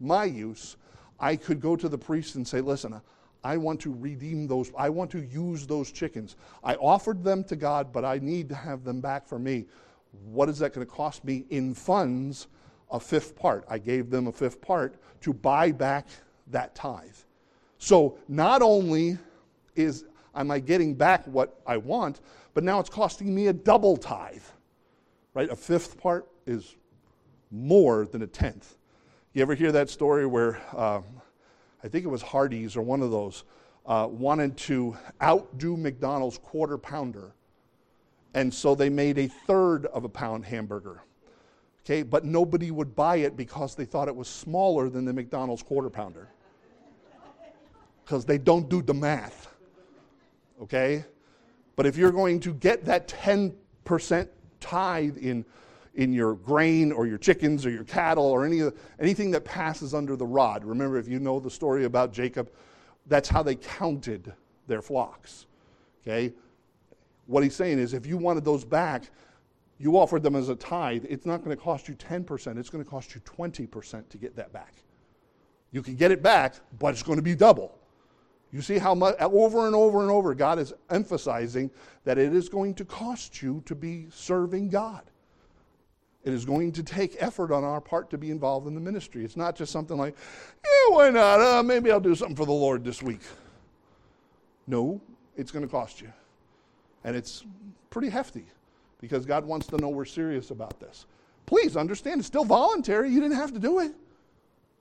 my 0.00 0.24
use, 0.24 0.76
I 1.18 1.36
could 1.36 1.60
go 1.60 1.76
to 1.76 1.88
the 1.88 1.98
priest 1.98 2.34
and 2.34 2.46
say, 2.46 2.60
listen, 2.60 3.00
I 3.44 3.56
want 3.56 3.80
to 3.80 3.94
redeem 3.98 4.46
those, 4.46 4.70
I 4.76 4.88
want 4.88 5.10
to 5.12 5.22
use 5.22 5.66
those 5.66 5.90
chickens. 5.90 6.36
I 6.62 6.76
offered 6.76 7.24
them 7.24 7.42
to 7.44 7.56
God, 7.56 7.92
but 7.92 8.04
I 8.04 8.18
need 8.18 8.48
to 8.50 8.54
have 8.54 8.84
them 8.84 9.00
back 9.00 9.26
for 9.26 9.38
me. 9.38 9.66
What 10.24 10.48
is 10.48 10.58
that 10.58 10.72
going 10.72 10.86
to 10.86 10.92
cost 10.92 11.24
me 11.24 11.44
in 11.50 11.74
funds? 11.74 12.46
A 12.90 13.00
fifth 13.00 13.34
part. 13.34 13.64
I 13.68 13.78
gave 13.78 14.10
them 14.10 14.26
a 14.26 14.32
fifth 14.32 14.60
part 14.60 14.96
to 15.22 15.32
buy 15.32 15.72
back 15.72 16.08
that 16.48 16.74
tithe. 16.74 17.16
So 17.78 18.18
not 18.28 18.62
only 18.62 19.18
is 19.74 20.04
am 20.34 20.50
I 20.50 20.60
getting 20.60 20.94
back 20.94 21.26
what 21.26 21.60
I 21.66 21.78
want, 21.78 22.20
but 22.54 22.64
now 22.64 22.78
it's 22.80 22.90
costing 22.90 23.34
me 23.34 23.46
a 23.48 23.52
double 23.52 23.96
tithe. 23.96 24.42
Right? 25.34 25.50
A 25.50 25.56
fifth 25.56 25.98
part 25.98 26.28
is 26.46 26.76
more 27.50 28.06
than 28.06 28.22
a 28.22 28.26
tenth. 28.26 28.76
You 29.32 29.40
ever 29.42 29.54
hear 29.54 29.72
that 29.72 29.88
story 29.88 30.26
where 30.26 30.60
um, 30.76 31.04
I 31.84 31.88
think 31.88 32.04
it 32.04 32.08
was 32.08 32.22
Hardee's 32.22 32.76
or 32.76 32.82
one 32.82 33.02
of 33.02 33.10
those 33.10 33.44
uh, 33.86 34.08
wanted 34.10 34.56
to 34.56 34.96
outdo 35.20 35.76
McDonald's 35.76 36.38
quarter 36.38 36.78
pounder, 36.78 37.32
and 38.34 38.52
so 38.52 38.74
they 38.74 38.88
made 38.88 39.18
a 39.18 39.28
third 39.28 39.86
of 39.86 40.04
a 40.04 40.08
pound 40.08 40.44
hamburger. 40.44 41.02
Okay, 41.84 42.04
but 42.04 42.24
nobody 42.24 42.70
would 42.70 42.94
buy 42.94 43.16
it 43.16 43.36
because 43.36 43.74
they 43.74 43.84
thought 43.84 44.06
it 44.06 44.14
was 44.14 44.28
smaller 44.28 44.88
than 44.88 45.04
the 45.04 45.12
McDonald's 45.12 45.64
quarter 45.64 45.90
pounder. 45.90 46.28
Because 48.04 48.24
they 48.24 48.38
don't 48.38 48.68
do 48.68 48.82
the 48.82 48.94
math. 48.94 49.48
Okay? 50.60 51.04
But 51.74 51.86
if 51.86 51.96
you're 51.96 52.12
going 52.12 52.38
to 52.40 52.54
get 52.54 52.84
that 52.84 53.08
10% 53.08 54.28
tithe 54.60 55.16
in, 55.18 55.44
in 55.94 56.12
your 56.12 56.34
grain 56.34 56.90
or 56.90 57.06
your 57.06 57.18
chickens 57.18 57.66
or 57.66 57.70
your 57.70 57.84
cattle 57.84 58.24
or 58.24 58.46
any, 58.46 58.62
anything 58.98 59.30
that 59.30 59.44
passes 59.44 59.94
under 59.94 60.16
the 60.16 60.26
rod, 60.26 60.64
remember 60.64 60.98
if 60.98 61.08
you 61.08 61.18
know 61.18 61.38
the 61.38 61.50
story 61.50 61.84
about 61.84 62.12
Jacob, 62.12 62.50
that's 63.06 63.28
how 63.28 63.42
they 63.42 63.54
counted 63.54 64.32
their 64.66 64.82
flocks. 64.82 65.46
Okay? 66.02 66.32
What 67.26 67.42
he's 67.42 67.54
saying 67.54 67.78
is 67.78 67.94
if 67.94 68.06
you 68.06 68.16
wanted 68.16 68.44
those 68.44 68.64
back, 68.64 69.10
you 69.78 69.98
offered 69.98 70.22
them 70.22 70.36
as 70.36 70.48
a 70.48 70.54
tithe, 70.54 71.04
it's 71.08 71.26
not 71.26 71.44
going 71.44 71.56
to 71.56 71.62
cost 71.62 71.88
you 71.88 71.94
10%, 71.94 72.58
it's 72.58 72.70
going 72.70 72.82
to 72.82 72.88
cost 72.88 73.14
you 73.14 73.20
20% 73.22 74.08
to 74.08 74.18
get 74.18 74.36
that 74.36 74.52
back. 74.52 74.74
You 75.72 75.82
can 75.82 75.96
get 75.96 76.10
it 76.10 76.22
back, 76.22 76.54
but 76.78 76.88
it's 76.88 77.02
going 77.02 77.16
to 77.16 77.22
be 77.22 77.34
double. 77.34 77.76
You 78.52 78.60
see 78.60 78.78
how 78.78 78.94
much, 78.94 79.16
over 79.18 79.66
and 79.66 79.74
over 79.74 80.02
and 80.02 80.10
over, 80.10 80.34
God 80.34 80.58
is 80.58 80.74
emphasizing 80.90 81.70
that 82.04 82.18
it 82.18 82.34
is 82.34 82.48
going 82.48 82.74
to 82.74 82.84
cost 82.84 83.42
you 83.42 83.62
to 83.64 83.74
be 83.74 84.06
serving 84.10 84.68
God. 84.68 85.02
It 86.24 86.32
is 86.32 86.44
going 86.44 86.72
to 86.72 86.82
take 86.82 87.16
effort 87.18 87.50
on 87.50 87.64
our 87.64 87.80
part 87.80 88.10
to 88.10 88.18
be 88.18 88.30
involved 88.30 88.66
in 88.66 88.74
the 88.74 88.80
ministry. 88.80 89.24
It's 89.24 89.36
not 89.36 89.56
just 89.56 89.72
something 89.72 89.96
like, 89.96 90.14
yeah, 90.64 90.94
why 90.94 91.10
not? 91.10 91.40
Uh, 91.40 91.62
maybe 91.62 91.90
I'll 91.90 92.00
do 92.00 92.14
something 92.14 92.36
for 92.36 92.46
the 92.46 92.52
Lord 92.52 92.84
this 92.84 93.02
week. 93.02 93.20
No, 94.66 95.00
it's 95.36 95.50
going 95.50 95.64
to 95.64 95.70
cost 95.70 96.00
you. 96.00 96.12
And 97.04 97.16
it's 97.16 97.44
pretty 97.90 98.08
hefty 98.08 98.44
because 99.00 99.26
God 99.26 99.44
wants 99.44 99.66
to 99.68 99.76
know 99.78 99.88
we're 99.88 100.04
serious 100.04 100.50
about 100.50 100.78
this. 100.78 101.06
Please 101.46 101.76
understand, 101.76 102.20
it's 102.20 102.28
still 102.28 102.44
voluntary. 102.44 103.10
You 103.10 103.20
didn't 103.20 103.36
have 103.36 103.52
to 103.52 103.58
do 103.58 103.80
it. 103.80 103.92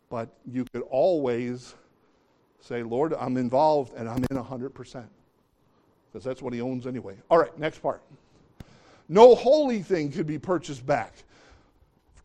But 0.10 0.30
you 0.46 0.66
could 0.72 0.84
always 0.90 1.74
Say, 2.62 2.84
Lord, 2.84 3.14
I'm 3.20 3.38
involved 3.38 3.94
and 3.96 4.08
I'm 4.08 4.24
in 4.30 4.38
100%. 4.38 5.04
Because 6.12 6.24
that's 6.24 6.42
what 6.42 6.54
he 6.54 6.62
owns 6.62 6.86
anyway. 6.86 7.16
All 7.30 7.40
right, 7.40 7.58
next 7.58 7.80
part. 7.80 8.02
No 9.10 9.36
holy 9.36 9.82
thing 9.82 10.12
could 10.12 10.28
be 10.28 10.38
purchased 10.38 10.86
back. 10.86 11.14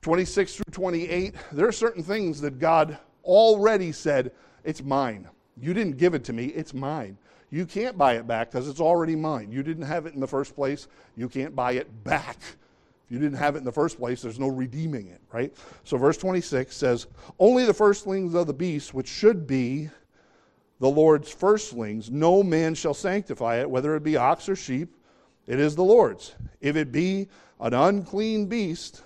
26 0.07 0.55
through 0.55 0.65
28, 0.71 1.35
there 1.51 1.67
are 1.67 1.73
certain 1.73 2.01
things 2.01 2.41
that 2.41 2.61
God 2.61 2.97
already 3.25 3.91
said, 3.91 4.31
it's 4.63 4.81
mine. 4.81 5.29
You 5.61 5.75
didn't 5.75 5.97
give 5.97 6.15
it 6.15 6.23
to 6.27 6.33
me, 6.33 6.45
it's 6.45 6.73
mine. 6.73 7.19
You 7.51 7.67
can't 7.67 7.99
buy 7.99 8.13
it 8.13 8.25
back 8.25 8.53
because 8.53 8.69
it's 8.69 8.79
already 8.79 9.17
mine. 9.17 9.51
You 9.51 9.65
didn't 9.65 9.83
have 9.83 10.07
it 10.07 10.15
in 10.15 10.21
the 10.21 10.29
first 10.29 10.55
place, 10.55 10.87
you 11.17 11.29
can't 11.29 11.57
buy 11.57 11.73
it 11.73 12.05
back. 12.05 12.37
If 12.41 13.11
you 13.11 13.19
didn't 13.19 13.39
have 13.39 13.57
it 13.57 13.59
in 13.59 13.65
the 13.65 13.73
first 13.73 13.99
place, 13.99 14.23
there's 14.23 14.39
no 14.39 14.47
redeeming 14.47 15.09
it, 15.09 15.21
right? 15.33 15.53
So 15.83 15.97
verse 15.97 16.17
26 16.19 16.77
says, 16.77 17.09
Only 17.41 17.65
the 17.65 17.75
firstlings 17.75 18.37
of 18.37 18.47
the 18.47 18.55
beast, 18.55 18.95
which 18.95 19.09
should 19.09 19.45
be 19.45 19.91
the 20.79 20.89
Lord's 20.89 21.35
firstlings, 21.35 22.13
no 22.13 22.45
man 22.45 22.77
shall 22.77 22.95
sanctify 22.95 23.57
it, 23.57 23.69
whether 23.69 23.97
it 23.97 24.05
be 24.05 24.17
ox 24.17 24.49
or 24.49 24.55
sheep, 24.55 24.95
it 25.49 25.59
is 25.59 25.75
the 25.75 25.83
Lord's. 25.83 26.37
If 26.61 26.77
it 26.77 26.93
be 26.93 27.27
an 27.59 27.75
unclean 27.75 28.47
beast, 28.47 29.03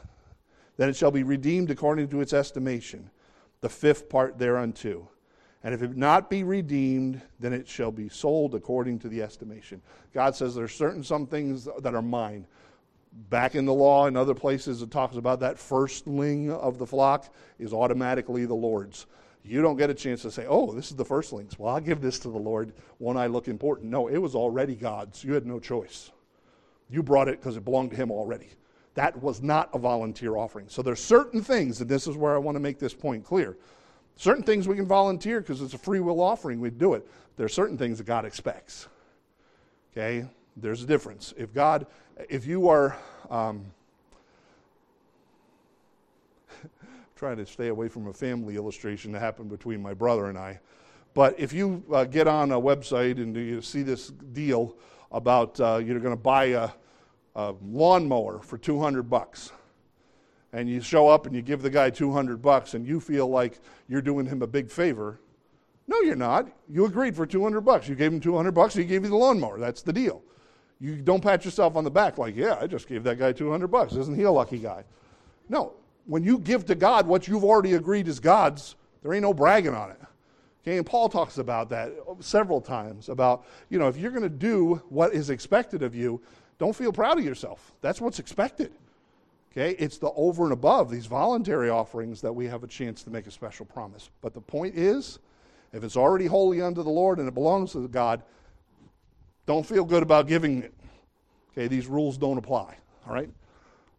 then 0.81 0.89
it 0.89 0.97
shall 0.97 1.11
be 1.11 1.25
redeemed 1.25 1.71
according 1.71 2.09
to 2.09 2.23
its 2.23 2.33
estimation, 2.33 3.11
the 3.61 3.69
fifth 3.69 4.09
part 4.09 4.39
thereunto. 4.39 5.11
And 5.63 5.75
if 5.75 5.83
it 5.83 5.95
not 5.95 6.31
be 6.31 6.43
redeemed, 6.43 7.21
then 7.39 7.53
it 7.53 7.69
shall 7.69 7.93
be 7.93 8.09
sold 8.09 8.55
according 8.55 8.99
to 9.01 9.11
the 9.11 9.21
estimation. 9.21 9.83
God 10.15 10.35
says 10.35 10.55
there 10.55 10.65
are 10.65 10.69
certain 10.69 11.05
some 11.05 11.27
things 11.27 11.69
that 11.81 11.95
are 11.95 12.01
mine. 12.01 12.47
Back 13.29 13.57
in 13.57 13.67
the 13.67 13.75
law 13.75 14.07
and 14.07 14.17
other 14.17 14.33
places, 14.33 14.81
it 14.81 14.91
talks 14.91 15.17
about 15.17 15.41
that 15.41 15.59
firstling 15.59 16.51
of 16.51 16.79
the 16.79 16.87
flock 16.87 17.31
is 17.59 17.75
automatically 17.75 18.47
the 18.47 18.55
Lord's. 18.55 19.05
You 19.45 19.61
don't 19.61 19.77
get 19.77 19.91
a 19.91 19.95
chance 19.95 20.23
to 20.23 20.31
say, 20.31 20.47
oh, 20.49 20.73
this 20.73 20.91
is 20.91 20.97
the 20.97 21.05
firstlings. 21.05 21.59
Well, 21.59 21.75
I'll 21.75 21.83
give 21.83 22.01
this 22.01 22.19
to 22.21 22.31
the 22.31 22.39
Lord. 22.39 22.73
Won't 23.01 23.19
I 23.19 23.27
look 23.27 23.49
important? 23.49 23.91
No, 23.91 24.09
it 24.09 24.17
was 24.17 24.35
already 24.35 24.77
God's. 24.77 25.23
You 25.23 25.35
had 25.35 25.45
no 25.45 25.61
choice. 25.61 26.11
You 26.89 27.03
brought 27.03 27.29
it 27.29 27.39
because 27.39 27.59
it 27.59 27.67
belonged 27.67 27.91
to 27.91 27.97
Him 27.97 28.11
already. 28.11 28.49
That 29.01 29.23
was 29.23 29.41
not 29.41 29.71
a 29.73 29.79
volunteer 29.79 30.37
offering. 30.37 30.69
So 30.69 30.83
there's 30.83 31.03
certain 31.03 31.43
things, 31.43 31.81
and 31.81 31.89
this 31.89 32.07
is 32.07 32.19
where 32.19 32.35
I 32.35 32.37
want 32.37 32.57
to 32.57 32.61
make 32.61 32.79
this 32.79 32.93
point 32.93 33.25
clear. 33.25 33.57
Certain 34.17 34.45
things 34.45 34.69
we 34.69 34.77
can 34.77 34.85
volunteer 34.85 35.41
because 35.41 35.63
it's 35.63 35.73
a 35.73 35.79
free 35.79 36.01
will 36.01 36.21
offering, 36.21 36.61
we 36.61 36.69
do 36.69 36.93
it. 36.93 37.09
There 37.39 37.47
are 37.47 37.49
certain 37.49 37.79
things 37.79 37.97
that 37.97 38.05
God 38.05 38.27
expects. 38.27 38.89
Okay? 39.91 40.27
There's 40.55 40.83
a 40.83 40.87
difference. 40.87 41.33
If 41.39 41.55
God, 41.55 41.87
if 42.29 42.45
you 42.45 42.69
are, 42.69 42.95
um, 43.31 43.65
trying 47.17 47.39
to 47.39 47.47
stay 47.47 47.69
away 47.69 47.89
from 47.89 48.09
a 48.09 48.13
family 48.13 48.57
illustration 48.57 49.13
that 49.13 49.21
happened 49.21 49.49
between 49.49 49.81
my 49.81 49.95
brother 49.95 50.27
and 50.27 50.37
I. 50.37 50.61
But 51.15 51.41
if 51.41 51.55
you 51.55 51.83
uh, 51.91 52.05
get 52.05 52.29
on 52.29 52.53
a 52.53 52.61
website 52.61 53.17
and 53.17 53.35
you 53.35 53.63
see 53.63 53.81
this 53.83 54.09
deal 54.09 54.77
about 55.11 55.59
uh, 55.59 55.81
you're 55.83 56.01
going 56.01 56.15
to 56.15 56.23
buy 56.23 56.45
a, 56.49 56.69
a 57.37 57.55
lawnmower 57.63 58.41
for 58.41 58.59
200 58.59 59.05
bucks, 59.05 59.53
and 60.53 60.69
you 60.69 60.81
show 60.81 61.09
up 61.09 61.27
and 61.27 61.35
you 61.35 61.43
give 61.43 61.63
the 61.63 61.71
guy 61.71 61.91
200 61.91 62.43
bucks 62.43 62.75
and 62.75 62.87
you 62.87 63.01
feel 63.01 63.29
like 63.29 63.61
you're 63.89 64.03
doing 64.03 64.27
him 64.27 64.43
a 64.43 64.47
big 64.47 64.71
favor, 64.71 65.21
no, 65.87 66.01
you're 66.03 66.17
not. 66.17 66.49
You 66.69 66.85
agreed 66.85 67.17
for 67.17 67.27
200 67.27 67.63
bucks. 67.63 67.89
You 67.89 67.97
gave 67.97 68.13
him 68.13 68.21
200 68.21 68.53
bucks, 68.53 68.75
he 68.75 68.85
gave 68.85 69.03
you 69.03 69.11
the 69.11 69.17
lawnmower. 69.17 69.59
That's 69.59 69.83
the 69.83 69.93
deal. 69.93 70.23
You 70.81 70.97
don't 70.97 71.23
pat 71.23 71.45
yourself 71.45 71.77
on 71.77 71.85
the 71.85 71.91
back 71.91 72.17
like, 72.17 72.37
yeah, 72.37 72.57
I 72.61 72.67
just 72.67 72.89
gave 72.89 73.05
that 73.05 73.19
guy 73.19 73.33
200 73.33 73.69
bucks. 73.69 73.95
Isn't 73.95 74.17
he 74.17 74.23
a 74.23 74.31
lucky 74.31 74.59
guy? 74.59 74.85
No, 75.49 75.75
when 76.07 76.23
you 76.25 76.39
give 76.39 76.65
to 76.67 76.75
God 76.75 77.07
what 77.07 77.29
you've 77.29 77.45
already 77.45 77.75
agreed 77.75 78.09
is 78.09 78.19
God's, 78.21 78.77
there 79.03 79.13
ain't 79.13 79.23
no 79.23 79.35
bragging 79.35 79.75
on 79.75 79.91
it. 79.91 80.01
Okay, 80.63 80.77
and 80.77 80.87
Paul 80.87 81.09
talks 81.09 81.39
about 81.39 81.71
that 81.71 81.93
several 82.21 82.61
times 82.61 83.09
about, 83.09 83.47
you 83.69 83.79
know, 83.79 83.89
if 83.89 83.97
you're 83.97 84.11
going 84.11 84.23
to 84.23 84.29
do 84.29 84.83
what 84.91 85.15
is 85.15 85.31
expected 85.31 85.83
of 85.83 85.95
you, 85.95 86.21
don't 86.61 86.77
feel 86.77 86.93
proud 86.93 87.19
of 87.19 87.25
yourself. 87.25 87.75
That's 87.81 88.01
what's 88.01 88.19
expected. 88.21 88.71
Okay, 89.51 89.75
it's 89.81 89.99
the 89.99 90.13
over 90.13 90.45
and 90.45 90.53
above, 90.53 90.91
these 90.91 91.07
voluntary 91.07 91.71
offerings, 91.71 92.21
that 92.21 92.33
we 92.33 92.47
have 92.47 92.63
a 92.63 92.69
chance 92.69 93.03
to 93.03 93.11
make 93.11 93.27
a 93.27 93.33
special 93.33 93.67
promise. 93.67 94.11
But 94.21 94.35
the 94.35 94.41
point 94.41 94.77
is, 94.77 95.19
if 95.73 95.83
it's 95.83 95.97
already 95.97 96.27
holy 96.27 96.63
unto 96.63 96.85
the 96.85 96.91
Lord 96.91 97.19
and 97.19 97.27
it 97.27 97.35
belongs 97.35 97.73
to 97.73 97.89
God, 97.89 98.23
don't 99.47 99.67
feel 99.67 99.85
good 99.85 100.05
about 100.05 100.29
giving 100.29 100.63
it. 100.63 100.75
Okay, 101.53 101.67
these 101.67 101.89
rules 101.89 102.17
don't 102.17 102.39
apply. 102.39 102.77
All 103.09 103.15
right? 103.15 103.31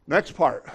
Next 0.07 0.31
part 0.31 0.65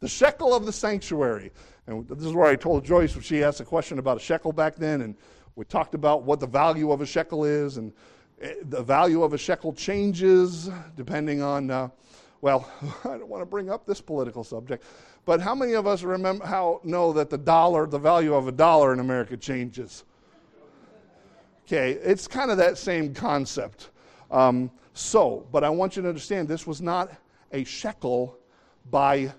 the 0.00 0.08
shekel 0.08 0.54
of 0.54 0.64
the 0.64 0.72
sanctuary. 0.72 1.50
And 1.86 2.06
this 2.08 2.24
is 2.24 2.32
where 2.32 2.46
I 2.46 2.54
told 2.54 2.84
Joyce 2.84 3.14
when 3.14 3.24
she 3.24 3.42
asked 3.42 3.60
a 3.60 3.64
question 3.64 3.98
about 3.98 4.18
a 4.18 4.20
shekel 4.20 4.52
back 4.52 4.76
then, 4.76 5.00
and 5.00 5.16
we 5.56 5.64
talked 5.64 5.94
about 5.94 6.22
what 6.22 6.38
the 6.38 6.46
value 6.46 6.92
of 6.92 7.00
a 7.00 7.06
shekel 7.06 7.44
is, 7.44 7.78
and 7.78 7.92
the 8.64 8.82
value 8.82 9.22
of 9.22 9.32
a 9.32 9.38
shekel 9.38 9.72
changes 9.72 10.70
depending 10.96 11.42
on, 11.42 11.70
uh, 11.70 11.88
well, 12.40 12.70
I 13.04 13.18
don't 13.18 13.28
want 13.28 13.42
to 13.42 13.46
bring 13.46 13.70
up 13.70 13.86
this 13.86 14.00
political 14.00 14.44
subject, 14.44 14.84
but 15.24 15.40
how 15.40 15.54
many 15.54 15.72
of 15.74 15.86
us 15.86 16.02
remember 16.02 16.46
how 16.46 16.80
know 16.84 17.12
that 17.12 17.30
the 17.30 17.38
dollar, 17.38 17.86
the 17.86 17.98
value 17.98 18.34
of 18.34 18.48
a 18.48 18.52
dollar 18.52 18.92
in 18.92 19.00
America 19.00 19.36
changes? 19.36 20.04
Okay, 21.66 21.92
it's 21.92 22.26
kind 22.26 22.50
of 22.50 22.56
that 22.56 22.78
same 22.78 23.12
concept. 23.12 23.90
Um, 24.30 24.70
so, 24.94 25.46
but 25.52 25.64
I 25.64 25.68
want 25.68 25.96
you 25.96 26.02
to 26.02 26.08
understand 26.08 26.48
this 26.48 26.66
was 26.66 26.80
not 26.80 27.12
a 27.52 27.64
shekel 27.64 28.38
by 28.90 29.32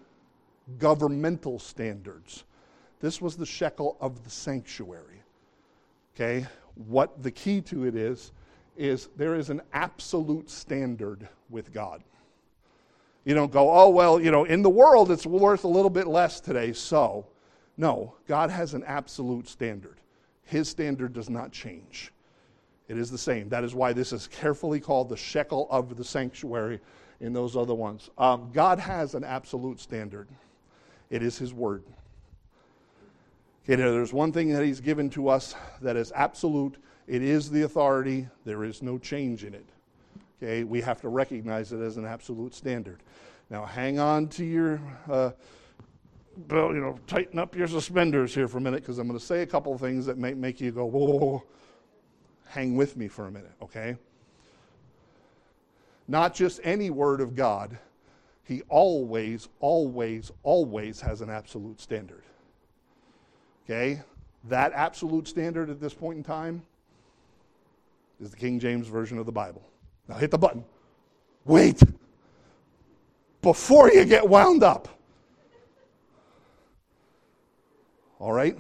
governmental 0.78 1.58
standards. 1.58 2.43
This 3.00 3.22
was 3.22 3.36
the 3.36 3.45
shekel 3.45 3.97
of 4.00 4.24
the 4.24 4.30
sanctuary. 4.30 5.24
Okay? 6.16 6.45
What 6.76 7.24
the 7.24 7.32
key 7.32 7.62
to 7.62 7.88
it 7.88 7.95
is, 7.95 8.32
is 8.80 9.09
there 9.17 9.36
is 9.36 9.49
an 9.49 9.61
absolute 9.73 10.49
standard 10.49 11.27
with 11.49 11.73
God. 11.73 12.01
You 13.25 13.36
don't 13.36 13.51
go, 13.51 13.69
oh, 13.71 13.89
well, 13.89 14.19
you 14.19 14.32
know, 14.32 14.45
in 14.45 14.61
the 14.61 14.69
world 14.69 15.11
it's 15.11 15.25
worth 15.25 15.65
a 15.65 15.67
little 15.67 15.89
bit 15.89 16.07
less 16.07 16.39
today, 16.39 16.73
so. 16.73 17.27
No, 17.77 18.15
God 18.27 18.49
has 18.49 18.73
an 18.73 18.84
absolute 18.86 19.47
standard. 19.47 19.99
His 20.45 20.67
standard 20.67 21.13
does 21.13 21.30
not 21.30 21.51
change. 21.51 22.11
It 22.88 22.97
is 22.97 23.11
the 23.11 23.17
same. 23.17 23.49
That 23.49 23.63
is 23.63 23.75
why 23.75 23.93
this 23.93 24.11
is 24.11 24.27
carefully 24.27 24.80
called 24.80 25.09
the 25.09 25.17
shekel 25.17 25.67
of 25.69 25.95
the 25.95 26.03
sanctuary 26.03 26.80
in 27.21 27.34
those 27.34 27.55
other 27.55 27.75
ones. 27.75 28.09
Um, 28.17 28.49
God 28.51 28.80
has 28.80 29.13
an 29.13 29.23
absolute 29.23 29.80
standard. 29.80 30.27
It 31.09 31.21
is 31.21 31.38
His 31.38 31.53
Word. 31.53 31.84
Okay, 33.63 33.75
there's 33.75 34.13
one 34.13 34.32
thing 34.32 34.51
that 34.53 34.63
He's 34.63 34.82
given 34.82 35.09
to 35.11 35.30
us 35.30 35.53
that 35.82 35.95
is 35.95 36.11
absolute. 36.15 36.77
It 37.10 37.24
is 37.24 37.49
the 37.49 37.64
authority. 37.64 38.28
There 38.45 38.64
is 38.64 38.84
no 38.84 38.99
change 38.99 39.43
in 39.43 39.55
it. 39.55 39.66
Okay, 40.38 40.64
we 40.64 40.80
have 40.82 41.01
to 41.01 41.10
recognize 41.10 41.74
it 41.74 41.82
as 41.82 41.97
an 41.97 42.05
absolute 42.05 42.53
standard. 42.53 43.01
Now, 43.49 43.66
hang 43.66 43.97
on 43.97 44.28
to 44.28 44.45
your, 44.45 44.80
uh, 45.10 45.32
well, 46.51 46.72
you 46.72 46.80
know, 46.80 46.99
tighten 47.07 47.39
up 47.39 47.55
your 47.55 47.68
suspenders 47.68 48.36
here 48.36 48.47
for 48.47 48.60
a 48.60 48.62
minute 48.62 48.82
because 48.82 48.99
I'm 48.99 49.07
going 49.07 49.20
to 49.20 49.26
say 49.26 49.41
a 49.41 49.47
couple 49.47 49.74
of 49.74 49.82
things 49.82 50.05
that 50.05 50.20
may 50.20 50.36
make 50.36 50.62
you 50.62 50.70
go, 50.72 50.86
whoa, 50.86 51.05
whoa, 51.05 51.18
whoa. 51.18 51.43
Hang 52.45 52.76
with 52.76 52.95
me 52.95 53.07
for 53.07 53.26
a 53.26 53.32
minute, 53.32 53.53
okay? 53.60 53.97
Not 56.07 56.36
just 56.36 56.60
any 56.64 56.91
word 56.91 57.22
of 57.22 57.36
God, 57.36 57.76
he 58.43 58.62
always, 58.70 59.49
always, 59.60 60.32
always 60.43 61.01
has 61.01 61.22
an 61.22 61.30
absolute 61.32 61.82
standard. 61.82 62.24
Okay? 63.66 64.01
That 64.43 64.74
absolute 64.74 65.28
standard 65.28 65.72
at 65.72 65.82
this 65.82 65.93
point 65.93 66.18
in 66.18 66.24
time 66.24 66.62
is 68.20 68.32
the 68.32 68.38
King 68.38 68.59
James 68.59 68.88
Version 68.88 69.17
of 69.17 69.26
the 69.26 69.32
Bible. 69.32 69.63
Now 70.07 70.15
hit 70.15 70.32
the 70.32 70.38
button. 70.38 70.63
Wait. 71.45 71.82
Before 73.41 73.91
you 73.91 74.05
get 74.05 74.28
wound 74.28 74.63
up. 74.63 74.88
All 78.20 78.34
right? 78.34 78.57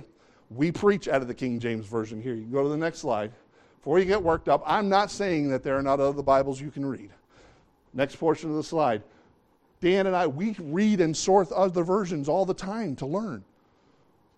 We 0.49 0.71
preach 0.71 1.07
out 1.07 1.21
of 1.21 1.27
the 1.27 1.33
King 1.33 1.59
James 1.59 1.85
Version 1.85 2.21
here. 2.21 2.33
You 2.33 2.45
go 2.45 2.63
to 2.63 2.69
the 2.69 2.77
next 2.77 2.99
slide. 2.99 3.31
Before 3.79 3.99
you 3.99 4.05
get 4.05 4.21
worked 4.21 4.49
up, 4.49 4.63
I'm 4.65 4.89
not 4.89 5.11
saying 5.11 5.49
that 5.49 5.63
there 5.63 5.77
are 5.77 5.81
not 5.81 5.99
other 5.99 6.23
Bibles 6.23 6.59
you 6.59 6.71
can 6.71 6.85
read. 6.85 7.11
Next 7.93 8.15
portion 8.15 8.49
of 8.49 8.55
the 8.55 8.63
slide. 8.63 9.03
Dan 9.81 10.07
and 10.07 10.15
I, 10.15 10.27
we 10.27 10.55
read 10.59 11.01
and 11.01 11.15
sort 11.15 11.51
other 11.51 11.83
versions 11.83 12.27
all 12.27 12.45
the 12.45 12.53
time 12.53 12.95
to 12.97 13.05
learn 13.05 13.43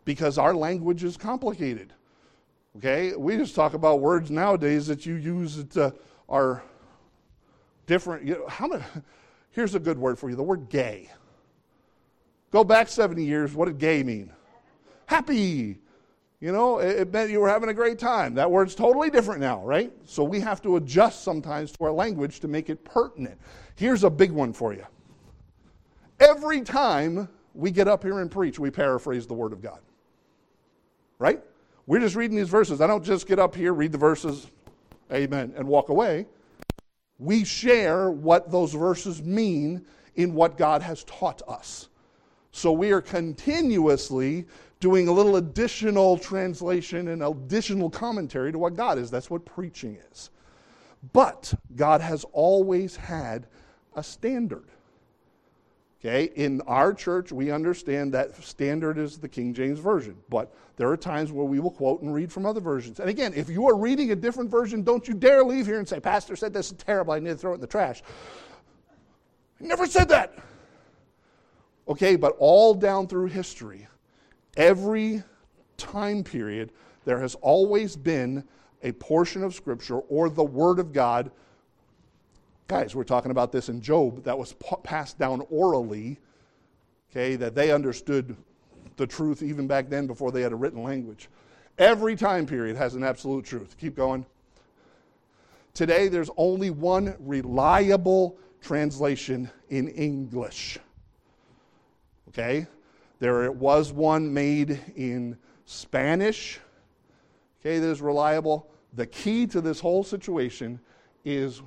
because 0.05 0.37
our 0.37 0.53
language 0.53 1.03
is 1.03 1.17
complicated. 1.17 1.93
Okay? 2.77 3.15
We 3.15 3.37
just 3.37 3.55
talk 3.55 3.73
about 3.73 3.99
words 3.99 4.31
nowadays 4.31 4.87
that 4.87 5.05
you 5.05 5.15
use 5.15 5.57
that 5.57 5.77
uh, 5.77 5.91
are 6.29 6.63
different. 7.85 8.25
You 8.25 8.35
know, 8.35 8.47
how 8.47 8.67
many, 8.67 8.83
here's 9.51 9.75
a 9.75 9.79
good 9.79 9.97
word 9.97 10.17
for 10.17 10.29
you 10.29 10.35
the 10.35 10.43
word 10.43 10.69
gay. 10.69 11.09
Go 12.51 12.63
back 12.63 12.89
70 12.89 13.23
years, 13.23 13.53
what 13.53 13.65
did 13.65 13.77
gay 13.77 14.03
mean? 14.03 14.31
Happy. 15.05 15.79
You 16.41 16.51
know, 16.51 16.79
it, 16.79 17.01
it 17.01 17.13
meant 17.13 17.29
you 17.29 17.39
were 17.39 17.47
having 17.47 17.69
a 17.69 17.73
great 17.73 17.99
time. 17.99 18.33
That 18.33 18.49
word's 18.49 18.75
totally 18.75 19.09
different 19.09 19.41
now, 19.41 19.63
right? 19.63 19.93
So 20.05 20.23
we 20.23 20.39
have 20.39 20.61
to 20.63 20.77
adjust 20.77 21.23
sometimes 21.23 21.71
to 21.73 21.85
our 21.85 21.91
language 21.91 22.39
to 22.41 22.47
make 22.47 22.69
it 22.69 22.83
pertinent. 22.83 23.39
Here's 23.75 24.03
a 24.03 24.09
big 24.09 24.31
one 24.31 24.53
for 24.53 24.73
you 24.73 24.85
Every 26.19 26.61
time 26.61 27.29
we 27.53 27.71
get 27.71 27.87
up 27.87 28.03
here 28.03 28.19
and 28.19 28.29
preach, 28.29 28.59
we 28.59 28.69
paraphrase 28.69 29.27
the 29.27 29.33
Word 29.33 29.53
of 29.53 29.61
God. 29.61 29.79
Right? 31.19 31.41
We're 31.91 31.99
just 31.99 32.15
reading 32.15 32.37
these 32.37 32.47
verses. 32.47 32.79
I 32.79 32.87
don't 32.87 33.03
just 33.03 33.27
get 33.27 33.37
up 33.37 33.53
here, 33.53 33.73
read 33.73 33.91
the 33.91 33.97
verses, 33.97 34.47
amen, 35.11 35.51
and 35.57 35.67
walk 35.67 35.89
away. 35.89 36.25
We 37.19 37.43
share 37.43 38.09
what 38.09 38.49
those 38.49 38.71
verses 38.71 39.21
mean 39.21 39.85
in 40.15 40.33
what 40.33 40.57
God 40.57 40.81
has 40.81 41.03
taught 41.03 41.41
us. 41.49 41.89
So 42.53 42.71
we 42.71 42.93
are 42.93 43.01
continuously 43.01 44.45
doing 44.79 45.09
a 45.09 45.11
little 45.11 45.35
additional 45.35 46.17
translation 46.17 47.09
and 47.09 47.21
additional 47.21 47.89
commentary 47.89 48.53
to 48.53 48.57
what 48.57 48.73
God 48.73 48.97
is. 48.97 49.11
That's 49.11 49.29
what 49.29 49.43
preaching 49.43 49.97
is. 50.13 50.29
But 51.11 51.53
God 51.75 51.99
has 51.99 52.23
always 52.31 52.95
had 52.95 53.47
a 53.97 54.01
standard. 54.01 54.69
Okay, 56.03 56.31
in 56.35 56.61
our 56.61 56.95
church, 56.95 57.31
we 57.31 57.51
understand 57.51 58.11
that 58.15 58.35
standard 58.43 58.97
is 58.97 59.19
the 59.19 59.29
King 59.29 59.53
James 59.53 59.77
Version, 59.77 60.17
but 60.29 60.51
there 60.75 60.89
are 60.89 60.97
times 60.97 61.31
where 61.31 61.45
we 61.45 61.59
will 61.59 61.69
quote 61.69 62.01
and 62.01 62.11
read 62.11 62.31
from 62.31 62.43
other 62.43 62.59
versions. 62.59 62.99
And 62.99 63.07
again, 63.07 63.33
if 63.35 63.49
you 63.49 63.69
are 63.69 63.77
reading 63.77 64.11
a 64.11 64.15
different 64.15 64.49
version, 64.49 64.81
don't 64.81 65.07
you 65.07 65.13
dare 65.13 65.43
leave 65.43 65.67
here 65.67 65.77
and 65.77 65.87
say, 65.87 65.99
Pastor 65.99 66.35
said 66.35 66.53
this 66.53 66.71
is 66.71 66.77
terrible, 66.77 67.13
I 67.13 67.19
need 67.19 67.29
to 67.29 67.35
throw 67.35 67.51
it 67.51 67.55
in 67.55 67.61
the 67.61 67.67
trash. 67.67 68.01
I 69.61 69.63
never 69.63 69.85
said 69.85 70.09
that. 70.09 70.39
Okay, 71.87 72.15
but 72.15 72.35
all 72.39 72.73
down 72.73 73.05
through 73.05 73.27
history, 73.27 73.87
every 74.57 75.21
time 75.77 76.23
period, 76.23 76.71
there 77.05 77.19
has 77.19 77.35
always 77.35 77.95
been 77.95 78.43
a 78.81 78.91
portion 78.93 79.43
of 79.43 79.53
Scripture 79.53 79.99
or 79.99 80.31
the 80.31 80.43
Word 80.43 80.79
of 80.79 80.93
God 80.93 81.29
Guys, 82.71 82.95
we're 82.95 83.03
talking 83.03 83.31
about 83.31 83.51
this 83.51 83.67
in 83.67 83.81
Job 83.81 84.23
that 84.23 84.39
was 84.39 84.55
passed 84.85 85.19
down 85.19 85.45
orally, 85.49 86.17
okay, 87.11 87.35
that 87.35 87.53
they 87.53 87.69
understood 87.69 88.33
the 88.95 89.05
truth 89.05 89.43
even 89.43 89.67
back 89.67 89.89
then 89.89 90.07
before 90.07 90.31
they 90.31 90.41
had 90.41 90.53
a 90.53 90.55
written 90.55 90.81
language. 90.81 91.27
Every 91.77 92.15
time 92.15 92.45
period 92.45 92.77
has 92.77 92.95
an 92.95 93.03
absolute 93.03 93.43
truth. 93.43 93.75
Keep 93.77 93.97
going. 93.97 94.25
Today, 95.73 96.07
there's 96.07 96.29
only 96.37 96.69
one 96.69 97.13
reliable 97.19 98.37
translation 98.61 99.51
in 99.67 99.89
English. 99.89 100.79
Okay? 102.29 102.67
There 103.19 103.51
was 103.51 103.91
one 103.91 104.33
made 104.33 104.79
in 104.95 105.37
Spanish. 105.65 106.61
Okay, 107.59 107.79
that 107.79 107.89
is 107.89 107.99
reliable. 107.99 108.71
The 108.93 109.07
key 109.07 109.45
to 109.47 109.59
this 109.59 109.81
whole 109.81 110.05
situation 110.05 110.79
is 111.25 111.61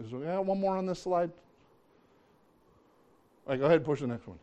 is 0.00 0.10
there 0.10 0.40
one 0.40 0.60
more 0.60 0.76
on 0.76 0.86
this 0.86 1.02
slide? 1.02 1.30
All 3.46 3.52
right, 3.52 3.58
go 3.58 3.66
ahead 3.66 3.76
and 3.76 3.84
push 3.84 4.00
the 4.00 4.06
next 4.06 4.26
one. 4.26 4.38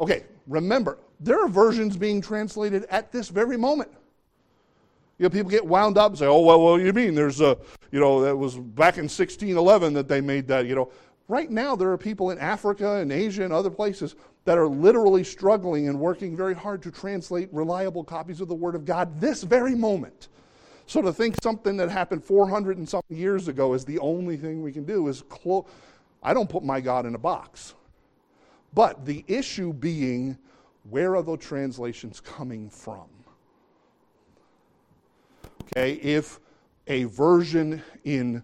Okay, 0.00 0.24
remember, 0.46 0.98
there 1.20 1.42
are 1.42 1.48
versions 1.48 1.96
being 1.96 2.20
translated 2.20 2.84
at 2.90 3.12
this 3.12 3.28
very 3.28 3.56
moment. 3.56 3.90
You 5.18 5.24
know, 5.24 5.30
people 5.30 5.50
get 5.50 5.64
wound 5.64 5.98
up 5.98 6.12
and 6.12 6.18
say, 6.18 6.26
oh, 6.26 6.40
well, 6.40 6.60
what 6.62 6.78
do 6.78 6.84
you 6.86 6.94
mean? 6.94 7.14
There's 7.14 7.42
a, 7.42 7.58
you 7.92 8.00
know, 8.00 8.22
that 8.22 8.34
was 8.34 8.56
back 8.56 8.96
in 8.96 9.04
1611 9.04 9.92
that 9.92 10.08
they 10.08 10.22
made 10.22 10.48
that, 10.48 10.66
you 10.66 10.74
know. 10.74 10.90
Right 11.28 11.50
now, 11.50 11.76
there 11.76 11.92
are 11.92 11.98
people 11.98 12.30
in 12.30 12.38
Africa 12.38 12.94
and 12.94 13.12
Asia 13.12 13.44
and 13.44 13.52
other 13.52 13.70
places 13.70 14.16
that 14.46 14.56
are 14.56 14.66
literally 14.66 15.22
struggling 15.22 15.88
and 15.88 16.00
working 16.00 16.36
very 16.36 16.54
hard 16.54 16.82
to 16.82 16.90
translate 16.90 17.48
reliable 17.52 18.02
copies 18.02 18.40
of 18.40 18.48
the 18.48 18.54
Word 18.54 18.74
of 18.74 18.84
God 18.84 19.20
this 19.20 19.42
very 19.42 19.74
moment. 19.74 20.28
So 20.90 21.00
to 21.02 21.12
think 21.12 21.36
something 21.40 21.76
that 21.76 21.88
happened 21.88 22.24
400 22.24 22.76
and 22.78 22.88
something 22.88 23.16
years 23.16 23.46
ago 23.46 23.74
is 23.74 23.84
the 23.84 24.00
only 24.00 24.36
thing 24.36 24.60
we 24.60 24.72
can 24.72 24.82
do 24.82 25.06
is 25.06 25.22
close. 25.28 25.64
I 26.20 26.34
don't 26.34 26.50
put 26.50 26.64
my 26.64 26.80
God 26.80 27.06
in 27.06 27.14
a 27.14 27.18
box. 27.18 27.74
But 28.74 29.06
the 29.06 29.24
issue 29.28 29.72
being, 29.72 30.36
where 30.90 31.14
are 31.14 31.22
those 31.22 31.38
translations 31.38 32.18
coming 32.18 32.68
from? 32.68 33.06
Okay, 35.62 35.92
if 35.92 36.40
a 36.88 37.04
version 37.04 37.80
in 38.02 38.42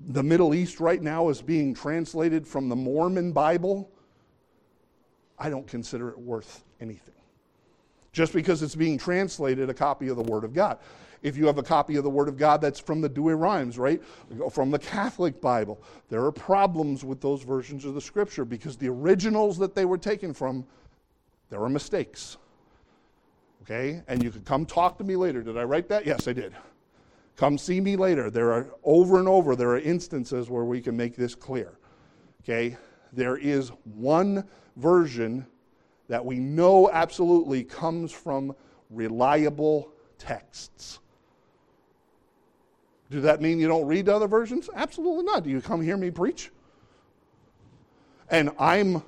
the 0.00 0.22
Middle 0.22 0.54
East 0.54 0.80
right 0.80 1.02
now 1.02 1.28
is 1.28 1.42
being 1.42 1.74
translated 1.74 2.48
from 2.48 2.70
the 2.70 2.76
Mormon 2.76 3.32
Bible, 3.32 3.90
I 5.38 5.50
don't 5.50 5.66
consider 5.66 6.08
it 6.08 6.18
worth 6.18 6.64
anything. 6.80 7.12
Just 8.12 8.32
because 8.32 8.62
it's 8.62 8.74
being 8.74 8.96
translated 8.96 9.68
a 9.68 9.74
copy 9.74 10.08
of 10.08 10.16
the 10.16 10.22
Word 10.22 10.44
of 10.44 10.54
God. 10.54 10.78
If 11.24 11.38
you 11.38 11.46
have 11.46 11.56
a 11.56 11.62
copy 11.62 11.96
of 11.96 12.04
the 12.04 12.10
Word 12.10 12.28
of 12.28 12.36
God 12.36 12.60
that's 12.60 12.78
from 12.78 13.00
the 13.00 13.08
Douay 13.08 13.34
Rheims, 13.34 13.78
right? 13.78 14.00
From 14.52 14.70
the 14.70 14.78
Catholic 14.78 15.40
Bible, 15.40 15.82
there 16.10 16.22
are 16.22 16.30
problems 16.30 17.02
with 17.02 17.22
those 17.22 17.42
versions 17.42 17.86
of 17.86 17.94
the 17.94 18.00
Scripture 18.00 18.44
because 18.44 18.76
the 18.76 18.90
originals 18.90 19.56
that 19.56 19.74
they 19.74 19.86
were 19.86 19.96
taken 19.96 20.34
from, 20.34 20.66
there 21.48 21.62
are 21.62 21.70
mistakes. 21.70 22.36
Okay? 23.62 24.02
And 24.06 24.22
you 24.22 24.30
could 24.30 24.44
come 24.44 24.66
talk 24.66 24.98
to 24.98 25.04
me 25.04 25.16
later. 25.16 25.42
Did 25.42 25.56
I 25.56 25.64
write 25.64 25.88
that? 25.88 26.04
Yes, 26.04 26.28
I 26.28 26.34
did. 26.34 26.52
Come 27.36 27.56
see 27.56 27.80
me 27.80 27.96
later. 27.96 28.28
There 28.28 28.52
are 28.52 28.68
over 28.84 29.18
and 29.18 29.26
over, 29.26 29.56
there 29.56 29.70
are 29.70 29.80
instances 29.80 30.50
where 30.50 30.64
we 30.64 30.82
can 30.82 30.94
make 30.94 31.16
this 31.16 31.34
clear. 31.34 31.78
Okay? 32.42 32.76
There 33.14 33.38
is 33.38 33.70
one 33.94 34.44
version 34.76 35.46
that 36.08 36.22
we 36.22 36.38
know 36.38 36.90
absolutely 36.90 37.64
comes 37.64 38.12
from 38.12 38.54
reliable 38.90 39.90
texts. 40.18 40.98
Does 43.10 43.22
that 43.22 43.40
mean 43.40 43.58
you 43.58 43.68
don't 43.68 43.86
read 43.86 44.08
other 44.08 44.26
versions? 44.26 44.68
Absolutely 44.74 45.24
not. 45.24 45.44
Do 45.44 45.50
you 45.50 45.60
come 45.60 45.82
hear 45.82 45.96
me 45.96 46.10
preach? 46.10 46.50
And 48.30 48.50
I'm 48.58 49.02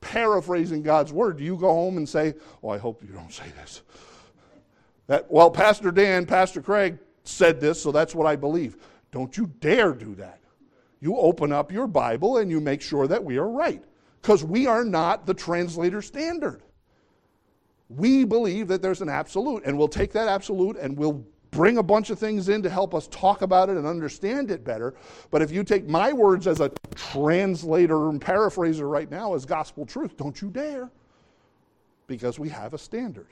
paraphrasing 0.00 0.82
God's 0.82 1.12
word. 1.12 1.38
Do 1.38 1.44
you 1.44 1.56
go 1.56 1.68
home 1.68 1.96
and 1.96 2.08
say, 2.08 2.34
Oh, 2.62 2.68
I 2.68 2.78
hope 2.78 3.02
you 3.02 3.12
don't 3.14 3.32
say 3.32 3.50
this? 3.56 3.82
That, 5.06 5.30
well, 5.30 5.50
Pastor 5.50 5.90
Dan, 5.90 6.26
Pastor 6.26 6.62
Craig 6.62 6.98
said 7.24 7.60
this, 7.60 7.82
so 7.82 7.92
that's 7.92 8.14
what 8.14 8.26
I 8.26 8.36
believe. 8.36 8.76
Don't 9.10 9.36
you 9.36 9.50
dare 9.60 9.92
do 9.92 10.14
that. 10.16 10.40
You 11.00 11.16
open 11.16 11.52
up 11.52 11.70
your 11.70 11.86
Bible 11.86 12.38
and 12.38 12.50
you 12.50 12.60
make 12.60 12.80
sure 12.80 13.06
that 13.06 13.22
we 13.22 13.36
are 13.36 13.48
right. 13.48 13.82
Because 14.22 14.42
we 14.42 14.66
are 14.66 14.84
not 14.84 15.26
the 15.26 15.34
translator 15.34 16.00
standard. 16.00 16.62
We 17.90 18.24
believe 18.24 18.68
that 18.68 18.80
there's 18.80 19.02
an 19.02 19.10
absolute, 19.10 19.64
and 19.66 19.76
we'll 19.76 19.88
take 19.88 20.12
that 20.12 20.28
absolute 20.28 20.76
and 20.78 20.96
we'll 20.96 21.26
bring 21.54 21.78
a 21.78 21.82
bunch 21.82 22.10
of 22.10 22.18
things 22.18 22.48
in 22.48 22.62
to 22.62 22.68
help 22.68 22.94
us 22.94 23.06
talk 23.08 23.42
about 23.42 23.70
it 23.70 23.76
and 23.76 23.86
understand 23.86 24.50
it 24.50 24.64
better. 24.64 24.94
But 25.30 25.40
if 25.40 25.50
you 25.50 25.62
take 25.62 25.88
my 25.88 26.12
words 26.12 26.46
as 26.46 26.60
a 26.60 26.70
translator 26.94 28.10
and 28.10 28.20
paraphraser 28.20 28.88
right 28.88 29.10
now 29.10 29.34
as 29.34 29.46
gospel 29.46 29.86
truth, 29.86 30.16
don't 30.16 30.40
you 30.42 30.50
dare. 30.50 30.90
Because 32.06 32.38
we 32.38 32.50
have 32.50 32.74
a 32.74 32.78
standard. 32.78 33.28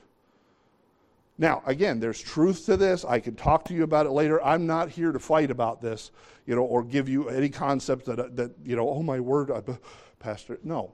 Now, 1.36 1.62
again, 1.66 1.98
there's 1.98 2.20
truth 2.20 2.64
to 2.66 2.76
this. 2.76 3.04
I 3.04 3.18
can 3.18 3.34
talk 3.34 3.64
to 3.66 3.74
you 3.74 3.82
about 3.82 4.06
it 4.06 4.12
later. 4.12 4.42
I'm 4.44 4.66
not 4.66 4.88
here 4.88 5.12
to 5.12 5.18
fight 5.18 5.50
about 5.50 5.82
this, 5.82 6.12
you 6.46 6.54
know, 6.54 6.62
or 6.62 6.84
give 6.84 7.08
you 7.08 7.28
any 7.28 7.48
concept 7.48 8.06
that, 8.06 8.36
that 8.36 8.52
you 8.64 8.76
know, 8.76 8.88
oh 8.88 9.02
my 9.02 9.18
word, 9.18 9.50
I, 9.50 9.62
Pastor. 10.20 10.58
No. 10.62 10.92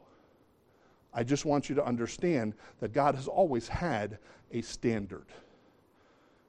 I 1.12 1.22
just 1.22 1.44
want 1.44 1.68
you 1.68 1.74
to 1.74 1.84
understand 1.84 2.54
that 2.80 2.92
God 2.92 3.14
has 3.14 3.28
always 3.28 3.68
had 3.68 4.18
a 4.52 4.62
standard. 4.62 5.26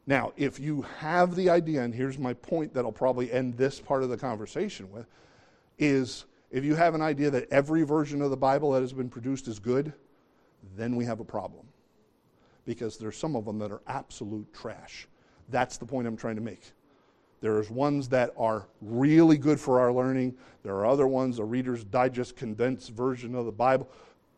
Now, 0.10 0.34
if 0.38 0.60
you 0.60 0.82
have 0.98 1.36
the 1.36 1.52
idea, 1.52 1.84
and 1.84 1.94
here's 1.94 2.18
my 2.18 2.34
point 2.34 2.74
that 2.74 2.84
I'll 2.84 2.92
probably 2.92 3.32
end 3.32 3.56
this 3.58 3.80
part 3.80 4.02
of 4.02 4.10
the 4.10 4.18
conversation 4.18 4.92
with, 4.92 5.06
is 5.78 6.26
if 6.50 6.64
you 6.64 6.74
have 6.74 6.96
an 6.96 7.02
idea 7.04 7.30
that 7.30 7.48
every 7.52 7.84
version 7.84 8.24
of 8.24 8.32
the 8.32 8.36
Bible 8.36 8.72
that 8.72 8.82
has 8.82 8.92
been 8.92 9.08
produced 9.08 9.48
is 9.48 9.60
good, 9.60 9.94
then 10.76 10.96
we 10.96 11.06
have 11.06 11.20
a 11.20 11.24
problem. 11.24 11.64
Because 12.66 12.98
there's 12.98 13.18
some 13.18 13.36
of 13.36 13.46
them 13.46 13.60
that 13.60 13.72
are 13.72 13.84
absolute 13.86 14.52
trash. 14.52 15.08
That's 15.50 15.78
the 15.78 15.86
point 15.86 16.08
I'm 16.08 16.18
trying 16.18 16.38
to 16.38 16.42
make. 16.42 16.64
There's 17.40 17.70
ones 17.70 18.10
that 18.10 18.34
are 18.36 18.66
really 18.82 19.38
good 19.38 19.60
for 19.60 19.80
our 19.80 19.94
learning. 19.94 20.36
There 20.64 20.74
are 20.74 20.88
other 20.88 21.06
ones, 21.06 21.38
a 21.38 21.46
Reader's 21.46 21.84
Digest 21.84 22.36
condensed 22.36 22.90
version 22.90 23.36
of 23.36 23.46
the 23.46 23.52
Bible. 23.52 23.88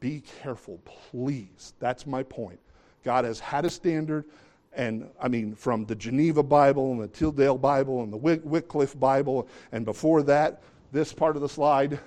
Be 0.02 0.22
careful, 0.42 0.82
please. 0.84 1.76
That's 1.80 2.06
my 2.06 2.24
point. 2.24 2.60
God 3.06 3.24
has 3.24 3.40
had 3.40 3.64
a 3.64 3.70
standard 3.70 4.26
and 4.74 5.10
I 5.20 5.28
mean, 5.28 5.56
from 5.56 5.86
the 5.86 5.96
Geneva 5.96 6.44
Bible 6.44 6.92
and 6.92 7.02
the 7.02 7.08
Tyndale 7.08 7.58
Bible 7.58 8.04
and 8.04 8.12
the 8.12 8.18
Wycliffe 8.18 8.98
Bible, 9.00 9.48
and 9.72 9.86
before 9.86 10.24
that, 10.24 10.62
this 10.92 11.14
part 11.14 11.36
of 11.36 11.42
the 11.42 11.50
slide. 11.50 12.00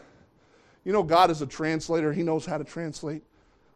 You 0.85 0.93
know, 0.93 1.03
God 1.03 1.31
is 1.31 1.43
a 1.43 1.47
translator, 1.47 2.13
He 2.13 2.23
knows 2.23 2.45
how 2.45 2.59
to 2.59 2.65
translate. 2.65 3.23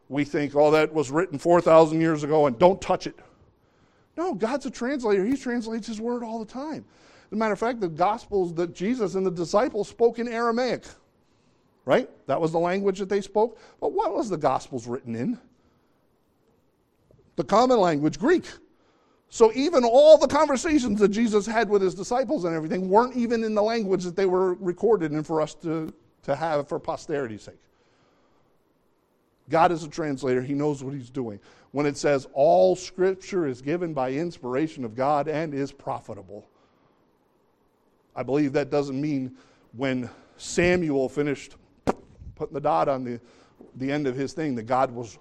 We 0.08 0.24
think, 0.24 0.54
oh, 0.54 0.70
that 0.70 0.92
was 0.92 1.10
written 1.10 1.38
4,000 1.38 2.00
years 2.00 2.22
ago 2.22 2.46
and 2.46 2.58
don't 2.58 2.80
touch 2.80 3.06
it. 3.06 3.18
No, 4.16 4.34
God's 4.34 4.66
a 4.66 4.70
translator. 4.70 5.24
He 5.24 5.36
translates 5.36 5.86
His 5.86 6.00
word 6.00 6.22
all 6.22 6.38
the 6.38 6.50
time. 6.50 6.84
As 7.26 7.32
a 7.32 7.36
matter 7.36 7.52
of 7.52 7.58
fact, 7.58 7.80
the 7.80 7.88
Gospels 7.88 8.54
that 8.54 8.74
Jesus 8.74 9.14
and 9.14 9.26
the 9.26 9.30
disciples 9.30 9.88
spoke 9.88 10.18
in 10.18 10.28
Aramaic, 10.28 10.84
right? 11.84 12.08
That 12.26 12.40
was 12.40 12.52
the 12.52 12.58
language 12.58 12.98
that 13.00 13.10
they 13.10 13.20
spoke. 13.20 13.58
But 13.80 13.92
what 13.92 14.14
was 14.14 14.30
the 14.30 14.38
Gospels 14.38 14.86
written 14.86 15.14
in? 15.14 15.38
The 17.36 17.44
common 17.44 17.78
language, 17.78 18.18
Greek. 18.18 18.46
So 19.30 19.52
even 19.54 19.84
all 19.84 20.16
the 20.16 20.26
conversations 20.26 20.98
that 21.00 21.08
Jesus 21.08 21.46
had 21.46 21.68
with 21.68 21.82
his 21.82 21.94
disciples 21.94 22.44
and 22.44 22.54
everything 22.54 22.88
weren't 22.88 23.14
even 23.14 23.44
in 23.44 23.54
the 23.54 23.62
language 23.62 24.04
that 24.04 24.16
they 24.16 24.26
were 24.26 24.54
recorded 24.54 25.12
and 25.12 25.26
for 25.26 25.40
us 25.40 25.54
to, 25.56 25.92
to 26.22 26.34
have 26.34 26.68
for 26.68 26.78
posterity's 26.78 27.42
sake. 27.42 27.60
God 29.50 29.72
is 29.72 29.82
a 29.82 29.88
translator, 29.88 30.42
he 30.42 30.54
knows 30.54 30.82
what 30.82 30.94
he's 30.94 31.10
doing. 31.10 31.40
When 31.72 31.86
it 31.86 31.96
says 31.96 32.26
all 32.32 32.76
scripture 32.76 33.46
is 33.46 33.60
given 33.60 33.92
by 33.92 34.12
inspiration 34.12 34.84
of 34.84 34.94
God 34.94 35.28
and 35.28 35.54
is 35.54 35.72
profitable, 35.72 36.46
I 38.16 38.22
believe 38.22 38.52
that 38.54 38.70
doesn't 38.70 38.98
mean 38.98 39.36
when 39.72 40.08
Samuel 40.38 41.08
finished 41.08 41.56
putting 42.34 42.54
the 42.54 42.60
dot 42.60 42.88
on 42.88 43.04
the, 43.04 43.20
the 43.76 43.92
end 43.92 44.06
of 44.06 44.16
his 44.16 44.32
thing 44.32 44.54
that 44.54 44.64
God 44.64 44.90
was 44.90 45.18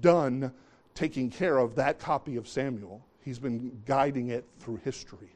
done 0.00 0.52
taking 0.94 1.30
care 1.30 1.58
of 1.58 1.74
that 1.74 1.98
copy 1.98 2.36
of 2.36 2.48
Samuel. 2.48 3.02
He's 3.24 3.38
been 3.38 3.80
guiding 3.86 4.28
it 4.28 4.44
through 4.58 4.80
history. 4.84 5.30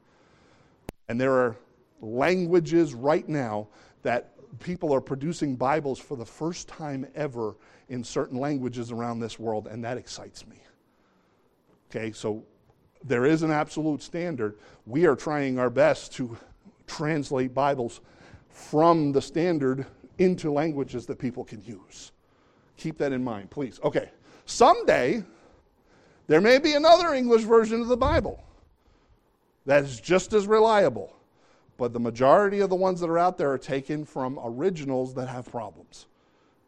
And 1.09 1.21
there 1.21 1.33
are 1.33 1.57
languages 2.01 2.95
right 2.95 3.29
now 3.29 3.69
that 4.03 4.31
people 4.61 4.93
are 4.93 5.01
producing 5.01 5.57
Bibles 5.57 5.99
for 5.99 6.17
the 6.17 6.25
first 6.25 6.69
time 6.69 7.07
ever 7.15 7.57
in 7.89 8.03
certain 8.05 8.39
languages 8.39 8.91
around 8.91 9.21
this 9.21 9.39
world, 9.39 9.67
and 9.67 9.85
that 9.85 9.99
excites 9.99 10.47
me. 10.47 10.57
Okay, 11.91 12.13
so 12.13 12.43
there 13.05 13.27
is 13.27 13.43
an 13.43 13.51
absolute 13.51 14.03
standard. 14.03 14.57
We 14.87 15.07
are 15.07 15.17
trying 15.17 15.59
our 15.59 15.71
best 15.71 16.13
to 16.15 16.37
translate 16.87 17.55
Bibles 17.55 18.01
from 18.49 19.13
the 19.13 19.21
standard 19.21 19.87
into 20.19 20.51
languages 20.51 21.07
that 21.07 21.19
people 21.19 21.45
can 21.45 21.63
use. 21.63 22.13
Keep 22.77 22.99
that 22.99 23.13
in 23.13 23.23
mind, 23.23 23.51
please. 23.51 23.79
Okay, 23.83 24.11
someday 24.47 25.23
there 26.27 26.41
may 26.41 26.59
be 26.59 26.75
another 26.75 27.15
English 27.15 27.43
version 27.43 27.81
of 27.81 27.89
the 27.89 27.97
Bible 27.97 28.43
that 29.67 29.85
is 29.85 30.01
just 30.01 30.33
as 30.33 30.47
reliable, 30.47 31.15
but 31.77 31.93
the 31.93 32.01
majority 32.01 32.61
of 32.61 32.71
the 32.71 32.77
ones 32.77 33.01
that 33.01 33.11
are 33.11 33.19
out 33.19 33.39
there 33.39 33.51
are 33.51 33.59
taken 33.59 34.05
from 34.05 34.39
originals 34.43 35.15
that 35.15 35.29
have 35.29 35.51
problems, 35.51 36.07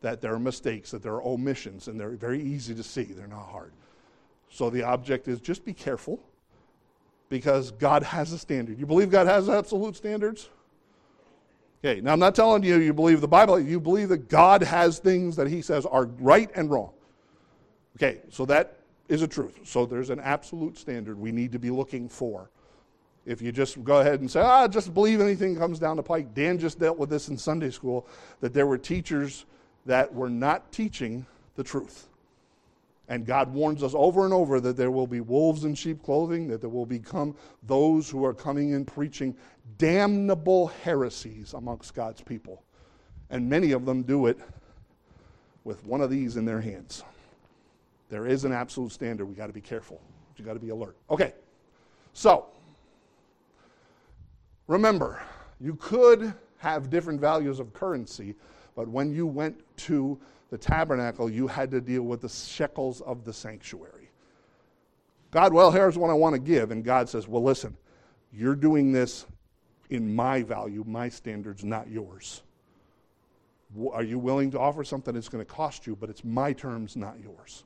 that 0.03 0.21
there 0.21 0.35
are 0.35 0.39
mistakes, 0.39 0.91
that 0.91 1.03
there 1.03 1.15
are 1.15 1.23
omissions, 1.23 1.89
and 1.89 1.99
they're 1.99 2.11
very 2.11 2.43
easy 2.43 2.75
to 2.75 2.83
see. 2.83 3.05
They're 3.05 3.27
not 3.27 3.49
hard. 3.49 3.73
So 4.51 4.71
the 4.71 4.83
object 4.83 5.29
is 5.29 5.41
just 5.41 5.65
be 5.65 5.73
careful 5.73 6.21
because 7.29 7.71
God 7.73 8.03
has 8.03 8.33
a 8.33 8.39
standard. 8.39 8.79
You 8.79 8.87
believe 8.87 9.11
God 9.11 9.27
has 9.27 9.49
absolute 9.49 9.97
standards? 9.97 10.49
Okay, 11.85 12.01
now 12.01 12.13
I'm 12.13 12.19
not 12.19 12.35
telling 12.35 12.63
you 12.63 12.77
you 12.77 12.95
believe 12.95 13.21
the 13.21 13.29
Bible, 13.29 13.61
you 13.61 13.79
believe 13.79 14.09
that 14.09 14.29
God 14.29 14.63
has 14.63 14.99
things 14.99 15.37
that 15.37 15.49
He 15.49 15.63
says 15.63 15.85
are 15.87 16.07
right 16.21 16.51
and 16.55 16.71
wrong. 16.71 16.93
Okay, 17.97 18.21
so 18.31 18.47
that 18.47 18.79
is 19.09 19.23
a 19.23 19.29
truth. 19.29 19.61
So 19.65 19.87
there's 19.87 20.11
an 20.11 20.21
absolute 20.21 20.77
standard 20.77 21.19
we 21.19 21.33
need 21.33 21.53
to 21.53 21.59
be 21.59 21.71
looking 21.71 22.09
for. 22.09 22.51
If 23.25 23.43
you 23.43 23.51
just 23.51 23.83
go 23.83 24.01
ahead 24.01 24.21
and 24.21 24.31
say, 24.31 24.41
ah, 24.41 24.69
just 24.69 24.95
believe 24.95 25.21
anything 25.21 25.57
comes 25.57 25.79
down 25.79 25.97
the 25.97 26.03
pike, 26.03 26.33
Dan 26.35 26.59
just 26.59 26.79
dealt 26.79 26.97
with 26.97 27.11
this 27.11 27.29
in 27.29 27.37
Sunday 27.37 27.71
school, 27.71 28.07
that 28.41 28.55
there 28.55 28.67
were 28.67 28.79
teachers 28.79 29.47
that 29.85 30.13
were 30.15 30.31
not 30.31 30.71
teaching 30.71 31.27
the 31.57 31.65
truth. 31.65 32.09
And 33.09 33.25
God 33.25 33.53
warns 33.53 33.83
us 33.83 33.93
over 33.95 34.25
and 34.25 34.35
over 34.35 34.61
that 34.61 34.77
there 34.77 34.91
will 34.91 35.07
be 35.07 35.21
wolves 35.21 35.65
in 35.65 35.75
sheep 35.75 36.03
clothing, 36.03 36.49
that 36.49 36.61
there 36.61 36.71
will 36.71 36.87
become 36.87 37.37
those 37.65 38.11
who 38.11 38.25
are 38.25 38.35
coming 38.35 38.71
in 38.71 38.85
preaching 38.85 39.37
damnable 39.79 40.69
heresies 40.69 41.53
amongst 41.53 41.95
God's 41.95 42.21
people. 42.21 42.63
And 43.31 43.49
many 43.49 43.73
of 43.73 43.85
them 43.87 44.03
do 44.03 44.27
it 44.27 44.39
with 45.65 45.85
one 45.85 46.01
of 46.01 46.11
these 46.11 46.37
in 46.37 46.45
their 46.45 46.61
hands. 46.61 47.03
There 48.09 48.27
is 48.27 48.45
an 48.45 48.53
absolute 48.53 48.93
standard. 48.93 49.27
we 49.27 49.35
got 49.35 49.49
to 49.49 49.53
be 49.53 49.61
careful. 49.61 50.01
you 50.37 50.45
got 50.45 50.55
to 50.55 50.61
be 50.61 50.69
alert. 50.69 50.97
Okay. 51.11 51.35
So, 52.13 52.47
remember, 54.67 55.21
you 55.61 55.75
could 55.75 56.33
have 56.59 56.89
different 56.91 57.21
values 57.21 57.61
of 57.61 57.73
currency, 57.73 58.35
but 58.75 58.89
when 58.89 59.13
you 59.13 59.27
went 59.27 59.61
to 59.79 60.19
the 60.51 60.59
tabernacle, 60.59 61.31
you 61.31 61.47
had 61.47 61.71
to 61.73 61.81
deal 61.81 62.03
with 62.03 62.21
the 62.21 62.29
shekels 62.29 63.01
of 63.01 63.25
the 63.25 63.33
sanctuary. 63.33 64.11
God, 65.31 65.53
well, 65.53 65.71
here's 65.71 65.99
what 65.99 66.11
I 66.11 66.15
want 66.15 66.35
to 66.35 66.39
give. 66.39 66.71
And 66.71 66.85
God 66.85 67.09
says, 67.09 67.27
well, 67.27 67.43
listen, 67.43 67.77
you're 68.33 68.55
doing 68.55 68.93
this 68.93 69.27
in 69.91 70.15
my 70.15 70.43
value, 70.43 70.85
my 70.87 71.09
standards, 71.09 71.65
not 71.65 71.91
yours. 71.91 72.43
Are 73.93 74.03
you 74.03 74.19
willing 74.19 74.51
to 74.53 74.59
offer 74.59 74.85
something 74.85 75.15
that's 75.15 75.29
going 75.29 75.45
to 75.45 75.53
cost 75.53 75.87
you, 75.87 75.97
but 75.97 76.09
it's 76.09 76.25
my 76.25 76.53
terms, 76.53 76.97
not 76.97 77.17
yours? 77.23 77.65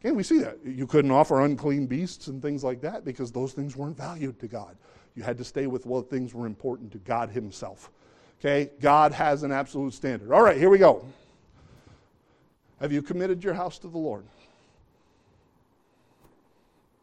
Okay, 0.00 0.12
we 0.12 0.22
see 0.22 0.38
that. 0.38 0.58
You 0.64 0.86
couldn't 0.86 1.10
offer 1.10 1.40
unclean 1.44 1.86
beasts 1.86 2.26
and 2.28 2.42
things 2.42 2.62
like 2.62 2.80
that 2.82 3.04
because 3.04 3.32
those 3.32 3.52
things 3.52 3.76
weren't 3.76 3.96
valued 3.96 4.38
to 4.40 4.46
God. 4.46 4.76
You 5.14 5.22
had 5.22 5.38
to 5.38 5.44
stay 5.44 5.66
with 5.66 5.86
what 5.86 6.10
things 6.10 6.34
were 6.34 6.46
important 6.46 6.92
to 6.92 6.98
God 6.98 7.30
Himself. 7.30 7.90
Okay, 8.38 8.70
God 8.80 9.12
has 9.12 9.42
an 9.42 9.52
absolute 9.52 9.94
standard. 9.94 10.30
All 10.30 10.42
right, 10.42 10.58
here 10.58 10.68
we 10.68 10.78
go. 10.78 11.04
Have 12.80 12.92
you 12.92 13.00
committed 13.00 13.42
your 13.42 13.54
house 13.54 13.78
to 13.78 13.88
the 13.88 13.96
Lord? 13.96 14.24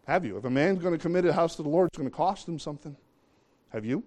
Have 0.06 0.26
you? 0.26 0.38
If 0.38 0.46
a 0.46 0.50
man's 0.50 0.80
going 0.80 0.94
to 0.94 1.00
commit 1.00 1.26
a 1.26 1.34
house 1.34 1.56
to 1.56 1.64
the 1.64 1.70
Lord, 1.70 1.88
it's 1.88 1.98
going 1.98 2.10
to 2.10 2.16
cost 2.16 2.48
him 2.48 2.60
something. 2.60 2.96
Have 3.70 3.86
you? 3.86 4.04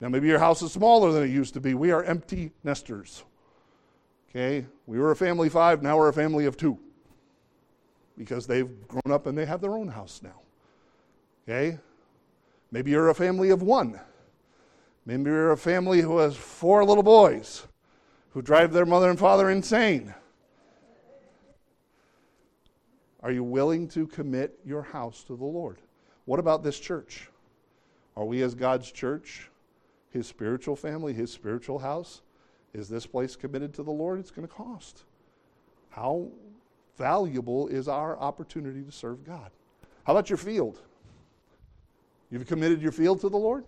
Now, 0.00 0.08
maybe 0.08 0.26
your 0.26 0.40
house 0.40 0.62
is 0.62 0.72
smaller 0.72 1.12
than 1.12 1.22
it 1.22 1.30
used 1.30 1.54
to 1.54 1.60
be. 1.60 1.74
We 1.74 1.92
are 1.92 2.02
empty 2.02 2.50
nesters. 2.64 3.22
Okay? 4.28 4.66
We 4.86 4.98
were 4.98 5.12
a 5.12 5.16
family 5.16 5.46
of 5.46 5.52
five, 5.52 5.82
now 5.82 5.96
we're 5.96 6.08
a 6.08 6.12
family 6.12 6.46
of 6.46 6.56
two. 6.56 6.78
Because 8.16 8.46
they've 8.46 8.70
grown 8.88 9.12
up 9.12 9.26
and 9.26 9.36
they 9.36 9.46
have 9.46 9.60
their 9.60 9.74
own 9.74 9.88
house 9.88 10.20
now. 10.22 10.40
Okay? 11.48 11.78
Maybe 12.70 12.90
you're 12.90 13.08
a 13.08 13.14
family 13.14 13.50
of 13.50 13.62
one. 13.62 13.98
Maybe 15.04 15.24
you're 15.24 15.52
a 15.52 15.56
family 15.56 16.00
who 16.00 16.18
has 16.18 16.36
four 16.36 16.84
little 16.84 17.02
boys 17.02 17.66
who 18.30 18.42
drive 18.42 18.72
their 18.72 18.86
mother 18.86 19.10
and 19.10 19.18
father 19.18 19.50
insane. 19.50 20.14
Are 23.22 23.30
you 23.30 23.44
willing 23.44 23.88
to 23.88 24.06
commit 24.06 24.58
your 24.64 24.82
house 24.82 25.22
to 25.24 25.36
the 25.36 25.44
Lord? 25.44 25.78
What 26.24 26.40
about 26.40 26.62
this 26.62 26.78
church? 26.78 27.28
Are 28.16 28.24
we, 28.24 28.42
as 28.42 28.54
God's 28.54 28.90
church, 28.90 29.50
His 30.10 30.26
spiritual 30.26 30.76
family, 30.76 31.12
His 31.12 31.32
spiritual 31.32 31.78
house? 31.78 32.22
Is 32.74 32.88
this 32.88 33.06
place 33.06 33.36
committed 33.36 33.74
to 33.74 33.82
the 33.82 33.90
Lord? 33.90 34.18
It's 34.18 34.30
going 34.30 34.46
to 34.46 34.52
cost. 34.52 35.04
How 35.90 36.28
valuable 37.02 37.66
is 37.66 37.88
our 37.88 38.16
opportunity 38.16 38.80
to 38.84 38.92
serve 38.92 39.24
God? 39.24 39.50
How 40.04 40.12
about 40.12 40.30
your 40.30 40.36
field? 40.36 40.78
You've 42.30 42.46
committed 42.46 42.80
your 42.80 42.92
field 42.92 43.20
to 43.22 43.28
the 43.28 43.36
Lord? 43.36 43.64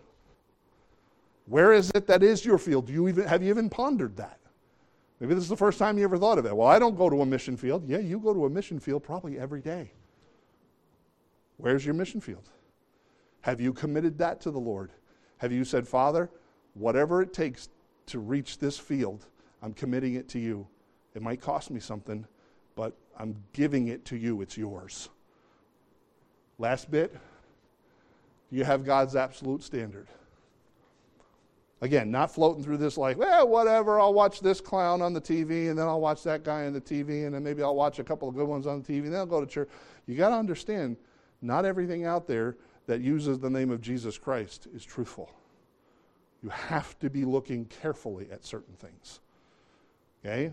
Where 1.47 1.73
is 1.73 1.91
it 1.97 2.07
that 2.07 2.23
is 2.23 2.45
your 2.45 2.59
field? 2.59 2.87
Do 2.87 2.93
you 2.93 3.09
even, 3.09 3.27
have 3.27 3.43
you 3.43 3.51
even 3.51 3.69
pondered 3.69 4.17
that? 4.19 4.39
Maybe 5.19 5.35
this 5.35 5.43
is 5.43 5.51
the 5.51 5.57
first 5.57 5.81
time 5.81 5.99
you 5.99 6.05
ever 6.05 6.17
thought 6.17 6.39
of 6.39 6.47
it. 6.47 6.57
Well, 6.57 6.69
I 6.69 6.79
don't 6.79 6.97
go 6.97 7.11
to 7.11 7.23
a 7.23 7.27
mission 7.27 7.57
field. 7.57 7.89
Yeah, 7.89 7.99
you 7.99 8.21
go 8.21 8.33
to 8.33 8.45
a 8.45 8.51
mission 8.51 8.79
field 8.79 9.03
probably 9.03 9.37
every 9.37 9.61
day. 9.61 9.91
Where's 11.57 11.85
your 11.85 11.95
mission 11.95 12.21
field? 12.21 12.49
Have 13.41 13.61
you 13.61 13.73
committed 13.73 14.17
that 14.19 14.41
to 14.43 14.53
the 14.53 14.61
Lord? 14.61 14.93
Have 15.39 15.51
you 15.51 15.65
said, 15.65 15.89
Father, 15.89 16.31
whatever 16.75 17.21
it 17.21 17.33
takes 17.33 17.69
to 18.07 18.21
reach 18.21 18.59
this 18.59 18.79
field, 18.79 19.27
I'm 19.61 19.75
committing 19.75 20.15
it 20.15 20.29
to 20.31 20.39
you. 20.39 20.69
It 21.15 21.23
might 21.23 21.41
cost 21.41 21.73
me 21.73 21.81
something, 21.81 22.27
but 22.75 22.97
I'm 23.19 23.37
giving 23.53 23.89
it 23.89 24.05
to 24.07 24.17
you. 24.17 24.41
It's 24.41 24.57
yours. 24.57 25.09
Last 26.59 26.91
bit 26.91 27.17
you 28.51 28.65
have 28.65 28.85
God's 28.85 29.17
absolute 29.17 29.63
standard. 29.63 30.07
Again, 31.81 32.11
not 32.11 32.33
floating 32.33 32.63
through 32.63 32.77
this 32.77 32.97
like, 32.97 33.19
well, 33.19 33.49
whatever, 33.49 33.99
I'll 34.01 34.15
watch 34.15 34.41
this 34.41 34.61
clown 34.61 35.03
on 35.03 35.13
the 35.13 35.21
TV, 35.21 35.69
and 35.69 35.79
then 35.79 35.87
I'll 35.87 36.01
watch 36.01 36.23
that 36.23 36.45
guy 36.45 36.67
on 36.67 36.73
the 36.73 36.81
TV, 36.81 37.27
and 37.27 37.35
then 37.35 37.43
maybe 37.43 37.63
I'll 37.63 37.75
watch 37.75 37.99
a 37.99 38.05
couple 38.05 38.29
of 38.29 38.35
good 38.37 38.47
ones 38.47 38.67
on 38.67 38.81
the 38.81 38.93
TV, 38.93 39.03
and 39.05 39.13
then 39.13 39.21
I'll 39.21 39.27
go 39.27 39.41
to 39.41 39.47
church. 39.47 39.69
You 40.07 40.17
got 40.17 40.29
to 40.29 40.37
understand, 40.37 40.97
not 41.43 41.65
everything 41.65 42.05
out 42.05 42.27
there 42.27 42.57
that 42.87 43.01
uses 43.01 43.39
the 43.39 43.51
name 43.51 43.71
of 43.71 43.81
Jesus 43.81 44.17
Christ 44.17 44.69
is 44.75 44.85
truthful. 44.85 45.31
You 46.43 46.49
have 46.51 46.99
to 47.01 47.11
be 47.11 47.25
looking 47.25 47.65
carefully 47.67 48.29
at 48.31 48.45
certain 48.45 48.75
things. 48.77 49.21
Okay? 50.25 50.53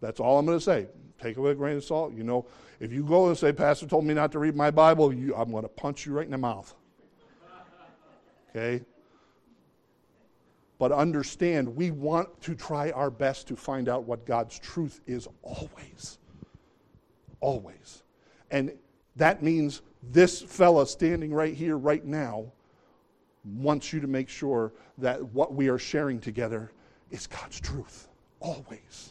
That's 0.00 0.20
all 0.20 0.38
I'm 0.38 0.46
going 0.46 0.58
to 0.58 0.64
say. 0.64 0.86
Take 1.20 1.36
it 1.36 1.40
with 1.40 1.52
a 1.52 1.54
grain 1.54 1.76
of 1.76 1.84
salt. 1.84 2.14
You 2.14 2.22
know, 2.22 2.46
if 2.80 2.92
you 2.92 3.02
go 3.02 3.28
and 3.28 3.36
say, 3.36 3.52
Pastor 3.52 3.86
told 3.86 4.04
me 4.04 4.14
not 4.14 4.30
to 4.32 4.38
read 4.38 4.54
my 4.54 4.70
Bible, 4.70 5.12
you, 5.12 5.34
I'm 5.34 5.50
going 5.50 5.64
to 5.64 5.68
punch 5.68 6.06
you 6.06 6.12
right 6.12 6.24
in 6.24 6.30
the 6.30 6.38
mouth. 6.38 6.74
Okay? 8.50 8.84
But 10.78 10.92
understand, 10.92 11.74
we 11.74 11.90
want 11.90 12.40
to 12.42 12.54
try 12.54 12.90
our 12.92 13.10
best 13.10 13.48
to 13.48 13.56
find 13.56 13.88
out 13.88 14.04
what 14.04 14.24
God's 14.24 14.58
truth 14.60 15.00
is 15.06 15.26
always. 15.42 16.18
Always. 17.40 18.04
And 18.52 18.72
that 19.16 19.42
means 19.42 19.82
this 20.12 20.40
fella 20.40 20.86
standing 20.86 21.32
right 21.34 21.54
here, 21.54 21.76
right 21.76 22.04
now, 22.04 22.52
wants 23.44 23.92
you 23.92 24.00
to 24.00 24.06
make 24.06 24.28
sure 24.28 24.72
that 24.98 25.22
what 25.32 25.54
we 25.54 25.68
are 25.68 25.78
sharing 25.78 26.20
together 26.20 26.70
is 27.10 27.26
God's 27.26 27.60
truth. 27.60 28.08
Always. 28.40 29.10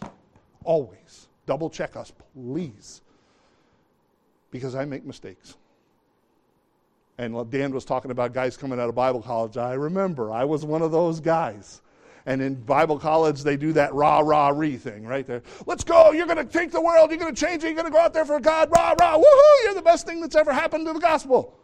Always. 0.68 1.30
Double 1.45 1.70
check 1.70 1.95
us, 1.95 2.11
please. 2.36 3.01
Because 4.51 4.76
I 4.76 4.84
make 4.84 5.05
mistakes. 5.05 5.55
And 7.18 7.49
Dan 7.49 7.72
was 7.72 7.86
talking 7.86 8.11
about 8.11 8.34
guys 8.34 8.57
coming 8.57 8.78
out 8.78 8.89
of 8.89 8.95
Bible 8.95 9.22
college. 9.22 9.55
I 9.55 9.74
remember 9.76 10.30
I 10.30 10.43
was 10.43 10.65
one 10.65 10.82
of 10.82 10.91
those 10.91 11.22
guys. 11.22 11.82
And 12.26 12.41
in 12.41 12.55
Bible 12.55 12.99
college, 12.99 13.43
they 13.43 13.55
do 13.55 13.72
that 13.74 13.93
rah, 13.93 14.20
rah, 14.20 14.49
ree 14.49 14.76
thing 14.76 15.05
right 15.05 15.26
there. 15.26 15.41
Let's 15.65 15.86
go. 15.86 16.11
You're 16.11 16.26
going 16.26 16.38
to 16.38 16.43
take 16.43 16.74
the 16.74 16.82
world. 16.82 17.11
You're 17.11 17.20
going 17.20 17.34
to 17.34 17.45
change 17.45 17.63
it. 17.63 17.68
You're 17.68 17.76
going 17.76 17.86
to 17.86 17.91
go 17.91 17.99
out 17.99 18.13
there 18.13 18.26
for 18.26 18.41
God. 18.41 18.70
Rah, 18.70 18.93
rah. 18.99 19.18
Woohoo. 19.18 19.63
You're 19.63 19.74
the 19.74 19.82
best 19.82 20.05
thing 20.05 20.20
that's 20.20 20.36
ever 20.36 20.51
happened 20.51 20.86
to 20.86 20.91
the 20.91 20.99
gospel. 20.99 21.57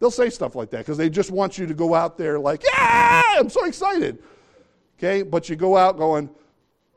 They'll 0.00 0.10
say 0.10 0.30
stuff 0.30 0.56
like 0.56 0.70
that 0.70 0.78
because 0.78 0.98
they 0.98 1.08
just 1.08 1.30
want 1.30 1.58
you 1.58 1.66
to 1.66 1.74
go 1.74 1.94
out 1.94 2.18
there 2.18 2.40
like, 2.40 2.64
yeah, 2.64 3.22
I'm 3.36 3.48
so 3.48 3.64
excited. 3.66 4.18
Okay, 4.98 5.22
but 5.22 5.48
you 5.48 5.54
go 5.54 5.76
out 5.76 5.96
going, 5.96 6.28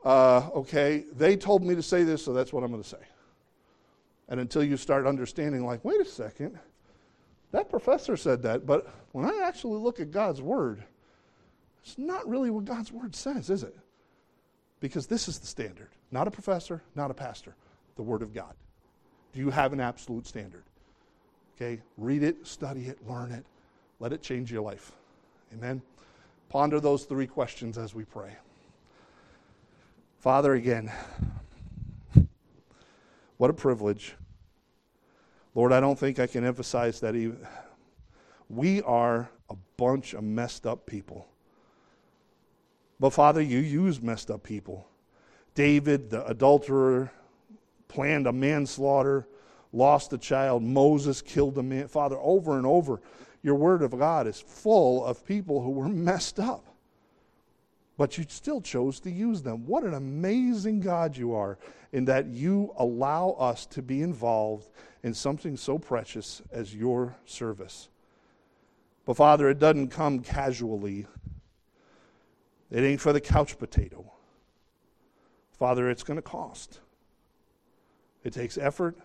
uh, 0.03 0.49
okay, 0.53 1.05
they 1.15 1.35
told 1.35 1.63
me 1.63 1.75
to 1.75 1.83
say 1.83 2.03
this, 2.03 2.23
so 2.23 2.33
that's 2.33 2.53
what 2.53 2.63
I'm 2.63 2.71
going 2.71 2.83
to 2.83 2.87
say. 2.87 2.97
And 4.29 4.39
until 4.39 4.63
you 4.63 4.77
start 4.77 5.07
understanding, 5.07 5.65
like, 5.65 5.83
wait 5.83 5.99
a 5.99 6.05
second, 6.05 6.57
that 7.51 7.69
professor 7.69 8.15
said 8.15 8.43
that, 8.43 8.65
but 8.65 8.93
when 9.11 9.25
I 9.25 9.41
actually 9.43 9.79
look 9.79 9.99
at 9.99 10.11
God's 10.11 10.41
word, 10.41 10.83
it's 11.83 11.97
not 11.97 12.27
really 12.29 12.49
what 12.49 12.65
God's 12.65 12.91
word 12.91 13.15
says, 13.15 13.49
is 13.49 13.63
it? 13.63 13.75
Because 14.79 15.07
this 15.07 15.27
is 15.27 15.39
the 15.39 15.47
standard. 15.47 15.89
Not 16.11 16.27
a 16.27 16.31
professor, 16.31 16.81
not 16.95 17.11
a 17.11 17.13
pastor, 17.13 17.55
the 17.95 18.03
word 18.03 18.21
of 18.21 18.33
God. 18.33 18.53
Do 19.33 19.39
you 19.39 19.49
have 19.49 19.73
an 19.73 19.79
absolute 19.79 20.25
standard? 20.27 20.63
Okay, 21.55 21.81
read 21.97 22.23
it, 22.23 22.47
study 22.47 22.85
it, 22.85 22.97
learn 23.07 23.31
it. 23.31 23.45
Let 23.99 24.13
it 24.13 24.21
change 24.21 24.51
your 24.51 24.61
life. 24.61 24.93
Amen. 25.53 25.81
Ponder 26.47 26.79
those 26.79 27.03
three 27.03 27.27
questions 27.27 27.77
as 27.77 27.93
we 27.93 28.05
pray. 28.05 28.31
Father, 30.19 30.53
again, 30.53 30.91
what 33.37 33.49
a 33.49 33.53
privilege. 33.53 34.15
Lord, 35.55 35.71
I 35.71 35.79
don't 35.79 35.97
think 35.97 36.19
I 36.19 36.27
can 36.27 36.45
emphasize 36.45 36.99
that 36.99 37.15
even. 37.15 37.39
We 38.49 38.81
are 38.81 39.29
a 39.49 39.55
bunch 39.77 40.13
of 40.13 40.23
messed 40.23 40.67
up 40.67 40.85
people. 40.85 41.27
But 42.99 43.11
Father, 43.11 43.41
you 43.41 43.59
use 43.59 44.01
messed 44.01 44.29
up 44.29 44.43
people. 44.43 44.87
David, 45.55 46.09
the 46.09 46.25
adulterer, 46.25 47.11
planned 47.87 48.27
a 48.27 48.33
manslaughter 48.33 49.25
lost 49.71 50.13
a 50.13 50.17
child. 50.17 50.63
Moses 50.63 51.21
killed 51.21 51.57
a 51.57 51.63
man. 51.63 51.87
Father, 51.87 52.17
over 52.19 52.57
and 52.57 52.65
over, 52.65 53.01
your 53.41 53.55
word 53.55 53.81
of 53.81 53.97
God 53.97 54.27
is 54.27 54.39
full 54.39 55.05
of 55.05 55.25
people 55.25 55.61
who 55.61 55.71
were 55.71 55.87
messed 55.87 56.39
up. 56.39 56.68
But 57.99 58.17
you 58.17 58.23
still 58.29 58.61
chose 58.61 59.01
to 59.01 59.11
use 59.11 59.41
them. 59.41 59.65
What 59.65 59.83
an 59.83 59.93
amazing 59.93 60.79
God 60.79 61.17
you 61.17 61.35
are 61.35 61.57
in 61.91 62.05
that 62.05 62.27
you 62.27 62.73
allow 62.77 63.31
us 63.31 63.65
to 63.65 63.81
be 63.81 64.01
involved 64.01 64.69
in 65.03 65.13
something 65.13 65.57
so 65.57 65.77
precious 65.77 66.41
as 66.49 66.73
your 66.73 67.17
service. 67.25 67.89
But 69.05 69.17
Father, 69.17 69.49
it 69.49 69.59
doesn't 69.59 69.89
come 69.89 70.21
casually. 70.21 71.07
It 72.71 72.83
ain't 72.83 73.01
for 73.01 73.11
the 73.11 73.19
couch 73.19 73.59
potato. 73.59 74.09
Father, 75.51 75.89
it's 75.89 76.03
going 76.03 76.15
to 76.15 76.21
cost. 76.21 76.79
It 78.23 78.31
takes 78.31 78.57
effort, 78.57 78.95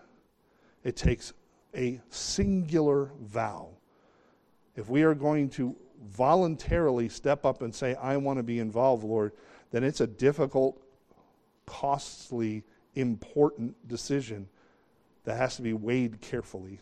it 0.85 0.95
takes 0.95 1.33
a 1.75 1.99
singular 2.11 3.11
vow. 3.19 3.71
If 4.77 4.87
we 4.87 5.03
are 5.03 5.15
going 5.15 5.49
to 5.49 5.75
voluntarily 6.05 7.09
step 7.09 7.45
up 7.45 7.61
and 7.61 7.73
say, 7.73 7.95
I 7.95 8.17
want 8.17 8.37
to 8.37 8.43
be 8.43 8.59
involved, 8.59 9.03
Lord, 9.03 9.33
then 9.71 9.83
it's 9.83 10.01
a 10.01 10.07
difficult, 10.07 10.81
costly, 11.65 12.63
important 12.95 13.87
decision 13.87 14.47
that 15.25 15.37
has 15.37 15.55
to 15.57 15.61
be 15.61 15.73
weighed 15.73 16.21
carefully. 16.21 16.79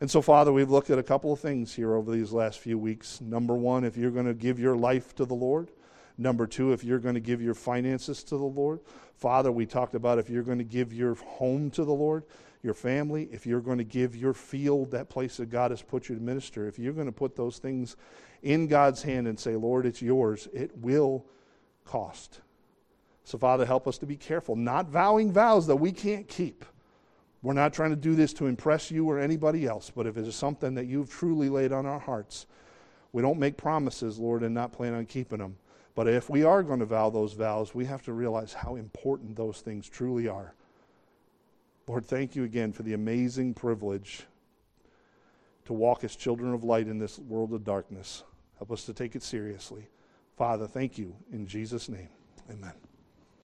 And 0.00 0.10
so, 0.10 0.20
Father, 0.20 0.52
we've 0.52 0.70
looked 0.70 0.90
at 0.90 0.98
a 0.98 1.02
couple 1.02 1.32
of 1.32 1.40
things 1.40 1.74
here 1.74 1.94
over 1.94 2.10
these 2.10 2.32
last 2.32 2.58
few 2.58 2.78
weeks. 2.78 3.20
Number 3.20 3.54
one, 3.54 3.84
if 3.84 3.96
you're 3.96 4.10
going 4.10 4.26
to 4.26 4.34
give 4.34 4.58
your 4.58 4.76
life 4.76 5.14
to 5.16 5.24
the 5.24 5.34
Lord, 5.34 5.70
Number 6.18 6.46
two, 6.46 6.72
if 6.72 6.84
you're 6.84 6.98
going 6.98 7.14
to 7.14 7.20
give 7.20 7.40
your 7.40 7.54
finances 7.54 8.22
to 8.24 8.36
the 8.36 8.44
Lord. 8.44 8.80
Father, 9.14 9.50
we 9.50 9.66
talked 9.66 9.94
about 9.94 10.18
if 10.18 10.28
you're 10.28 10.42
going 10.42 10.58
to 10.58 10.64
give 10.64 10.92
your 10.92 11.14
home 11.14 11.70
to 11.70 11.84
the 11.84 11.92
Lord, 11.92 12.24
your 12.62 12.74
family, 12.74 13.28
if 13.32 13.44
you're 13.44 13.60
going 13.60 13.78
to 13.78 13.84
give 13.84 14.14
your 14.14 14.34
field, 14.34 14.92
that 14.92 15.08
place 15.08 15.36
that 15.38 15.50
God 15.50 15.70
has 15.72 15.82
put 15.82 16.08
you 16.08 16.14
to 16.14 16.20
minister, 16.20 16.68
if 16.68 16.78
you're 16.78 16.92
going 16.92 17.06
to 17.06 17.12
put 17.12 17.34
those 17.34 17.58
things 17.58 17.96
in 18.42 18.68
God's 18.68 19.02
hand 19.02 19.26
and 19.26 19.38
say, 19.38 19.56
Lord, 19.56 19.84
it's 19.84 20.00
yours, 20.00 20.48
it 20.52 20.70
will 20.76 21.24
cost. 21.84 22.40
So, 23.24 23.38
Father, 23.38 23.66
help 23.66 23.86
us 23.86 23.98
to 23.98 24.06
be 24.06 24.16
careful, 24.16 24.56
not 24.56 24.88
vowing 24.88 25.32
vows 25.32 25.66
that 25.66 25.76
we 25.76 25.92
can't 25.92 26.28
keep. 26.28 26.64
We're 27.42 27.52
not 27.52 27.72
trying 27.72 27.90
to 27.90 27.96
do 27.96 28.14
this 28.14 28.32
to 28.34 28.46
impress 28.46 28.90
you 28.90 29.08
or 29.08 29.18
anybody 29.18 29.66
else, 29.66 29.90
but 29.94 30.06
if 30.06 30.16
it 30.16 30.26
is 30.26 30.36
something 30.36 30.74
that 30.74 30.86
you've 30.86 31.10
truly 31.10 31.48
laid 31.48 31.72
on 31.72 31.86
our 31.86 31.98
hearts, 31.98 32.46
we 33.12 33.22
don't 33.22 33.38
make 33.38 33.56
promises, 33.56 34.18
Lord, 34.18 34.42
and 34.42 34.54
not 34.54 34.72
plan 34.72 34.94
on 34.94 35.06
keeping 35.06 35.38
them. 35.38 35.56
But 35.94 36.08
if 36.08 36.30
we 36.30 36.44
are 36.44 36.62
going 36.62 36.78
to 36.78 36.86
vow 36.86 37.10
those 37.10 37.32
vows, 37.32 37.74
we 37.74 37.84
have 37.84 38.02
to 38.04 38.12
realize 38.12 38.52
how 38.52 38.76
important 38.76 39.36
those 39.36 39.60
things 39.60 39.88
truly 39.88 40.28
are. 40.28 40.54
Lord, 41.86 42.06
thank 42.06 42.36
you 42.36 42.44
again 42.44 42.72
for 42.72 42.82
the 42.82 42.94
amazing 42.94 43.54
privilege 43.54 44.24
to 45.64 45.72
walk 45.72 46.04
as 46.04 46.16
children 46.16 46.54
of 46.54 46.64
light 46.64 46.86
in 46.86 46.98
this 46.98 47.18
world 47.18 47.52
of 47.52 47.64
darkness. 47.64 48.24
Help 48.58 48.70
us 48.72 48.84
to 48.84 48.94
take 48.94 49.16
it 49.16 49.22
seriously. 49.22 49.88
Father, 50.36 50.66
thank 50.66 50.98
you 50.98 51.14
in 51.32 51.46
Jesus' 51.46 51.88
name. 51.88 52.08
Amen. 52.50 52.91